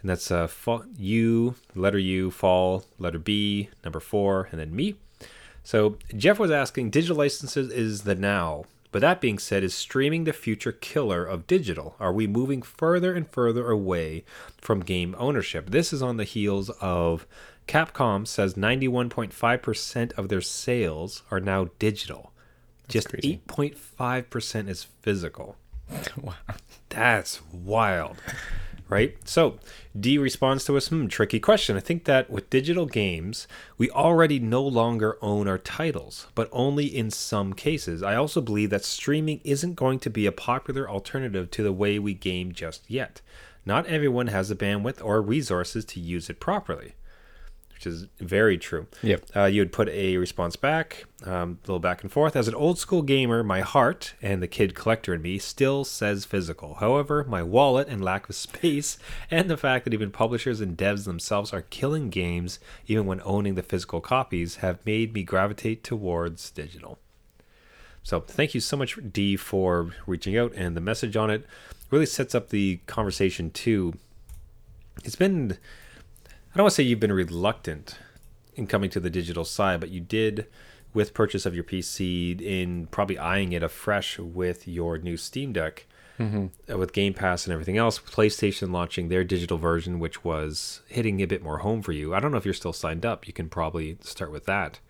And 0.00 0.10
that's 0.10 0.30
uh, 0.30 0.48
U, 0.96 1.54
letter 1.74 1.98
U, 1.98 2.30
fall, 2.30 2.84
letter 2.98 3.18
B, 3.18 3.70
number 3.82 4.00
four, 4.00 4.48
and 4.50 4.60
then 4.60 4.74
me. 4.74 4.96
So 5.68 5.98
Jeff 6.16 6.38
was 6.38 6.50
asking, 6.50 6.88
digital 6.88 7.18
licenses 7.18 7.70
is 7.70 8.04
the 8.04 8.14
now. 8.14 8.64
But 8.90 9.00
that 9.00 9.20
being 9.20 9.38
said, 9.38 9.62
is 9.62 9.74
streaming 9.74 10.24
the 10.24 10.32
future 10.32 10.72
killer 10.72 11.26
of 11.26 11.46
digital? 11.46 11.94
Are 12.00 12.10
we 12.10 12.26
moving 12.26 12.62
further 12.62 13.12
and 13.12 13.28
further 13.28 13.70
away 13.70 14.24
from 14.56 14.80
game 14.80 15.14
ownership? 15.18 15.68
This 15.68 15.92
is 15.92 16.00
on 16.00 16.16
the 16.16 16.24
heels 16.24 16.70
of 16.80 17.26
Capcom 17.66 18.26
says 18.26 18.54
91.5% 18.54 20.12
of 20.12 20.30
their 20.30 20.40
sales 20.40 21.22
are 21.30 21.38
now 21.38 21.68
digital. 21.78 22.32
Just 22.88 23.10
crazy. 23.10 23.42
8.5% 23.46 24.68
is 24.70 24.84
physical. 25.02 25.56
wow. 26.16 26.32
That's 26.88 27.42
wild. 27.52 28.22
Right? 28.88 29.16
So, 29.24 29.58
D 29.98 30.16
responds 30.16 30.64
to 30.64 30.76
us, 30.78 30.88
hmm, 30.88 31.08
tricky 31.08 31.38
question. 31.38 31.76
I 31.76 31.80
think 31.80 32.04
that 32.04 32.30
with 32.30 32.48
digital 32.48 32.86
games, 32.86 33.46
we 33.76 33.90
already 33.90 34.38
no 34.38 34.62
longer 34.62 35.18
own 35.20 35.46
our 35.46 35.58
titles, 35.58 36.26
but 36.34 36.48
only 36.52 36.86
in 36.86 37.10
some 37.10 37.52
cases. 37.52 38.02
I 38.02 38.14
also 38.14 38.40
believe 38.40 38.70
that 38.70 38.86
streaming 38.86 39.42
isn't 39.44 39.74
going 39.74 39.98
to 40.00 40.10
be 40.10 40.24
a 40.24 40.32
popular 40.32 40.88
alternative 40.88 41.50
to 41.50 41.62
the 41.62 41.72
way 41.72 41.98
we 41.98 42.14
game 42.14 42.52
just 42.52 42.90
yet. 42.90 43.20
Not 43.66 43.86
everyone 43.86 44.28
has 44.28 44.48
the 44.48 44.56
bandwidth 44.56 45.04
or 45.04 45.20
resources 45.20 45.84
to 45.84 46.00
use 46.00 46.30
it 46.30 46.40
properly, 46.40 46.94
which 47.78 47.86
is 47.86 48.06
very 48.18 48.58
true. 48.58 48.88
Yep. 49.04 49.24
Uh, 49.36 49.44
you 49.44 49.60
would 49.60 49.70
put 49.70 49.88
a 49.90 50.16
response 50.16 50.56
back, 50.56 51.04
um, 51.22 51.60
a 51.62 51.66
little 51.68 51.78
back 51.78 52.02
and 52.02 52.10
forth. 52.10 52.34
As 52.34 52.48
an 52.48 52.54
old 52.56 52.76
school 52.76 53.02
gamer, 53.02 53.44
my 53.44 53.60
heart 53.60 54.14
and 54.20 54.42
the 54.42 54.48
kid 54.48 54.74
collector 54.74 55.14
in 55.14 55.22
me 55.22 55.38
still 55.38 55.84
says 55.84 56.24
physical. 56.24 56.74
However, 56.74 57.22
my 57.22 57.40
wallet 57.44 57.86
and 57.86 58.02
lack 58.02 58.28
of 58.28 58.34
space, 58.34 58.98
and 59.30 59.48
the 59.48 59.56
fact 59.56 59.84
that 59.84 59.94
even 59.94 60.10
publishers 60.10 60.60
and 60.60 60.76
devs 60.76 61.04
themselves 61.04 61.52
are 61.52 61.62
killing 61.62 62.10
games 62.10 62.58
even 62.88 63.06
when 63.06 63.22
owning 63.24 63.54
the 63.54 63.62
physical 63.62 64.00
copies, 64.00 64.56
have 64.56 64.84
made 64.84 65.14
me 65.14 65.22
gravitate 65.22 65.84
towards 65.84 66.50
digital. 66.50 66.98
So 68.02 68.18
thank 68.18 68.54
you 68.54 68.60
so 68.60 68.76
much, 68.76 68.98
D, 69.12 69.36
for 69.36 69.92
reaching 70.04 70.36
out, 70.36 70.52
and 70.56 70.76
the 70.76 70.80
message 70.80 71.16
on 71.16 71.30
it 71.30 71.46
really 71.92 72.06
sets 72.06 72.34
up 72.34 72.48
the 72.48 72.80
conversation 72.86 73.52
too. 73.52 73.94
It's 75.04 75.14
been 75.14 75.58
I 76.52 76.56
don't 76.56 76.64
want 76.64 76.72
to 76.72 76.74
say 76.76 76.82
you've 76.82 77.00
been 77.00 77.12
reluctant 77.12 77.98
in 78.54 78.66
coming 78.66 78.90
to 78.90 79.00
the 79.00 79.10
digital 79.10 79.44
side, 79.44 79.80
but 79.80 79.90
you 79.90 80.00
did 80.00 80.46
with 80.94 81.14
purchase 81.14 81.46
of 81.46 81.54
your 81.54 81.64
PC 81.64 82.40
in 82.40 82.86
probably 82.86 83.18
eyeing 83.18 83.52
it 83.52 83.62
afresh 83.62 84.18
with 84.18 84.66
your 84.66 84.98
new 84.98 85.16
Steam 85.16 85.52
Deck 85.52 85.86
uh, 86.72 86.76
with 86.78 86.92
Game 86.92 87.14
Pass 87.14 87.46
and 87.46 87.52
everything 87.52 87.76
else. 87.76 87.98
PlayStation 87.98 88.72
launching 88.72 89.08
their 89.08 89.22
digital 89.22 89.58
version, 89.58 90.00
which 90.00 90.24
was 90.24 90.80
hitting 90.88 91.20
a 91.20 91.26
bit 91.26 91.42
more 91.42 91.58
home 91.58 91.82
for 91.82 91.92
you. 91.92 92.14
I 92.14 92.20
don't 92.20 92.32
know 92.32 92.38
if 92.38 92.44
you're 92.44 92.54
still 92.54 92.72
signed 92.72 93.06
up. 93.06 93.26
You 93.26 93.32
can 93.32 93.48
probably 93.48 93.98
start 94.00 94.32
with 94.32 94.46
that. 94.46 94.80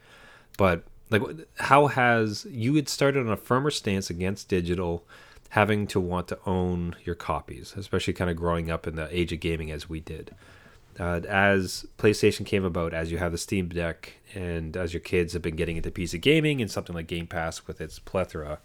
But 0.57 0.85
like, 1.11 1.23
how 1.59 1.89
has 1.89 2.47
you 2.51 2.75
had 2.77 2.89
started 2.89 3.27
on 3.27 3.33
a 3.33 3.37
firmer 3.37 3.71
stance 3.71 4.09
against 4.09 4.49
digital, 4.49 5.05
having 5.51 5.87
to 5.89 6.01
want 6.01 6.29
to 6.29 6.39
own 6.47 6.95
your 7.05 7.15
copies, 7.15 7.75
especially 7.77 8.13
kind 8.13 8.31
of 8.31 8.37
growing 8.37 8.71
up 8.71 8.87
in 8.87 8.97
the 8.97 9.15
age 9.17 9.33
of 9.33 9.41
gaming 9.41 9.71
as 9.71 9.89
we 9.89 10.01
did. 10.01 10.35
Uh, 10.99 11.21
as 11.29 11.87
PlayStation 11.97 12.45
came 12.45 12.65
about, 12.65 12.93
as 12.93 13.13
you 13.13 13.19
have 13.19 13.33
the 13.33 13.39
Steam 13.39 13.69
Deck, 13.69 14.15
and 14.35 14.77
as 14.77 14.93
your 14.93 15.01
kids 15.01 15.33
have 15.33 15.43
been 15.43 15.57
getting 15.57 15.77
into 15.77 15.91
PC 15.91 16.21
gaming 16.21 16.61
and 16.61 16.71
something 16.71 16.95
like 16.95 17.07
Game 17.07 17.27
Pass 17.27 17.67
with 17.67 17.81
its 17.81 17.99
plethora 17.99 18.59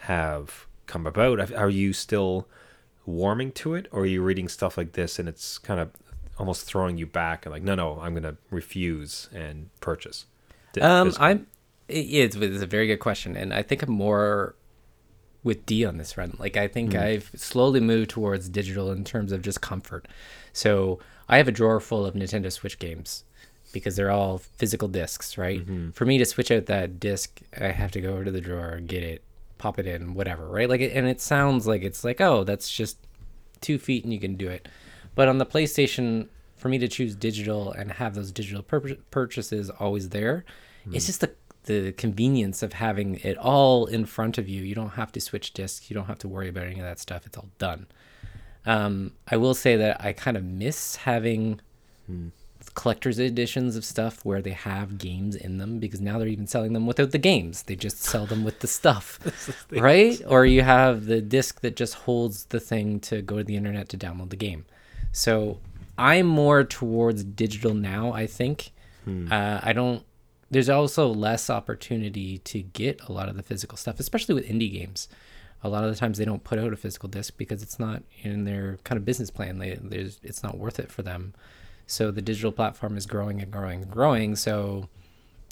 have 0.00 0.66
come 0.86 1.06
about, 1.06 1.52
are 1.52 1.70
you 1.70 1.92
still 1.92 2.46
warming 3.06 3.50
to 3.52 3.74
it, 3.74 3.88
or 3.90 4.02
are 4.02 4.06
you 4.06 4.22
reading 4.22 4.48
stuff 4.48 4.76
like 4.76 4.92
this 4.92 5.18
and 5.18 5.28
it's 5.28 5.58
kind 5.58 5.80
of 5.80 5.90
almost 6.38 6.66
throwing 6.66 6.98
you 6.98 7.06
back 7.06 7.46
and 7.46 7.52
like, 7.52 7.62
no, 7.62 7.74
no, 7.74 7.98
I'm 8.00 8.12
going 8.12 8.24
to 8.24 8.36
refuse 8.50 9.28
and 9.32 9.70
purchase? 9.80 10.26
Um. 10.80 11.12
I'm. 11.18 11.46
It's, 11.86 12.34
it's 12.34 12.62
a 12.62 12.66
very 12.66 12.86
good 12.86 12.98
question, 12.98 13.36
and 13.36 13.52
I 13.52 13.62
think 13.62 13.82
I'm 13.82 13.92
more 13.92 14.54
with 15.44 15.64
D 15.66 15.84
on 15.84 15.98
this 15.98 16.16
run. 16.16 16.36
Like 16.40 16.56
I 16.56 16.66
think 16.66 16.94
hmm. 16.94 16.98
I've 16.98 17.30
slowly 17.36 17.78
moved 17.78 18.10
towards 18.10 18.48
digital 18.48 18.90
in 18.90 19.04
terms 19.04 19.30
of 19.30 19.42
just 19.42 19.60
comfort. 19.60 20.08
So 20.52 20.98
I 21.28 21.36
have 21.36 21.46
a 21.46 21.52
drawer 21.52 21.78
full 21.78 22.04
of 22.04 22.14
Nintendo 22.14 22.50
Switch 22.50 22.78
games 22.78 23.24
because 23.72 23.96
they're 23.96 24.10
all 24.10 24.38
physical 24.38 24.88
discs, 24.88 25.36
right? 25.36 25.60
Mm-hmm. 25.60 25.90
For 25.90 26.06
me 26.06 26.18
to 26.18 26.24
switch 26.24 26.50
out 26.50 26.66
that 26.66 26.98
disc, 26.98 27.40
I 27.60 27.68
have 27.68 27.90
to 27.92 28.00
go 28.00 28.12
over 28.12 28.24
to 28.24 28.30
the 28.30 28.40
drawer, 28.40 28.80
get 28.80 29.02
it, 29.02 29.22
pop 29.58 29.78
it 29.78 29.86
in, 29.86 30.14
whatever, 30.14 30.48
right? 30.48 30.68
Like, 30.68 30.80
and 30.80 31.06
it 31.06 31.20
sounds 31.20 31.66
like 31.66 31.82
it's 31.82 32.04
like, 32.04 32.20
oh, 32.20 32.44
that's 32.44 32.70
just 32.70 32.98
two 33.60 33.78
feet 33.78 34.04
and 34.04 34.12
you 34.12 34.20
can 34.20 34.36
do 34.36 34.48
it. 34.48 34.68
But 35.14 35.28
on 35.28 35.38
the 35.38 35.46
PlayStation, 35.46 36.28
for 36.56 36.68
me 36.68 36.78
to 36.78 36.88
choose 36.88 37.14
digital 37.14 37.72
and 37.72 37.92
have 37.92 38.14
those 38.14 38.30
digital 38.30 38.62
pur- 38.62 38.96
purchases 39.10 39.70
always 39.70 40.08
there, 40.10 40.44
it's 40.86 41.04
hmm. 41.04 41.08
just 41.08 41.20
the 41.20 41.32
the 41.64 41.92
convenience 41.92 42.62
of 42.62 42.74
having 42.74 43.16
it 43.16 43.36
all 43.38 43.86
in 43.86 44.06
front 44.06 44.38
of 44.38 44.48
you. 44.48 44.62
You 44.62 44.74
don't 44.74 44.90
have 44.90 45.12
to 45.12 45.20
switch 45.20 45.52
discs. 45.52 45.90
You 45.90 45.94
don't 45.94 46.06
have 46.06 46.18
to 46.20 46.28
worry 46.28 46.48
about 46.48 46.64
any 46.64 46.78
of 46.78 46.86
that 46.86 46.98
stuff. 46.98 47.26
It's 47.26 47.36
all 47.36 47.48
done. 47.58 47.86
Um, 48.66 49.12
I 49.28 49.36
will 49.36 49.54
say 49.54 49.76
that 49.76 50.02
I 50.02 50.12
kind 50.12 50.36
of 50.36 50.44
miss 50.44 50.96
having 50.96 51.60
collector's 52.74 53.18
editions 53.18 53.76
of 53.76 53.84
stuff 53.84 54.24
where 54.24 54.42
they 54.42 54.50
have 54.52 54.98
games 54.98 55.36
in 55.36 55.58
them 55.58 55.78
because 55.78 56.00
now 56.00 56.18
they're 56.18 56.28
even 56.28 56.46
selling 56.46 56.72
them 56.72 56.86
without 56.86 57.10
the 57.12 57.18
games. 57.18 57.62
They 57.64 57.76
just 57.76 57.98
sell 57.98 58.26
them 58.26 58.42
with 58.44 58.60
the 58.60 58.66
stuff, 58.66 59.18
right? 59.70 60.20
Or 60.26 60.44
you 60.46 60.62
have 60.62 61.06
the 61.06 61.20
disc 61.20 61.60
that 61.60 61.76
just 61.76 61.94
holds 61.94 62.46
the 62.46 62.60
thing 62.60 63.00
to 63.00 63.22
go 63.22 63.38
to 63.38 63.44
the 63.44 63.56
internet 63.56 63.88
to 63.90 63.98
download 63.98 64.30
the 64.30 64.36
game. 64.36 64.64
So 65.12 65.60
I'm 65.98 66.26
more 66.26 66.64
towards 66.64 67.22
digital 67.24 67.74
now. 67.74 68.12
I 68.12 68.26
think 68.26 68.70
uh, 69.30 69.60
I 69.62 69.72
don't. 69.74 70.02
There's 70.54 70.68
also 70.68 71.08
less 71.08 71.50
opportunity 71.50 72.38
to 72.38 72.62
get 72.62 73.00
a 73.08 73.12
lot 73.12 73.28
of 73.28 73.36
the 73.36 73.42
physical 73.42 73.76
stuff, 73.76 73.98
especially 73.98 74.36
with 74.36 74.46
indie 74.46 74.72
games. 74.72 75.08
A 75.64 75.68
lot 75.68 75.82
of 75.82 75.90
the 75.90 75.96
times 75.96 76.16
they 76.16 76.24
don't 76.24 76.44
put 76.44 76.60
out 76.60 76.72
a 76.72 76.76
physical 76.76 77.08
disc 77.08 77.34
because 77.36 77.60
it's 77.60 77.80
not 77.80 78.04
in 78.22 78.44
their 78.44 78.78
kind 78.84 78.96
of 78.96 79.04
business 79.04 79.30
plan. 79.30 79.58
They, 79.58 79.76
there's, 79.82 80.20
it's 80.22 80.44
not 80.44 80.56
worth 80.56 80.78
it 80.78 80.92
for 80.92 81.02
them. 81.02 81.34
So 81.88 82.12
the 82.12 82.22
digital 82.22 82.52
platform 82.52 82.96
is 82.96 83.04
growing 83.04 83.40
and 83.40 83.50
growing 83.50 83.82
and 83.82 83.90
growing. 83.90 84.36
So 84.36 84.88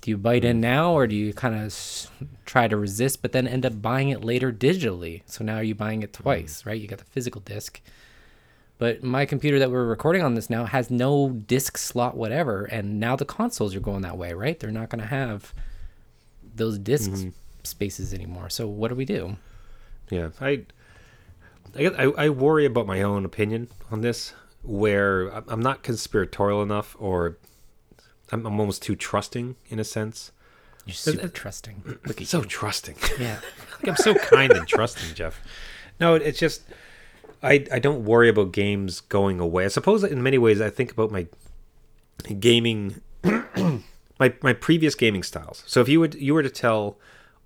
do 0.02 0.12
you 0.12 0.16
bite 0.16 0.44
in 0.44 0.60
now 0.60 0.92
or 0.92 1.08
do 1.08 1.16
you 1.16 1.34
kind 1.34 1.56
of 1.56 2.08
try 2.44 2.68
to 2.68 2.76
resist 2.76 3.22
but 3.22 3.32
then 3.32 3.48
end 3.48 3.66
up 3.66 3.82
buying 3.82 4.10
it 4.10 4.22
later 4.22 4.52
digitally? 4.52 5.22
So 5.26 5.42
now 5.42 5.58
you're 5.58 5.74
buying 5.74 6.04
it 6.04 6.12
twice, 6.12 6.62
mm. 6.62 6.66
right? 6.66 6.80
You 6.80 6.86
got 6.86 7.00
the 7.00 7.06
physical 7.06 7.40
disc. 7.40 7.80
But 8.82 9.04
my 9.04 9.26
computer 9.26 9.60
that 9.60 9.70
we're 9.70 9.84
recording 9.86 10.22
on 10.22 10.34
this 10.34 10.50
now 10.50 10.64
has 10.64 10.90
no 10.90 11.30
disc 11.30 11.78
slot 11.78 12.16
whatever 12.16 12.64
and 12.64 12.98
now 12.98 13.14
the 13.14 13.24
consoles 13.24 13.76
are 13.76 13.80
going 13.80 14.02
that 14.02 14.18
way, 14.18 14.32
right? 14.32 14.58
They're 14.58 14.72
not 14.72 14.88
going 14.88 15.00
to 15.00 15.06
have 15.06 15.54
those 16.52 16.80
disk 16.80 17.12
mm-hmm. 17.12 17.28
spaces 17.62 18.12
anymore. 18.12 18.50
So 18.50 18.66
what 18.66 18.88
do 18.88 18.96
we 18.96 19.04
do? 19.04 19.36
Yeah, 20.10 20.30
I, 20.40 20.64
I, 21.76 21.78
guess 21.78 21.94
I, 21.96 22.28
worry 22.30 22.66
about 22.66 22.88
my 22.88 23.02
own 23.02 23.24
opinion 23.24 23.68
on 23.92 24.00
this, 24.00 24.34
where 24.62 25.32
I'm- 25.32 25.44
I'm 25.46 25.62
not 25.62 25.84
conspiratorial 25.84 26.60
enough, 26.60 26.96
or 26.98 27.38
I'm, 28.32 28.44
I'm 28.44 28.58
almost 28.58 28.82
too 28.82 28.96
trusting 28.96 29.54
in 29.68 29.78
a 29.78 29.84
sense. 29.84 30.32
You're 30.86 30.94
super 30.94 31.28
trusting. 31.28 31.84
Look 32.04 32.20
at 32.20 32.26
So 32.26 32.40
you. 32.40 32.46
trusting. 32.46 32.96
Yeah. 33.20 33.38
like 33.80 33.90
I'm 33.90 33.96
so 33.96 34.16
kind 34.16 34.50
and 34.50 34.66
trusting, 34.66 35.14
Jeff. 35.14 35.40
No, 36.00 36.16
it's 36.16 36.40
just 36.40 36.62
I 37.42 37.66
I 37.72 37.78
don't 37.78 38.04
worry 38.04 38.28
about 38.28 38.52
games 38.52 39.00
going 39.00 39.40
away. 39.40 39.64
I 39.64 39.68
suppose 39.68 40.04
in 40.04 40.22
many 40.22 40.38
ways 40.38 40.60
I 40.60 40.70
think 40.70 40.92
about 40.92 41.10
my 41.10 41.26
gaming 42.38 43.00
my 43.24 44.34
my 44.42 44.52
previous 44.52 44.94
gaming 44.94 45.22
styles. 45.22 45.62
So 45.66 45.80
if 45.80 45.88
you 45.88 46.00
would 46.00 46.14
you 46.14 46.34
were 46.34 46.42
to 46.42 46.50
tell 46.50 46.98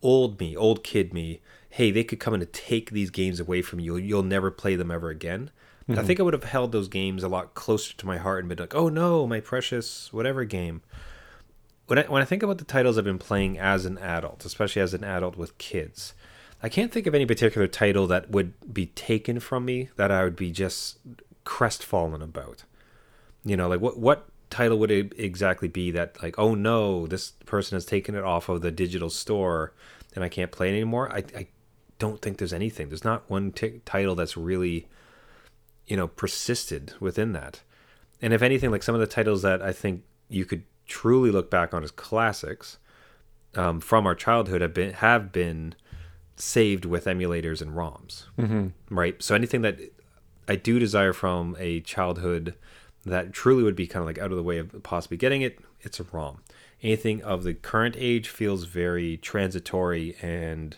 old 0.03 0.39
me, 0.39 0.57
old 0.57 0.85
kid 0.85 1.15
me, 1.15 1.41
hey, 1.71 1.91
they 1.91 2.05
could 2.05 2.21
come 2.21 2.35
in 2.35 2.43
and 2.43 2.53
take 2.53 2.91
these 2.91 3.11
games 3.11 3.41
away 3.41 3.63
from 3.63 3.81
you. 3.81 3.97
You'll 3.97 4.23
never 4.23 4.51
play 4.51 4.77
them 4.77 4.91
ever 4.91 5.11
again. 5.11 5.51
I 5.89 5.93
mm-hmm. 5.93 6.07
think 6.07 6.19
I 6.19 6.25
would 6.25 6.35
have 6.35 6.45
held 6.45 6.73
those 6.73 6.89
games 6.89 7.23
a 7.23 7.29
lot 7.29 7.55
closer 7.55 7.95
to 7.97 8.07
my 8.07 8.17
heart 8.19 8.41
and 8.41 8.49
been 8.49 8.59
like, 8.59 8.75
"Oh 8.75 8.89
no, 8.89 9.27
my 9.27 9.41
precious 9.41 10.13
whatever 10.13 10.45
game." 10.45 10.83
When 11.87 12.01
I 12.01 12.03
when 12.03 12.23
I 12.23 12.25
think 12.25 12.43
about 12.43 12.59
the 12.59 12.65
titles 12.65 12.99
I've 12.99 13.05
been 13.05 13.19
playing 13.19 13.59
as 13.59 13.87
an 13.87 13.97
adult, 13.99 14.45
especially 14.45 14.83
as 14.83 14.95
an 14.95 15.05
adult 15.05 15.37
with 15.37 15.57
kids, 15.59 16.15
I 16.63 16.69
can't 16.69 16.91
think 16.91 17.07
of 17.07 17.15
any 17.15 17.27
particular 17.27 17.67
title 17.67 18.07
that 18.07 18.31
would 18.31 18.73
be 18.73 18.87
taken 18.87 19.41
from 19.41 19.65
me 19.65 19.91
that 19.97 20.11
I 20.11 20.25
would 20.25 20.37
be 20.37 20.51
just 20.51 20.99
crestfallen 21.45 22.23
about. 22.23 22.65
You 23.45 23.57
know, 23.57 23.69
like 23.69 23.81
what 23.81 23.99
what 23.99 24.29
title 24.51 24.79
would 24.79 24.91
it 24.91 25.13
exactly 25.17 25.69
be 25.69 25.91
that 25.93 26.23
like, 26.23 26.39
oh 26.39 26.55
no, 26.55 27.07
this 27.07 27.33
person 27.45 27.77
has 27.77 27.85
taken 27.85 28.15
it 28.15 28.25
off 28.25 28.49
of 28.49 28.63
the 28.63 28.71
digital 28.71 29.11
store 29.11 29.73
and 30.15 30.25
I 30.25 30.29
can't 30.29 30.51
play 30.51 30.69
it 30.69 30.73
anymore? 30.73 31.13
I 31.13 31.25
I 31.37 31.47
don't 31.99 32.21
think 32.21 32.39
there's 32.39 32.53
anything. 32.53 32.89
There's 32.89 33.05
not 33.05 33.29
one 33.31 33.53
t- 33.53 33.81
title 33.85 34.15
that's 34.15 34.37
really 34.37 34.89
you 35.87 35.97
know 35.97 36.09
persisted 36.09 36.95
within 37.01 37.33
that. 37.33 37.63
And 38.23 38.33
if 38.33 38.43
anything, 38.43 38.71
like 38.71 38.83
some 38.83 38.95
of 38.95 39.01
the 39.01 39.07
titles 39.07 39.43
that 39.43 39.63
I 39.63 39.73
think 39.73 40.03
you 40.29 40.45
could 40.45 40.65
truly 40.87 41.31
look 41.31 41.51
back 41.51 41.75
on 41.75 41.85
as 41.85 41.91
classics 41.91 42.79
um, 43.55 43.81
from 43.81 44.07
our 44.07 44.15
childhood 44.15 44.61
have 44.63 44.75
been 44.75 44.93
have 44.95 45.33
been 45.33 45.75
saved 46.37 46.85
with 46.85 47.07
emulators 47.07 47.63
and 47.63 47.73
ROMs, 47.73 48.25
mm-hmm. 48.39 48.69
right? 48.95 49.23
So 49.23 49.35
anything 49.35 49.63
that 49.63 49.79
I 50.49 50.57
do 50.57 50.79
desire 50.79 51.13
from 51.13 51.57
a 51.59 51.81
childhood 51.81 52.55
that 53.05 53.33
truly 53.33 53.63
would 53.63 53.77
be 53.77 53.87
kind 53.87 54.03
of 54.03 54.07
like 54.07 54.19
out 54.19 54.31
of 54.31 54.37
the 54.37 54.43
way 54.43 54.59
of 54.59 54.83
possibly 54.83 55.17
getting 55.17 55.43
it, 55.43 55.59
it's 55.81 56.01
a 56.01 56.05
ROM. 56.05 56.43
Anything 56.83 57.23
of 57.23 57.43
the 57.43 57.55
current 57.55 57.95
age 57.99 58.29
feels 58.29 58.65
very 58.65 59.17
transitory 59.17 60.17
and 60.21 60.77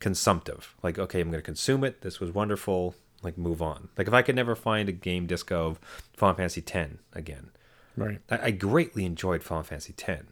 consumptive. 0.00 0.74
Like, 0.82 0.98
okay, 0.98 1.20
I'm 1.20 1.30
going 1.30 1.38
to 1.38 1.44
consume 1.44 1.84
it. 1.84 2.00
This 2.00 2.18
was 2.18 2.32
wonderful. 2.32 2.94
Like, 3.22 3.38
move 3.38 3.62
on. 3.62 3.88
Like, 3.96 4.08
if 4.08 4.12
I 4.12 4.22
could 4.22 4.34
never 4.34 4.56
find 4.56 4.88
a 4.88 4.92
game 4.92 5.26
disc 5.26 5.50
of 5.52 5.78
Final 6.14 6.34
Fantasy 6.34 6.62
X 6.66 6.94
again, 7.12 7.50
Right. 7.96 8.20
I, 8.30 8.46
I 8.46 8.50
greatly 8.50 9.04
enjoyed 9.04 9.42
Final 9.42 9.62
Fantasy 9.62 9.94
X. 9.96 10.24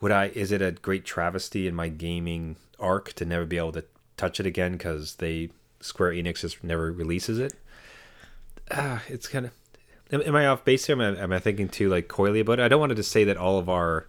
Would 0.00 0.12
I? 0.12 0.26
Is 0.34 0.52
it 0.52 0.62
a 0.62 0.72
great 0.72 1.04
travesty 1.04 1.66
in 1.66 1.74
my 1.74 1.88
gaming 1.88 2.56
arc 2.78 3.12
to 3.14 3.24
never 3.24 3.46
be 3.46 3.56
able 3.56 3.72
to 3.72 3.84
touch 4.16 4.40
it 4.40 4.46
again 4.46 4.72
because 4.72 5.16
they 5.16 5.50
Square 5.80 6.12
Enix 6.12 6.40
just 6.40 6.62
never 6.62 6.92
releases 6.92 7.38
it? 7.38 7.54
Ah, 8.70 9.02
it's 9.08 9.28
kind 9.28 9.46
of. 9.46 9.52
Am, 10.12 10.22
am 10.22 10.36
I 10.36 10.46
off 10.46 10.64
base 10.64 10.86
here? 10.86 11.00
Am 11.00 11.16
I, 11.16 11.20
am 11.20 11.32
I 11.32 11.38
thinking 11.38 11.68
too 11.68 11.88
like 11.88 12.08
coyly 12.08 12.40
about 12.40 12.60
it? 12.60 12.62
I 12.62 12.68
don't 12.68 12.80
want 12.80 12.90
to 12.90 12.96
just 12.96 13.12
say 13.12 13.24
that 13.24 13.36
all 13.36 13.58
of 13.58 13.68
our. 13.68 14.08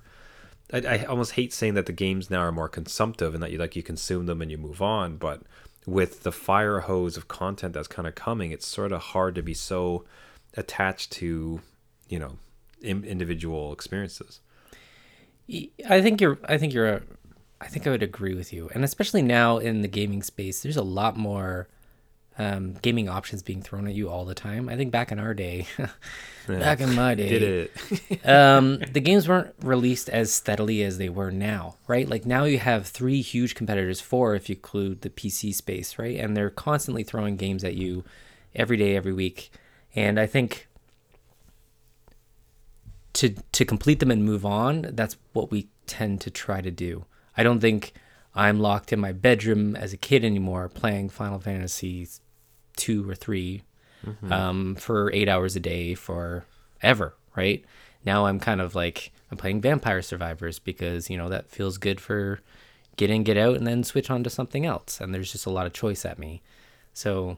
I, 0.71 0.80
I 0.80 1.04
almost 1.06 1.34
hate 1.34 1.54
saying 1.54 1.76
that 1.76 1.86
the 1.86 1.93
games 1.93 2.30
now 2.30 2.41
are 2.41 2.52
more 2.52 2.67
consumptive 2.67 3.34
and 3.34 3.41
that 3.41 3.52
you 3.52 3.58
like 3.58 3.76
you 3.76 3.84
consume 3.84 4.26
them 4.26 4.41
and 4.41 4.52
you 4.52 4.58
move 4.58 4.82
on, 4.82 5.17
but 5.17 5.43
with 5.86 6.23
the 6.23 6.32
fire 6.32 6.82
hose 6.82 7.15
of 7.15 7.30
content 7.30 7.73
that's 7.73 7.88
kind 7.88 8.08
of 8.08 8.15
coming, 8.15 8.52
it's 8.52 8.67
sort 8.67 8.91
of 8.91 9.02
hard 9.02 9.34
to 9.36 9.41
be 9.41 9.54
so 9.54 10.04
attached 10.56 11.13
to, 11.13 11.62
you 12.10 12.19
know, 12.19 12.38
in, 12.82 13.06
individual 13.06 13.71
experiences. 13.71 14.41
I 15.88 16.02
think 16.02 16.22
you're. 16.22 16.38
I 16.46 16.58
think 16.58 16.74
you're. 16.74 16.88
A, 16.88 17.02
I 17.60 17.68
think 17.68 17.88
I 17.88 17.90
would 17.90 18.04
agree 18.04 18.36
with 18.36 18.54
you, 18.54 18.70
and 18.74 18.84
especially 18.84 19.22
now 19.22 19.58
in 19.58 19.82
the 19.82 19.88
gaming 19.88 20.22
space, 20.22 20.62
there's 20.62 20.78
a 20.78 20.84
lot 20.84 21.18
more 21.18 21.68
um, 22.40 22.74
gaming 22.82 23.10
options 23.10 23.42
being 23.42 23.62
thrown 23.62 23.88
at 23.88 23.96
you 23.96 24.10
all 24.10 24.26
the 24.26 24.36
time. 24.36 24.70
I 24.70 24.76
think 24.76 24.92
back 24.92 25.12
in 25.12 25.20
our 25.20 25.34
day, 25.34 25.68
back 26.48 26.82
in 26.82 26.94
my 26.94 27.16
day, 27.16 27.30
Did 27.30 27.72
it? 28.12 28.26
um, 28.28 28.78
the 28.92 29.00
games 29.00 29.28
weren't 29.28 29.54
released 29.62 30.10
as 30.10 30.32
steadily 30.32 30.84
as 30.84 30.98
they 30.98 31.10
were 31.10 31.32
now, 31.32 31.76
right? 31.88 32.08
Like 32.08 32.26
now 32.26 32.44
you 32.44 32.60
have 32.60 32.88
three 32.88 33.22
huge 33.22 33.56
competitors, 33.56 34.00
four 34.00 34.36
if 34.36 34.50
you 34.50 34.56
include 34.56 35.02
the 35.02 35.10
PC 35.10 35.54
space, 35.54 35.98
right? 35.98 36.20
And 36.20 36.38
they're 36.38 36.50
constantly 36.50 37.04
throwing 37.04 37.38
games 37.38 37.64
at 37.64 37.74
you 37.76 38.04
every 38.54 38.78
day, 38.78 38.96
every 38.96 39.14
week. 39.14 39.52
And 39.96 40.20
I 40.20 40.28
think 40.28 40.68
to 43.17 43.30
to 43.51 43.65
complete 43.65 43.99
them 43.99 44.12
and 44.12 44.23
move 44.23 44.45
on, 44.45 44.89
that's 44.93 45.17
what 45.34 45.51
we 45.51 45.67
tend 45.86 46.21
to 46.21 46.30
try 46.30 46.62
to 46.62 46.71
do. 46.71 47.06
I 47.36 47.43
don't 47.43 47.60
think 47.60 47.93
I'm 48.36 48.60
locked 48.60 48.93
in 48.93 48.99
my 48.99 49.12
bedroom 49.12 49.75
as 49.75 49.93
a 49.93 49.97
kid 49.97 50.23
anymore 50.23 50.69
playing 50.69 51.10
Final 51.10 51.39
Fantasy 51.39 52.08
two 52.75 53.10
or 53.10 53.15
3 53.15 53.63
um, 54.30 54.75
for 54.75 55.12
eight 55.12 55.27
hours 55.27 55.56
a 55.56 55.60
day 55.60 55.95
for 55.95 56.45
ever, 56.82 57.15
right? 57.36 57.65
Now 58.06 58.27
I'm 58.27 58.39
kind 58.39 58.62
of 58.62 58.75
like 58.75 59.12
I'm 59.32 59.38
playing 59.38 59.62
Vampire 59.62 60.01
Survivors 60.01 60.60
because 60.60 61.10
you 61.10 61.17
know 61.17 61.30
that 61.30 61.49
feels 61.49 61.77
good 61.77 61.99
for 61.99 62.39
get 62.95 63.10
in, 63.10 63.23
get 63.23 63.38
out, 63.38 63.56
and 63.56 63.65
then 63.65 63.84
switch 63.84 64.10
on 64.10 64.23
to 64.23 64.30
something 64.30 64.65
else. 64.65 64.99
And 65.01 65.13
there's 65.13 65.32
just 65.32 65.45
a 65.45 65.51
lot 65.51 65.65
of 65.67 65.73
choice 65.73 66.06
at 66.06 66.19
me. 66.19 66.41
So 66.93 67.38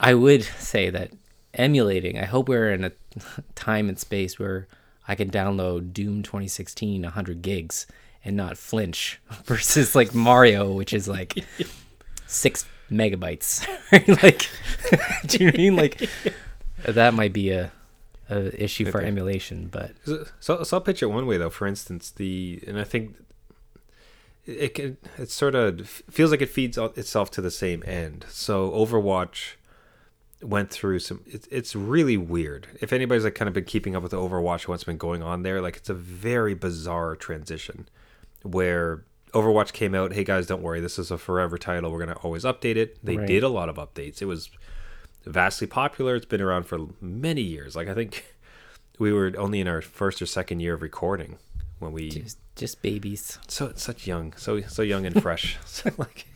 I 0.00 0.14
would 0.14 0.42
say 0.58 0.90
that 0.90 1.12
emulating, 1.54 2.18
I 2.18 2.24
hope 2.24 2.48
we're 2.48 2.72
in 2.72 2.84
a 2.84 2.92
time 3.54 3.88
and 3.88 3.98
space 3.98 4.38
where 4.38 4.66
I 5.08 5.14
can 5.14 5.30
download 5.30 5.92
Doom 5.94 6.22
2016 6.22 7.02
100 7.02 7.42
gigs 7.42 7.86
and 8.24 8.36
not 8.36 8.58
flinch 8.58 9.20
versus 9.44 9.94
like 9.94 10.14
Mario, 10.14 10.70
which 10.70 10.92
is 10.92 11.08
like 11.08 11.44
six 12.26 12.66
megabytes. 12.90 13.66
like, 14.22 14.48
do 15.26 15.38
you 15.38 15.46
know 15.46 15.50
what 15.50 15.54
I 15.54 15.62
mean? 15.62 15.76
Like, 15.76 16.10
that 16.84 17.14
might 17.14 17.32
be 17.32 17.50
a, 17.50 17.72
a 18.28 18.62
issue 18.62 18.90
for 18.90 19.00
emulation, 19.00 19.68
but 19.72 19.92
So, 20.04 20.26
so, 20.40 20.62
so 20.62 20.76
I'll 20.76 20.82
pitch 20.82 21.02
it 21.02 21.06
one 21.06 21.26
way 21.26 21.38
though. 21.38 21.50
For 21.50 21.66
instance, 21.66 22.10
the 22.10 22.62
and 22.66 22.78
I 22.78 22.84
think 22.84 23.16
it 24.46 24.74
can 24.74 24.96
it 25.18 25.30
sort 25.30 25.54
of 25.54 25.88
feels 26.10 26.30
like 26.30 26.42
it 26.42 26.50
feeds 26.50 26.78
itself 26.78 27.30
to 27.32 27.40
the 27.40 27.50
same 27.50 27.82
end. 27.86 28.26
So 28.28 28.70
Overwatch 28.70 29.54
went 30.42 30.70
through 30.70 30.98
some. 31.00 31.22
It, 31.26 31.46
it's 31.50 31.74
really 31.74 32.16
weird. 32.16 32.68
If 32.80 32.92
anybody's 32.92 33.24
like 33.24 33.34
kind 33.34 33.48
of 33.48 33.54
been 33.54 33.64
keeping 33.64 33.96
up 33.96 34.02
with 34.02 34.12
Overwatch, 34.12 34.68
what's 34.68 34.84
been 34.84 34.96
going 34.98 35.22
on 35.22 35.42
there, 35.42 35.60
like 35.60 35.76
it's 35.76 35.88
a 35.88 35.94
very 35.94 36.54
bizarre 36.54 37.16
transition 37.16 37.88
where 38.42 39.04
Overwatch 39.32 39.72
came 39.72 39.94
out. 39.94 40.12
Hey 40.12 40.24
guys, 40.24 40.46
don't 40.46 40.62
worry, 40.62 40.80
this 40.80 40.98
is 40.98 41.10
a 41.10 41.18
forever 41.18 41.58
title. 41.58 41.90
We're 41.90 41.98
gonna 41.98 42.18
always 42.22 42.44
update 42.44 42.76
it. 42.76 42.98
They 43.04 43.16
Right. 43.16 43.26
did 43.26 43.42
a 43.42 43.48
lot 43.48 43.68
of 43.68 43.76
updates. 43.76 44.22
It 44.22 44.26
was 44.26 44.50
vastly 45.24 45.66
popular. 45.66 46.14
It's 46.16 46.24
been 46.26 46.40
around 46.40 46.64
for 46.64 46.78
many 47.00 47.42
years. 47.42 47.74
Like 47.76 47.88
I 47.88 47.94
think 47.94 48.34
we 48.98 49.12
were 49.12 49.32
only 49.36 49.60
in 49.60 49.68
our 49.68 49.82
first 49.82 50.22
or 50.22 50.26
second 50.26 50.60
year 50.60 50.74
of 50.74 50.82
recording 50.82 51.38
when 51.78 51.92
we 51.92 52.08
just, 52.10 52.38
just 52.56 52.80
babies. 52.82 53.38
so 53.48 53.72
such 53.76 54.06
young, 54.06 54.32
so 54.36 54.60
so 54.62 54.82
young 54.82 55.04
and 55.04 55.20
fresh. 55.22 55.58
so 55.66 55.90
like, 55.98 56.26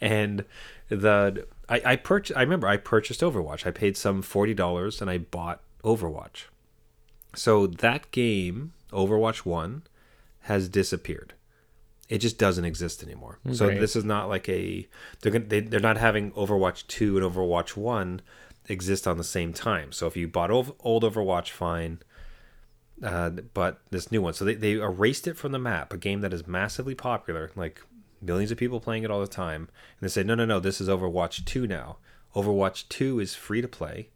and 0.00 0.44
the 0.88 1.46
I 1.68 1.82
I 1.84 1.96
purchased. 1.96 2.36
I 2.36 2.42
remember 2.42 2.66
I 2.66 2.76
purchased 2.76 3.20
Overwatch. 3.20 3.66
I 3.66 3.70
paid 3.70 3.96
some 3.96 4.22
forty 4.22 4.54
dollars 4.54 5.00
and 5.00 5.10
I 5.10 5.18
bought 5.18 5.60
Overwatch. 5.84 6.44
So 7.34 7.66
that 7.66 8.10
game, 8.10 8.72
Overwatch 8.92 9.38
One, 9.38 9.82
has 10.42 10.68
disappeared. 10.68 11.34
It 12.08 12.18
just 12.18 12.38
doesn't 12.38 12.64
exist 12.64 13.02
anymore. 13.02 13.38
So 13.52 13.68
this 13.68 13.94
is 13.94 14.04
not 14.04 14.30
like 14.30 14.48
a 14.48 14.88
they're 15.20 15.32
gonna, 15.32 15.44
they, 15.44 15.60
they're 15.60 15.78
not 15.78 15.98
having 15.98 16.32
Overwatch 16.32 16.86
Two 16.86 17.18
and 17.18 17.26
Overwatch 17.26 17.76
One 17.76 18.22
exist 18.66 19.06
on 19.06 19.18
the 19.18 19.24
same 19.24 19.52
time. 19.52 19.92
So 19.92 20.06
if 20.06 20.16
you 20.16 20.26
bought 20.26 20.50
old, 20.50 20.74
old 20.80 21.02
Overwatch, 21.02 21.50
fine 21.50 21.98
uh, 23.02 23.30
but 23.30 23.80
this 23.90 24.10
new 24.10 24.22
one. 24.22 24.34
So 24.34 24.44
they, 24.44 24.54
they 24.54 24.72
erased 24.72 25.26
it 25.28 25.36
from 25.36 25.52
the 25.52 25.58
map, 25.58 25.92
a 25.92 25.96
game 25.96 26.20
that 26.22 26.32
is 26.32 26.46
massively 26.46 26.94
popular, 26.94 27.50
like 27.54 27.80
millions 28.20 28.50
of 28.50 28.58
people 28.58 28.80
playing 28.80 29.04
it 29.04 29.10
all 29.10 29.20
the 29.20 29.26
time. 29.26 29.62
And 29.62 30.08
they 30.08 30.08
said, 30.08 30.26
no, 30.26 30.34
no, 30.34 30.44
no, 30.44 30.60
this 30.60 30.80
is 30.80 30.88
Overwatch 30.88 31.44
2 31.44 31.66
now. 31.66 31.98
Overwatch 32.34 32.88
2 32.88 33.20
is 33.20 33.34
free 33.34 33.60
to 33.60 33.68
play 33.68 34.08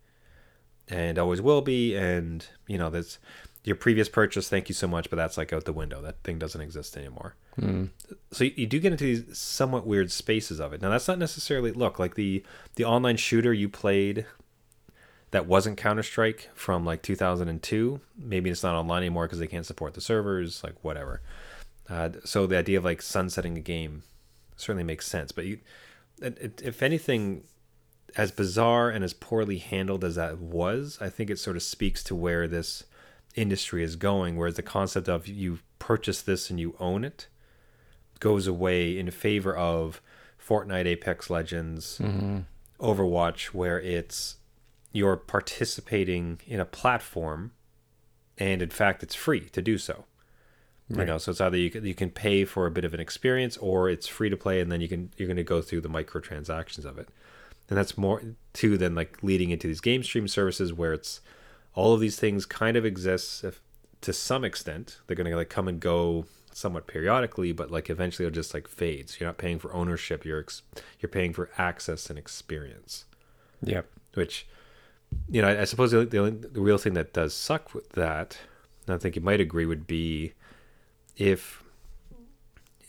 and 0.88 1.18
always 1.18 1.40
will 1.40 1.60
be. 1.60 1.94
And, 1.96 2.46
you 2.66 2.78
know, 2.78 2.90
that's 2.90 3.18
your 3.64 3.76
previous 3.76 4.08
purchase. 4.08 4.48
Thank 4.48 4.68
you 4.68 4.74
so 4.74 4.86
much. 4.86 5.10
But 5.10 5.16
that's 5.16 5.36
like 5.36 5.52
out 5.52 5.64
the 5.64 5.72
window. 5.72 6.02
That 6.02 6.22
thing 6.22 6.38
doesn't 6.38 6.60
exist 6.60 6.96
anymore. 6.96 7.36
Hmm. 7.58 7.86
So 8.30 8.44
you, 8.44 8.52
you 8.56 8.66
do 8.66 8.80
get 8.80 8.92
into 8.92 9.04
these 9.04 9.38
somewhat 9.38 9.86
weird 9.86 10.10
spaces 10.10 10.60
of 10.60 10.72
it. 10.72 10.82
Now, 10.82 10.90
that's 10.90 11.08
not 11.08 11.18
necessarily, 11.18 11.72
look, 11.72 11.98
like 11.98 12.14
the, 12.14 12.44
the 12.76 12.84
online 12.84 13.16
shooter 13.16 13.52
you 13.52 13.68
played 13.68 14.26
that 15.32 15.46
wasn't 15.46 15.78
Counter 15.78 16.02
Strike 16.02 16.50
from 16.54 16.84
like 16.84 17.02
2002. 17.02 18.00
Maybe 18.16 18.50
it's 18.50 18.62
not 18.62 18.74
online 18.74 18.98
anymore 18.98 19.24
because 19.24 19.38
they 19.38 19.46
can't 19.46 19.66
support 19.66 19.94
the 19.94 20.00
servers, 20.00 20.62
like 20.62 20.74
whatever. 20.82 21.22
Uh, 21.88 22.10
so 22.24 22.46
the 22.46 22.58
idea 22.58 22.78
of 22.78 22.84
like 22.84 23.02
sunsetting 23.02 23.56
a 23.56 23.60
game 23.60 24.02
certainly 24.56 24.84
makes 24.84 25.06
sense. 25.06 25.32
But 25.32 25.44
you, 25.44 25.58
it, 26.20 26.38
it, 26.40 26.62
if 26.64 26.82
anything, 26.82 27.44
as 28.16 28.30
bizarre 28.30 28.90
and 28.90 29.04
as 29.04 29.12
poorly 29.12 29.58
handled 29.58 30.04
as 30.04 30.14
that 30.14 30.38
was, 30.38 30.98
I 31.00 31.08
think 31.08 31.30
it 31.30 31.38
sort 31.38 31.56
of 31.56 31.62
speaks 31.62 32.02
to 32.04 32.14
where 32.14 32.46
this 32.46 32.84
industry 33.34 33.82
is 33.82 33.96
going. 33.96 34.36
Whereas 34.36 34.54
the 34.54 34.62
concept 34.62 35.08
of 35.08 35.26
you 35.26 35.58
purchase 35.78 36.22
this 36.22 36.50
and 36.50 36.60
you 36.60 36.76
own 36.78 37.04
it 37.04 37.26
goes 38.20 38.46
away 38.46 38.96
in 38.96 39.10
favor 39.10 39.54
of 39.56 40.00
Fortnite, 40.40 40.86
Apex 40.86 41.28
Legends, 41.28 42.00
Overwatch, 42.80 43.46
where 43.46 43.80
it's 43.80 44.36
you're 44.92 45.16
participating 45.16 46.40
in 46.46 46.60
a 46.60 46.64
platform, 46.64 47.50
and 48.38 48.62
in 48.62 48.70
fact, 48.70 49.02
it's 49.02 49.14
free 49.16 49.48
to 49.48 49.60
do 49.60 49.76
so. 49.76 50.04
You 50.88 51.04
know, 51.06 51.16
so 51.16 51.30
it's 51.30 51.40
either 51.40 51.56
you 51.56 51.70
can, 51.70 51.86
you 51.86 51.94
can 51.94 52.10
pay 52.10 52.44
for 52.44 52.66
a 52.66 52.70
bit 52.70 52.84
of 52.84 52.92
an 52.92 53.00
experience, 53.00 53.56
or 53.56 53.88
it's 53.88 54.06
free 54.06 54.28
to 54.28 54.36
play, 54.36 54.60
and 54.60 54.70
then 54.70 54.80
you 54.82 54.88
can 54.88 55.10
you're 55.16 55.28
going 55.28 55.38
to 55.38 55.42
go 55.42 55.62
through 55.62 55.80
the 55.80 55.88
microtransactions 55.88 56.84
of 56.84 56.98
it, 56.98 57.08
and 57.70 57.78
that's 57.78 57.96
more 57.96 58.20
too 58.52 58.76
than 58.76 58.94
like 58.94 59.16
leading 59.22 59.50
into 59.50 59.66
these 59.66 59.80
game 59.80 60.02
stream 60.02 60.28
services 60.28 60.72
where 60.72 60.92
it's 60.92 61.20
all 61.74 61.94
of 61.94 62.00
these 62.00 62.18
things 62.18 62.44
kind 62.44 62.76
of 62.76 62.84
exists 62.84 63.42
if, 63.42 63.62
to 64.02 64.12
some 64.12 64.44
extent. 64.44 64.98
They're 65.06 65.16
going 65.16 65.30
to 65.30 65.36
like 65.36 65.48
come 65.48 65.66
and 65.66 65.80
go 65.80 66.26
somewhat 66.52 66.86
periodically, 66.86 67.52
but 67.52 67.70
like 67.70 67.88
eventually 67.88 68.26
it'll 68.26 68.34
just 68.34 68.52
like 68.52 68.68
fades. 68.68 69.18
You're 69.18 69.28
not 69.30 69.38
paying 69.38 69.58
for 69.58 69.72
ownership. 69.72 70.26
You're 70.26 70.40
ex- 70.40 70.60
you're 71.00 71.08
paying 71.08 71.32
for 71.32 71.48
access 71.56 72.10
and 72.10 72.18
experience 72.18 73.06
Yep. 73.62 73.86
which 74.14 74.46
you 75.30 75.40
know 75.40 75.48
I, 75.48 75.62
I 75.62 75.64
suppose 75.64 75.92
the, 75.92 76.04
the, 76.04 76.18
only, 76.18 76.32
the 76.32 76.60
real 76.60 76.76
thing 76.78 76.94
that 76.94 77.12
does 77.14 77.32
suck 77.32 77.72
with 77.74 77.88
that 77.90 78.36
and 78.86 78.94
i 78.96 78.98
think 78.98 79.14
you 79.14 79.22
might 79.22 79.40
agree 79.40 79.66
would 79.66 79.86
be 79.86 80.32
if, 81.16 81.62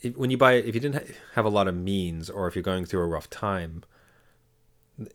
if 0.01 0.15
when 0.17 0.29
you 0.31 0.37
buy 0.37 0.53
if 0.53 0.73
you 0.75 0.81
didn't 0.81 1.05
have 1.35 1.45
a 1.45 1.49
lot 1.49 1.67
of 1.67 1.75
means 1.75 2.29
or 2.29 2.47
if 2.47 2.55
you're 2.55 2.63
going 2.63 2.85
through 2.85 3.01
a 3.01 3.07
rough 3.07 3.29
time 3.29 3.83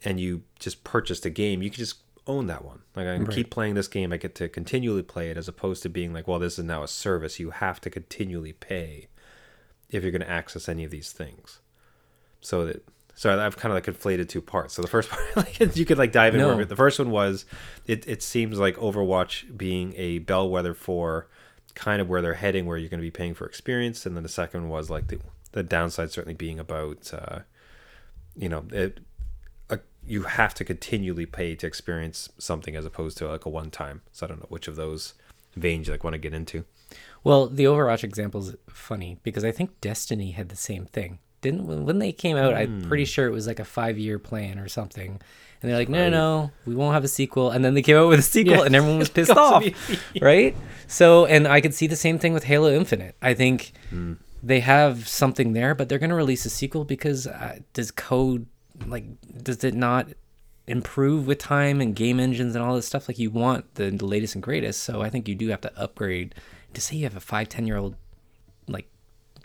and 0.04 0.18
you 0.20 0.42
just 0.58 0.84
purchased 0.84 1.24
a 1.24 1.30
game 1.30 1.62
you 1.62 1.70
could 1.70 1.78
just 1.78 1.98
own 2.26 2.46
that 2.46 2.64
one 2.64 2.80
like 2.94 3.06
i 3.06 3.14
can 3.16 3.24
Right. 3.24 3.34
keep 3.34 3.50
playing 3.50 3.74
this 3.74 3.88
game 3.88 4.12
i 4.12 4.16
get 4.18 4.34
to 4.34 4.48
continually 4.48 5.02
play 5.02 5.30
it 5.30 5.36
as 5.38 5.48
opposed 5.48 5.82
to 5.84 5.88
being 5.88 6.12
like 6.12 6.28
well 6.28 6.38
this 6.38 6.58
is 6.58 6.64
now 6.64 6.82
a 6.82 6.88
service 6.88 7.38
you 7.40 7.50
have 7.50 7.80
to 7.80 7.90
continually 7.90 8.52
pay 8.52 9.06
if 9.88 10.02
you're 10.02 10.12
going 10.12 10.20
to 10.20 10.28
access 10.30 10.68
any 10.68 10.84
of 10.84 10.90
these 10.90 11.12
things 11.12 11.60
so 12.40 12.66
that 12.66 12.84
so 13.14 13.36
I've 13.44 13.56
kind 13.56 13.72
of 13.72 13.76
like 13.76 13.84
conflated 13.84 14.28
two 14.28 14.40
parts. 14.40 14.74
So 14.74 14.82
the 14.82 14.86
first 14.86 15.08
part, 15.10 15.20
like 15.36 15.58
you 15.76 15.84
could 15.84 15.98
like 15.98 16.12
dive 16.12 16.36
in. 16.36 16.40
No. 16.40 16.62
The 16.62 16.76
first 16.76 17.00
one 17.00 17.10
was, 17.10 17.46
it 17.84 18.06
it 18.06 18.22
seems 18.22 18.60
like 18.60 18.76
Overwatch 18.76 19.56
being 19.58 19.92
a 19.96 20.20
bellwether 20.20 20.72
for 20.72 21.26
kind 21.78 22.02
of 22.02 22.08
where 22.08 22.20
they're 22.20 22.34
heading, 22.34 22.66
where 22.66 22.76
you're 22.76 22.88
going 22.88 23.00
to 23.00 23.06
be 23.06 23.10
paying 23.10 23.34
for 23.34 23.46
experience, 23.46 24.04
and 24.04 24.16
then 24.16 24.24
the 24.24 24.28
second 24.28 24.68
was 24.68 24.90
like 24.90 25.06
the 25.06 25.20
the 25.52 25.62
downside 25.62 26.10
certainly 26.10 26.34
being 26.34 26.58
about, 26.58 27.14
uh, 27.14 27.38
you 28.36 28.48
know, 28.48 28.64
it, 28.70 28.98
a, 29.70 29.78
you 30.06 30.24
have 30.24 30.52
to 30.54 30.64
continually 30.64 31.24
pay 31.24 31.54
to 31.54 31.66
experience 31.66 32.28
something 32.36 32.76
as 32.76 32.84
opposed 32.84 33.16
to 33.18 33.28
like 33.28 33.46
a 33.46 33.48
one 33.48 33.70
time. 33.70 34.02
So 34.12 34.26
I 34.26 34.28
don't 34.28 34.40
know 34.40 34.46
which 34.50 34.68
of 34.68 34.76
those 34.76 35.14
veins 35.56 35.86
you 35.86 35.94
like 35.94 36.04
want 36.04 36.14
to 36.14 36.18
get 36.18 36.34
into. 36.34 36.64
Well, 37.24 37.46
the 37.46 37.64
Overwatch 37.64 38.04
example 38.04 38.40
is 38.40 38.56
funny 38.68 39.18
because 39.22 39.44
I 39.44 39.52
think 39.52 39.80
Destiny 39.80 40.32
had 40.32 40.48
the 40.48 40.56
same 40.56 40.84
thing. 40.84 41.20
Didn't 41.40 41.66
when 41.66 41.86
when 41.86 42.00
they 42.00 42.10
came 42.10 42.36
out, 42.36 42.54
I'm 42.54 42.82
pretty 42.82 43.04
sure 43.04 43.26
it 43.26 43.32
was 43.32 43.46
like 43.46 43.60
a 43.60 43.64
five 43.64 43.96
year 43.96 44.18
plan 44.18 44.58
or 44.58 44.68
something. 44.68 45.20
And 45.60 45.70
they're 45.70 45.78
like, 45.78 45.88
no, 45.88 46.08
no, 46.08 46.10
no, 46.10 46.50
we 46.66 46.74
won't 46.74 46.94
have 46.94 47.02
a 47.04 47.08
sequel. 47.08 47.50
And 47.50 47.64
then 47.64 47.74
they 47.74 47.82
came 47.82 47.96
out 47.96 48.08
with 48.08 48.20
a 48.20 48.22
sequel, 48.36 48.58
Yeah. 48.58 48.62
and 48.64 48.76
everyone 48.76 48.98
was 48.98 49.08
pissed 49.16 49.30
off, 49.30 49.64
right? 50.20 50.56
So, 50.86 51.26
and 51.26 51.48
I 51.48 51.60
could 51.60 51.74
see 51.74 51.86
the 51.86 51.96
same 51.96 52.18
thing 52.18 52.32
with 52.32 52.44
Halo 52.44 52.70
Infinite. 52.72 53.16
I 53.20 53.34
think 53.34 53.72
they 54.42 54.60
have 54.60 55.08
something 55.08 55.52
there, 55.54 55.74
but 55.74 55.88
they're 55.88 55.98
going 55.98 56.10
to 56.10 56.16
release 56.16 56.46
a 56.46 56.50
sequel 56.50 56.84
because 56.84 57.26
uh, 57.26 57.58
does 57.72 57.90
code 57.90 58.46
like 58.86 59.04
does 59.42 59.64
it 59.64 59.74
not 59.74 60.06
improve 60.68 61.26
with 61.26 61.38
time 61.38 61.80
and 61.80 61.96
game 61.96 62.20
engines 62.20 62.54
and 62.54 62.64
all 62.64 62.76
this 62.76 62.86
stuff? 62.86 63.08
Like 63.08 63.18
you 63.18 63.30
want 63.30 63.74
the, 63.74 63.90
the 63.90 64.06
latest 64.06 64.34
and 64.36 64.42
greatest, 64.42 64.82
so 64.84 65.02
I 65.02 65.10
think 65.10 65.26
you 65.28 65.34
do 65.34 65.48
have 65.48 65.60
to 65.62 65.72
upgrade. 65.78 66.34
To 66.74 66.80
say 66.80 66.96
you 66.96 67.04
have 67.04 67.16
a 67.16 67.20
five, 67.20 67.48
ten 67.48 67.66
year 67.66 67.76
old 67.78 67.96
like 68.68 68.86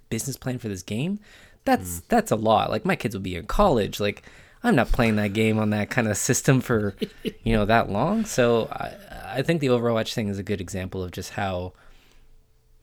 business 0.09 0.37
plan 0.37 0.59
for 0.59 0.67
this 0.67 0.83
game, 0.83 1.19
that's 1.65 2.01
that's 2.01 2.31
a 2.31 2.35
lot. 2.35 2.69
Like 2.69 2.85
my 2.85 2.95
kids 2.95 3.15
will 3.15 3.21
be 3.21 3.35
in 3.35 3.45
college. 3.47 3.99
Like 3.99 4.23
I'm 4.63 4.75
not 4.75 4.91
playing 4.91 5.17
that 5.17 5.33
game 5.33 5.59
on 5.59 5.71
that 5.71 5.89
kind 5.89 6.07
of 6.07 6.17
system 6.17 6.61
for 6.61 6.95
you 7.43 7.53
know 7.53 7.65
that 7.65 7.89
long. 7.89 8.25
So 8.25 8.67
I 8.71 8.93
I 9.37 9.41
think 9.41 9.61
the 9.61 9.67
Overwatch 9.67 10.13
thing 10.13 10.27
is 10.29 10.39
a 10.39 10.43
good 10.43 10.61
example 10.61 11.03
of 11.03 11.11
just 11.11 11.31
how 11.31 11.73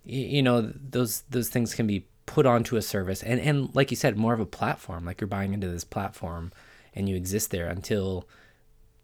you 0.04 0.42
know 0.42 0.72
those 0.90 1.22
those 1.30 1.48
things 1.48 1.74
can 1.74 1.86
be 1.86 2.06
put 2.26 2.46
onto 2.46 2.76
a 2.76 2.82
service 2.82 3.22
and 3.22 3.40
and 3.40 3.74
like 3.74 3.90
you 3.90 3.96
said 3.96 4.16
more 4.16 4.32
of 4.32 4.40
a 4.40 4.46
platform 4.46 5.04
like 5.04 5.20
you're 5.20 5.26
buying 5.28 5.52
into 5.52 5.68
this 5.68 5.82
platform 5.84 6.52
and 6.94 7.08
you 7.08 7.16
exist 7.16 7.50
there 7.50 7.66
until 7.68 8.26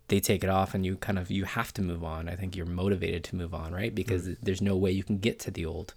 they 0.08 0.20
take 0.20 0.44
it 0.44 0.50
off 0.50 0.74
and 0.74 0.86
you 0.86 0.96
kind 0.96 1.18
of 1.18 1.30
you 1.30 1.44
have 1.44 1.72
to 1.74 1.82
move 1.82 2.04
on. 2.04 2.28
I 2.28 2.36
think 2.36 2.54
you're 2.56 2.66
motivated 2.66 3.24
to 3.24 3.36
move 3.36 3.52
on, 3.52 3.72
right? 3.72 3.92
Because 3.94 4.28
Mm. 4.28 4.36
there's 4.42 4.62
no 4.62 4.76
way 4.76 4.90
you 4.92 5.02
can 5.02 5.18
get 5.18 5.40
to 5.40 5.50
the 5.50 5.66
old. 5.66 5.94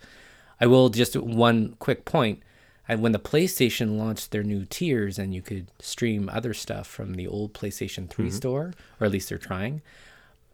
I 0.59 0.65
will 0.65 0.89
just 0.89 1.15
one 1.15 1.75
quick 1.79 2.05
point. 2.05 2.41
And 2.89 3.01
when 3.01 3.11
the 3.13 3.19
PlayStation 3.19 3.97
launched 3.97 4.31
their 4.31 4.43
new 4.43 4.65
tiers 4.65 5.19
and 5.19 5.33
you 5.33 5.41
could 5.43 5.67
stream 5.79 6.27
other 6.33 6.53
stuff 6.55 6.87
from 6.87 7.13
the 7.13 7.27
old 7.27 7.53
PlayStation 7.53 8.09
3 8.09 8.25
Mm-hmm. 8.25 8.35
store, 8.35 8.73
or 8.99 9.05
at 9.05 9.11
least 9.11 9.29
they're 9.29 9.37
trying, 9.37 9.81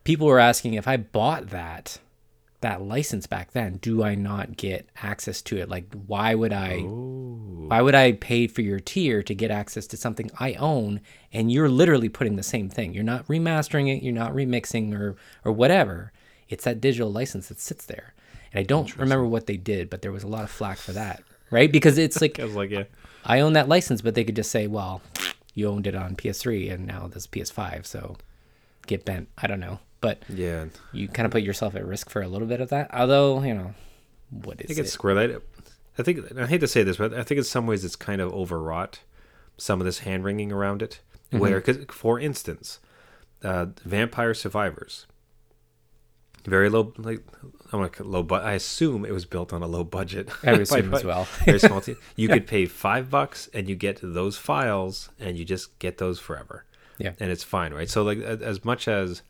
people 0.03 0.27
were 0.27 0.37
asking 0.39 0.73
if 0.73 0.87
I 0.87 0.97
bought 0.97 1.47
that 1.49 1.99
that 2.61 2.81
license 2.81 3.27
back 3.27 3.51
then, 3.51 3.77
do 3.77 4.03
I 4.03 4.15
not 4.15 4.57
get 4.57 4.89
access 5.03 5.41
to 5.43 5.57
it? 5.57 5.69
Like 5.69 5.85
why 6.07 6.33
would 6.35 6.51
I 6.51 6.79
why 6.79 7.81
would 7.81 7.93
I 7.95 8.13
pay 8.13 8.47
for 8.47 8.61
your 8.61 8.79
tier 8.79 9.21
to 9.23 9.33
get 9.35 9.51
access 9.51 9.85
to 9.87 9.97
something 9.97 10.29
I 10.39 10.53
own 10.53 11.01
and 11.31 11.51
you're 11.51 11.69
literally 11.69 12.09
putting 12.09 12.35
the 12.37 12.43
same 12.43 12.69
thing. 12.69 12.93
You're 12.93 13.03
not 13.03 13.27
remastering 13.27 13.95
it, 13.95 14.03
you're 14.03 14.13
not 14.13 14.33
remixing 14.33 14.93
or 14.99 15.15
or 15.45 15.51
whatever. 15.51 16.11
It's 16.49 16.63
that 16.65 16.81
digital 16.81 17.11
license 17.11 17.47
that 17.49 17.59
sits 17.59 17.85
there. 17.85 18.13
And 18.51 18.59
I 18.59 18.63
don't 18.63 18.95
remember 18.97 19.25
what 19.25 19.45
they 19.47 19.57
did, 19.57 19.89
but 19.89 20.01
there 20.01 20.11
was 20.11 20.23
a 20.23 20.27
lot 20.27 20.43
of 20.43 20.49
flack 20.51 20.77
for 20.77 20.91
that, 20.93 21.21
right? 21.51 21.71
Because 21.71 21.97
it's 21.97 22.21
like 22.21 22.39
I 22.39 22.45
was 22.45 22.55
like, 22.55 22.69
yeah. 22.71 22.83
I 23.25 23.39
own 23.39 23.53
that 23.53 23.67
license, 23.67 24.01
but 24.01 24.13
they 24.15 24.23
could 24.23 24.35
just 24.35 24.51
say, 24.51 24.67
well, 24.67 25.01
you 25.53 25.67
owned 25.67 25.87
it 25.87 25.95
on 25.95 26.15
PS3 26.15 26.71
and 26.71 26.85
now 26.85 27.07
this 27.07 27.25
PS5, 27.27 27.85
so 27.85 28.17
get 28.87 29.03
bent. 29.05 29.29
I 29.37 29.47
don't 29.47 29.59
know. 29.59 29.79
But 30.01 30.19
Yeah. 30.29 30.65
you 30.93 31.07
kind 31.07 31.25
of 31.25 31.31
put 31.31 31.41
yourself 31.41 31.75
at 31.75 31.85
risk 31.85 32.09
for 32.09 32.21
a 32.21 32.27
little 32.27 32.47
bit 32.47 32.61
of 32.61 32.69
that. 32.69 32.93
Although, 32.93 33.41
you 33.41 33.53
know, 33.55 33.73
what 34.29 34.57
I 34.59 34.61
is 34.61 34.67
think 34.67 34.79
it's 34.79 34.89
it? 34.89 34.91
square. 34.91 35.17
I, 35.17 35.37
I 35.97 36.03
think 36.03 36.37
I 36.37 36.45
hate 36.45 36.59
to 36.61 36.67
say 36.67 36.83
this, 36.83 36.97
but 36.97 37.13
I 37.13 37.23
think 37.23 37.37
in 37.39 37.43
some 37.45 37.65
ways 37.65 37.83
it's 37.85 37.95
kind 37.95 38.21
of 38.21 38.31
overwrought. 38.33 38.99
Some 39.57 39.79
of 39.81 39.85
this 39.85 39.99
hand 39.99 40.23
wringing 40.25 40.51
around 40.51 40.81
it, 40.81 40.99
Mm-hmm. 41.31 41.39
where, 41.39 41.59
cause, 41.61 41.79
for 41.89 42.19
instance, 42.19 42.79
uh, 43.43 43.65
Vampire 43.83 44.35
Survivors, 44.35 45.07
very 46.45 46.69
low, 46.69 46.93
like 46.97 47.21
I 47.71 47.77
want 47.77 47.93
to 47.93 48.03
low, 48.03 48.23
but 48.23 48.43
I 48.43 48.53
assume 48.53 49.05
it 49.05 49.11
was 49.11 49.25
built 49.25 49.51
on 49.53 49.61
a 49.63 49.67
low 49.67 49.83
budget. 49.83 50.29
I 50.43 50.51
would 50.53 50.61
assume 50.67 50.93
as 50.93 51.03
well. 51.03 51.23
very 51.45 51.59
small 51.59 51.81
team. 51.85 51.97
You 52.15 52.27
could 52.27 52.47
pay 52.47 52.65
five 52.65 53.09
bucks 53.09 53.49
and 53.53 53.67
you 53.67 53.75
get 53.75 53.99
those 54.01 54.37
files, 54.37 55.09
and 55.19 55.37
you 55.37 55.45
just 55.45 55.77
get 55.79 55.97
those 55.97 56.19
forever 56.19 56.65
Yeah. 56.97 57.13
and 57.19 57.31
it's 57.31 57.43
fine, 57.43 57.73
right? 57.73 57.89
So 57.89 58.03
like 58.03 58.19
as 58.19 58.63
much 58.63 58.87
as 58.87 59.21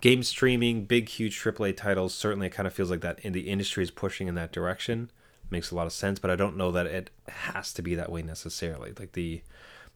game 0.00 0.22
streaming, 0.22 0.84
big 0.84 1.08
huge 1.08 1.38
AAA 1.40 1.76
titles, 1.76 2.14
certainly 2.14 2.46
it 2.48 2.50
kind 2.50 2.66
of 2.66 2.74
feels 2.74 2.90
like 2.90 3.00
that 3.00 3.18
in 3.20 3.32
the 3.32 3.48
industry 3.48 3.82
is 3.82 3.90
pushing 3.90 4.28
in 4.28 4.34
that 4.34 4.52
direction. 4.52 5.10
Makes 5.50 5.70
a 5.70 5.74
lot 5.74 5.86
of 5.86 5.92
sense, 5.92 6.18
but 6.18 6.30
I 6.30 6.36
don't 6.36 6.56
know 6.56 6.70
that 6.72 6.86
it 6.86 7.10
has 7.28 7.72
to 7.74 7.82
be 7.82 7.94
that 7.94 8.10
way 8.10 8.22
necessarily. 8.22 8.92
Like 8.98 9.12
the 9.12 9.42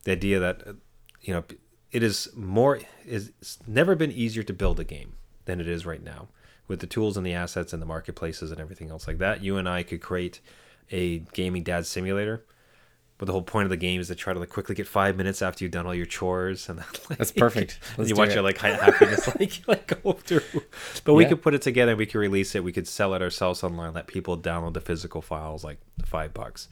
the 0.05 0.13
idea 0.13 0.39
that 0.39 0.63
uh, 0.67 0.73
you 1.23 1.35
know 1.35 1.45
it 1.91 2.03
is 2.03 2.29
more 2.37 2.81
is 3.07 3.33
it's 3.41 3.59
never 3.67 3.95
been 3.97 4.13
easier 4.13 4.43
to 4.45 4.53
build 4.53 4.79
a 4.79 4.85
game 4.85 5.15
than 5.49 5.61
it 5.61 5.67
is 5.69 5.85
right 5.85 6.03
now 6.03 6.29
with 6.69 6.79
the 6.81 6.87
tools 6.87 7.17
and 7.17 7.27
the 7.27 7.33
assets 7.33 7.73
and 7.73 7.83
the 7.83 7.87
marketplaces 7.87 8.53
and 8.53 8.61
everything 8.61 8.91
else 8.91 9.09
like 9.09 9.19
that. 9.19 9.43
You 9.43 9.57
and 9.57 9.69
I 9.69 9.83
could 9.83 10.01
create 10.01 10.41
a 10.93 11.19
gaming 11.33 11.63
dad 11.65 11.87
simulator. 11.87 12.45
But 13.17 13.25
the 13.27 13.33
whole 13.33 13.43
point 13.43 13.65
of 13.65 13.71
the 13.71 13.77
game 13.77 14.01
is 14.01 14.07
to 14.09 14.15
try 14.15 14.33
to 14.33 14.39
like 14.39 14.51
quickly 14.51 14.77
get 14.77 14.87
five 14.87 15.17
minutes 15.17 15.43
after 15.43 15.65
you've 15.65 15.73
done 15.73 15.87
all 15.87 15.95
your 15.95 16.07
chores, 16.07 16.69
and 16.69 16.79
like, 16.79 17.19
That's 17.19 17.33
perfect. 17.33 17.81
and 17.89 17.99
Let's 17.99 18.11
you 18.11 18.15
do 18.15 18.21
watch 18.21 18.31
it. 18.31 18.35
your 18.35 18.45
like 18.45 18.59
ha- 18.59 18.79
happiness 18.81 19.27
like 19.41 19.61
like 19.67 20.03
go 20.03 20.13
through. 20.13 20.63
But 21.03 21.15
we 21.15 21.25
Yeah. 21.25 21.31
could 21.31 21.43
put 21.43 21.53
it 21.55 21.63
together. 21.63 21.97
We 21.97 22.07
could 22.07 22.21
release 22.21 22.55
it. 22.55 22.63
We 22.63 22.71
could 22.71 22.87
sell 22.87 23.15
it 23.15 23.23
ourselves 23.23 23.65
online. 23.65 23.93
Let 23.93 24.07
people 24.07 24.39
download 24.39 24.75
the 24.75 24.81
physical 24.81 25.21
files 25.21 25.65
like 25.65 25.79
five 26.05 26.33
bucks. 26.33 26.69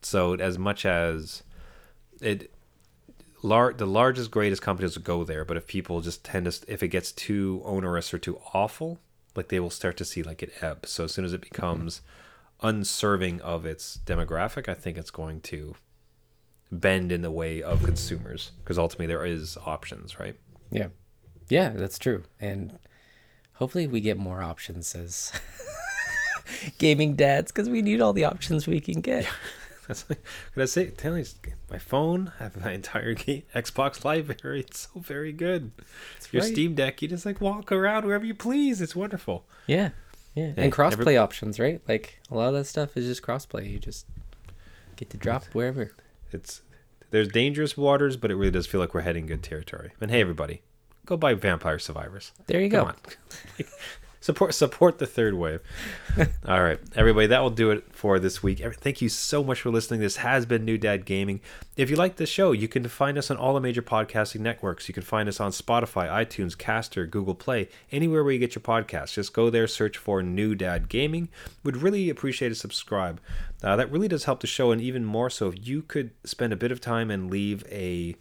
So 0.00 0.32
as 0.36 0.58
much 0.58 0.86
as 0.86 1.42
it, 2.22 2.50
lar- 3.42 3.72
the 3.72 3.86
largest 3.86 4.30
greatest 4.30 4.62
companies 4.62 4.96
will 4.96 5.02
go 5.02 5.24
there. 5.24 5.44
But 5.44 5.56
if 5.56 5.66
people 5.66 6.00
just 6.00 6.24
tend 6.24 6.50
to, 6.50 6.72
if 6.72 6.82
it 6.82 6.88
gets 6.88 7.12
too 7.12 7.60
onerous 7.64 8.12
or 8.14 8.18
too 8.18 8.40
awful, 8.54 9.00
like 9.34 9.48
they 9.48 9.60
will 9.60 9.70
start 9.70 9.96
to 9.98 10.04
see 10.04 10.22
like 10.22 10.42
it 10.42 10.52
ebb. 10.60 10.86
So 10.86 11.04
as 11.04 11.12
soon 11.12 11.24
as 11.24 11.32
it 11.32 11.40
mm-hmm. 11.40 11.54
becomes 11.54 12.00
unserving 12.62 13.40
of 13.40 13.66
its 13.66 13.98
demographic, 14.04 14.68
I 14.68 14.74
think 14.74 14.96
it's 14.96 15.10
going 15.10 15.40
to 15.42 15.74
bend 16.70 17.12
in 17.12 17.22
the 17.22 17.30
way 17.30 17.62
of 17.62 17.82
consumers 17.82 18.52
because 18.62 18.78
ultimately 18.78 19.06
there 19.06 19.26
is 19.26 19.58
options, 19.66 20.18
right? 20.18 20.36
Yeah. 20.70 20.88
Yeah, 21.48 21.70
that's 21.70 21.98
true. 21.98 22.22
And 22.40 22.78
hopefully 23.54 23.86
we 23.86 24.00
get 24.00 24.16
more 24.16 24.42
options 24.42 24.94
as 24.94 25.32
gaming 26.78 27.14
dads 27.14 27.52
because 27.52 27.68
we 27.68 27.82
need 27.82 28.00
all 28.00 28.12
the 28.12 28.24
options 28.24 28.66
we 28.66 28.80
can 28.80 29.00
get. 29.00 29.26
That's 29.92 30.08
like, 30.08 30.24
what 30.54 30.62
I 30.62 30.66
say. 30.66 30.86
Tell 30.90 31.18
you, 31.18 31.24
my 31.70 31.76
phone, 31.76 32.32
I 32.40 32.44
have 32.44 32.56
my 32.62 32.72
entire 32.72 33.12
game, 33.14 33.42
Xbox 33.54 34.04
library. 34.04 34.60
It's 34.60 34.88
so 34.92 35.00
very 35.00 35.32
good. 35.32 35.70
Your 36.30 36.42
right. 36.42 36.50
Steam 36.50 36.74
Deck, 36.74 37.02
you 37.02 37.08
just 37.08 37.26
like 37.26 37.42
walk 37.42 37.70
around 37.70 38.06
wherever 38.06 38.24
you 38.24 38.34
please. 38.34 38.80
It's 38.80 38.96
wonderful. 38.96 39.44
Yeah. 39.66 39.90
Yeah. 40.34 40.52
Hey, 40.56 40.64
And 40.64 40.72
crossplay 40.72 41.20
options, 41.20 41.60
right? 41.60 41.82
Like 41.86 42.20
a 42.30 42.34
lot 42.34 42.48
of 42.48 42.54
that 42.54 42.64
stuff 42.64 42.96
is 42.96 43.04
just 43.04 43.20
crossplay. 43.22 43.70
You 43.70 43.78
just 43.78 44.06
get 44.96 45.10
to 45.10 45.18
drop 45.18 45.44
wherever. 45.52 45.92
It's 46.32 46.62
there's 47.10 47.28
dangerous 47.28 47.76
waters, 47.76 48.16
but 48.16 48.30
it 48.30 48.36
really 48.36 48.50
does 48.50 48.66
feel 48.66 48.80
like 48.80 48.94
we're 48.94 49.02
heading 49.02 49.26
good 49.26 49.42
territory. 49.42 49.92
And 50.00 50.10
hey, 50.10 50.22
everybody, 50.22 50.62
go 51.04 51.18
buy 51.18 51.34
Vampire 51.34 51.78
Survivors. 51.78 52.32
There 52.46 52.62
you 52.62 52.70
Come 52.70 52.94
go. 53.58 53.64
support 54.22 54.54
support 54.54 54.98
the 54.98 55.06
third 55.06 55.34
wave. 55.34 55.60
All 56.46 56.62
right, 56.62 56.78
everybody, 56.94 57.26
that 57.26 57.42
will 57.42 57.50
do 57.50 57.70
it 57.70 57.84
for 57.92 58.18
this 58.18 58.42
week. 58.42 58.62
Thank 58.76 59.02
you 59.02 59.10
so 59.10 59.44
much 59.44 59.60
for 59.60 59.70
listening. 59.70 60.00
This 60.00 60.16
has 60.16 60.46
been 60.46 60.64
New 60.64 60.78
Dad 60.78 61.04
Gaming. 61.04 61.40
If 61.76 61.90
you 61.90 61.96
like 61.96 62.16
the 62.16 62.24
show, 62.24 62.52
you 62.52 62.68
can 62.68 62.86
find 62.88 63.18
us 63.18 63.30
on 63.30 63.36
all 63.36 63.52
the 63.52 63.60
major 63.60 63.82
podcasting 63.82 64.40
networks. 64.40 64.88
You 64.88 64.94
can 64.94 65.02
find 65.02 65.28
us 65.28 65.40
on 65.40 65.50
Spotify, 65.50 66.08
iTunes, 66.08 66.56
Caster, 66.56 67.04
Google 67.04 67.34
Play, 67.34 67.68
anywhere 67.90 68.22
where 68.22 68.32
you 68.32 68.38
get 68.38 68.54
your 68.54 68.62
podcasts. 68.62 69.14
Just 69.14 69.32
go 69.32 69.50
there, 69.50 69.66
search 69.66 69.98
for 69.98 70.22
New 70.22 70.54
Dad 70.54 70.88
Gaming. 70.88 71.28
Would 71.64 71.76
really 71.76 72.08
appreciate 72.08 72.52
a 72.52 72.54
subscribe. 72.54 73.20
Uh, 73.62 73.76
that 73.76 73.90
really 73.90 74.08
does 74.08 74.24
help 74.24 74.40
the 74.40 74.46
show, 74.46 74.70
and 74.70 74.80
even 74.80 75.04
more 75.04 75.30
so 75.30 75.48
if 75.48 75.66
you 75.66 75.82
could 75.82 76.12
spend 76.24 76.52
a 76.52 76.56
bit 76.56 76.72
of 76.72 76.80
time 76.80 77.10
and 77.10 77.30
leave 77.30 77.64
a 77.70 78.16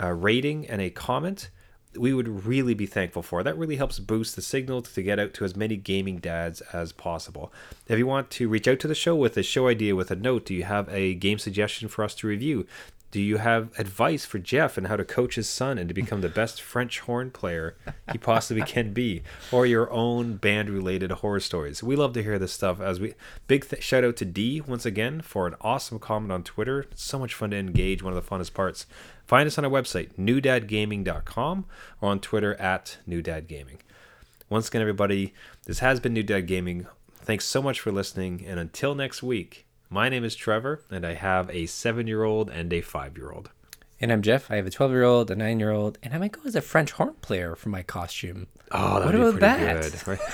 uh, 0.00 0.12
rating 0.12 0.66
and 0.68 0.80
a 0.80 0.90
comment, 0.90 1.50
we 1.96 2.12
would 2.12 2.46
really 2.46 2.74
be 2.74 2.86
thankful 2.86 3.22
for. 3.22 3.42
That 3.42 3.56
really 3.56 3.76
helps 3.76 3.98
boost 3.98 4.36
the 4.36 4.42
signal 4.42 4.82
to 4.82 5.02
get 5.02 5.18
out 5.18 5.34
to 5.34 5.44
as 5.44 5.56
many 5.56 5.76
gaming 5.76 6.18
dads 6.18 6.60
as 6.72 6.92
possible. 6.92 7.52
If 7.88 7.98
you 7.98 8.06
want 8.06 8.30
to 8.32 8.48
reach 8.48 8.68
out 8.68 8.80
to 8.80 8.88
the 8.88 8.94
show 8.94 9.14
with 9.14 9.36
a 9.36 9.42
show 9.42 9.68
idea, 9.68 9.96
with 9.96 10.10
a 10.10 10.16
note, 10.16 10.46
do 10.46 10.54
you 10.54 10.64
have 10.64 10.88
a 10.88 11.14
game 11.14 11.38
suggestion 11.38 11.88
for 11.88 12.04
us 12.04 12.14
to 12.16 12.26
review? 12.26 12.66
Do 13.14 13.20
you 13.22 13.36
have 13.36 13.70
advice 13.78 14.24
for 14.24 14.40
Jeff 14.40 14.76
and 14.76 14.88
how 14.88 14.96
to 14.96 15.04
coach 15.04 15.36
his 15.36 15.48
son 15.48 15.78
and 15.78 15.86
to 15.86 15.94
become 15.94 16.20
the 16.20 16.28
best 16.28 16.60
French 16.60 16.98
horn 16.98 17.30
player 17.30 17.76
he 18.10 18.18
possibly 18.18 18.64
can 18.64 18.92
be, 18.92 19.22
or 19.52 19.66
your 19.66 19.88
own 19.92 20.34
band-related 20.34 21.12
horror 21.12 21.38
stories? 21.38 21.80
We 21.80 21.94
love 21.94 22.12
to 22.14 22.24
hear 22.24 22.40
this 22.40 22.52
stuff. 22.52 22.80
As 22.80 22.98
we 22.98 23.14
big 23.46 23.68
th- 23.68 23.84
shout 23.84 24.02
out 24.02 24.16
to 24.16 24.24
D 24.24 24.60
once 24.60 24.84
again 24.84 25.20
for 25.20 25.46
an 25.46 25.54
awesome 25.60 26.00
comment 26.00 26.32
on 26.32 26.42
Twitter. 26.42 26.88
It's 26.90 27.04
so 27.04 27.20
much 27.20 27.34
fun 27.34 27.52
to 27.52 27.56
engage. 27.56 28.02
One 28.02 28.12
of 28.12 28.20
the 28.20 28.28
funnest 28.28 28.52
parts. 28.52 28.84
Find 29.24 29.46
us 29.46 29.58
on 29.58 29.64
our 29.64 29.70
website 29.70 30.14
newdadgaming.com 30.14 31.66
or 32.00 32.10
on 32.10 32.18
Twitter 32.18 32.56
at 32.56 32.98
newdadgaming. 33.08 33.78
Once 34.48 34.66
again, 34.66 34.82
everybody, 34.82 35.32
this 35.66 35.78
has 35.78 36.00
been 36.00 36.14
New 36.14 36.24
Dad 36.24 36.48
Gaming. 36.48 36.88
Thanks 37.14 37.44
so 37.44 37.62
much 37.62 37.78
for 37.78 37.92
listening, 37.92 38.44
and 38.44 38.58
until 38.58 38.96
next 38.96 39.22
week. 39.22 39.66
My 39.94 40.08
name 40.08 40.24
is 40.24 40.34
Trevor, 40.34 40.80
and 40.90 41.06
I 41.06 41.12
have 41.14 41.48
a 41.50 41.66
seven 41.66 42.08
year 42.08 42.24
old 42.24 42.50
and 42.50 42.72
a 42.72 42.80
five 42.80 43.16
year 43.16 43.30
old. 43.30 43.50
And 44.00 44.10
I'm 44.10 44.22
Jeff. 44.22 44.50
I 44.50 44.56
have 44.56 44.66
a 44.66 44.70
12 44.70 44.90
year 44.90 45.04
old, 45.04 45.30
a 45.30 45.36
9 45.36 45.60
year 45.60 45.70
old, 45.70 45.98
and 46.02 46.12
I 46.12 46.18
might 46.18 46.32
go 46.32 46.40
as 46.44 46.56
a 46.56 46.60
French 46.60 46.90
horn 46.90 47.14
player 47.22 47.54
for 47.54 47.68
my 47.68 47.84
costume. 47.84 48.48
Oh, 48.72 49.04
What 49.06 49.14
about 49.14 49.38
that? 49.38 50.04
right? 50.08 50.18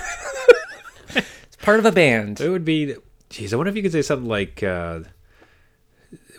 It's 1.15 1.57
part 1.61 1.77
of 1.77 1.85
a 1.85 1.91
band. 1.91 2.41
It 2.41 2.49
would 2.49 2.65
be. 2.65 2.95
Geez, 3.29 3.53
I 3.53 3.57
wonder 3.57 3.69
if 3.69 3.75
you 3.75 3.83
could 3.83 3.91
say 3.91 4.01
something 4.01 4.27
like, 4.27 4.63
uh, 4.63 5.01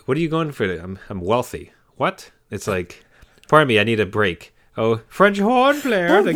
"What 0.03 0.17
are 0.17 0.19
you 0.19 0.27
going 0.27 0.51
for? 0.51 0.65
I'm 0.65 0.99
I'm 1.09 1.21
wealthy. 1.21 1.71
What? 1.95 2.29
It's 2.51 2.67
like, 2.67 3.05
pardon 3.47 3.69
me, 3.69 3.79
I 3.79 3.85
need 3.85 4.01
a 4.01 4.05
break. 4.05 4.53
Oh, 4.75 4.99
French 5.07 5.39
horn 5.39 5.79
player. 5.79 6.21
Like, 6.23 6.35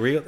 real. 0.00 0.24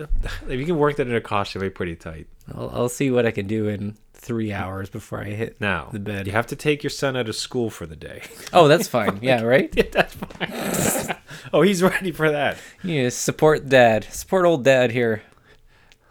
If 0.48 0.58
you 0.60 0.64
can 0.66 0.76
work 0.78 0.96
that 0.96 1.06
in 1.08 1.14
a 1.14 1.20
costume, 1.20 1.62
it'd 1.62 1.72
be 1.72 1.76
pretty 1.76 1.96
tight. 1.96 2.26
I'll, 2.54 2.70
I'll 2.72 2.88
see 2.88 3.10
what 3.10 3.26
I 3.26 3.30
can 3.30 3.46
do 3.46 3.68
in 3.68 3.96
three 4.14 4.52
hours 4.52 4.88
before 4.88 5.20
I 5.20 5.30
hit 5.30 5.60
Now, 5.60 5.88
the 5.92 5.98
bed. 5.98 6.26
you 6.26 6.32
have 6.32 6.46
to 6.48 6.56
take 6.56 6.82
your 6.84 6.90
son 6.90 7.16
out 7.16 7.28
of 7.28 7.34
school 7.34 7.70
for 7.70 7.86
the 7.86 7.96
day. 7.96 8.22
Oh, 8.52 8.68
that's 8.68 8.86
fine. 8.86 9.18
Yeah, 9.22 9.42
right? 9.42 9.72
Yeah, 9.76 9.84
That's 9.92 10.14
fine. 10.14 11.16
oh, 11.52 11.62
he's 11.62 11.82
ready 11.82 12.12
for 12.12 12.30
that. 12.30 12.58
To 12.82 13.10
support 13.10 13.68
dad. 13.68 14.04
Support 14.10 14.44
old 14.44 14.62
dad 14.64 14.92
here. 14.92 15.22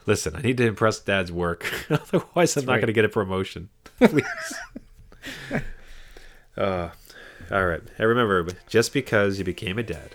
Listen, 0.08 0.36
I 0.36 0.42
need 0.42 0.58
to 0.58 0.66
impress 0.66 1.00
Dad's 1.00 1.32
work. 1.32 1.72
Otherwise, 1.90 2.58
I'm 2.58 2.66
not 2.66 2.74
right. 2.74 2.78
going 2.80 2.88
to 2.88 2.94
get 2.94 3.06
a 3.06 3.10
promotion. 3.10 3.70
Please. 4.00 4.26
uh, 6.58 6.90
all 7.52 7.66
right. 7.66 7.82
And 8.00 8.08
remember, 8.10 8.48
just 8.68 8.94
because 8.94 9.38
you 9.38 9.46
became 9.46 9.78
a 9.78 9.84
dad 9.84 10.10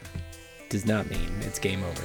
Does 0.69 0.85
not 0.87 1.09
mean 1.09 1.31
it's 1.43 1.61
game 1.61 1.85
over. 1.85 2.03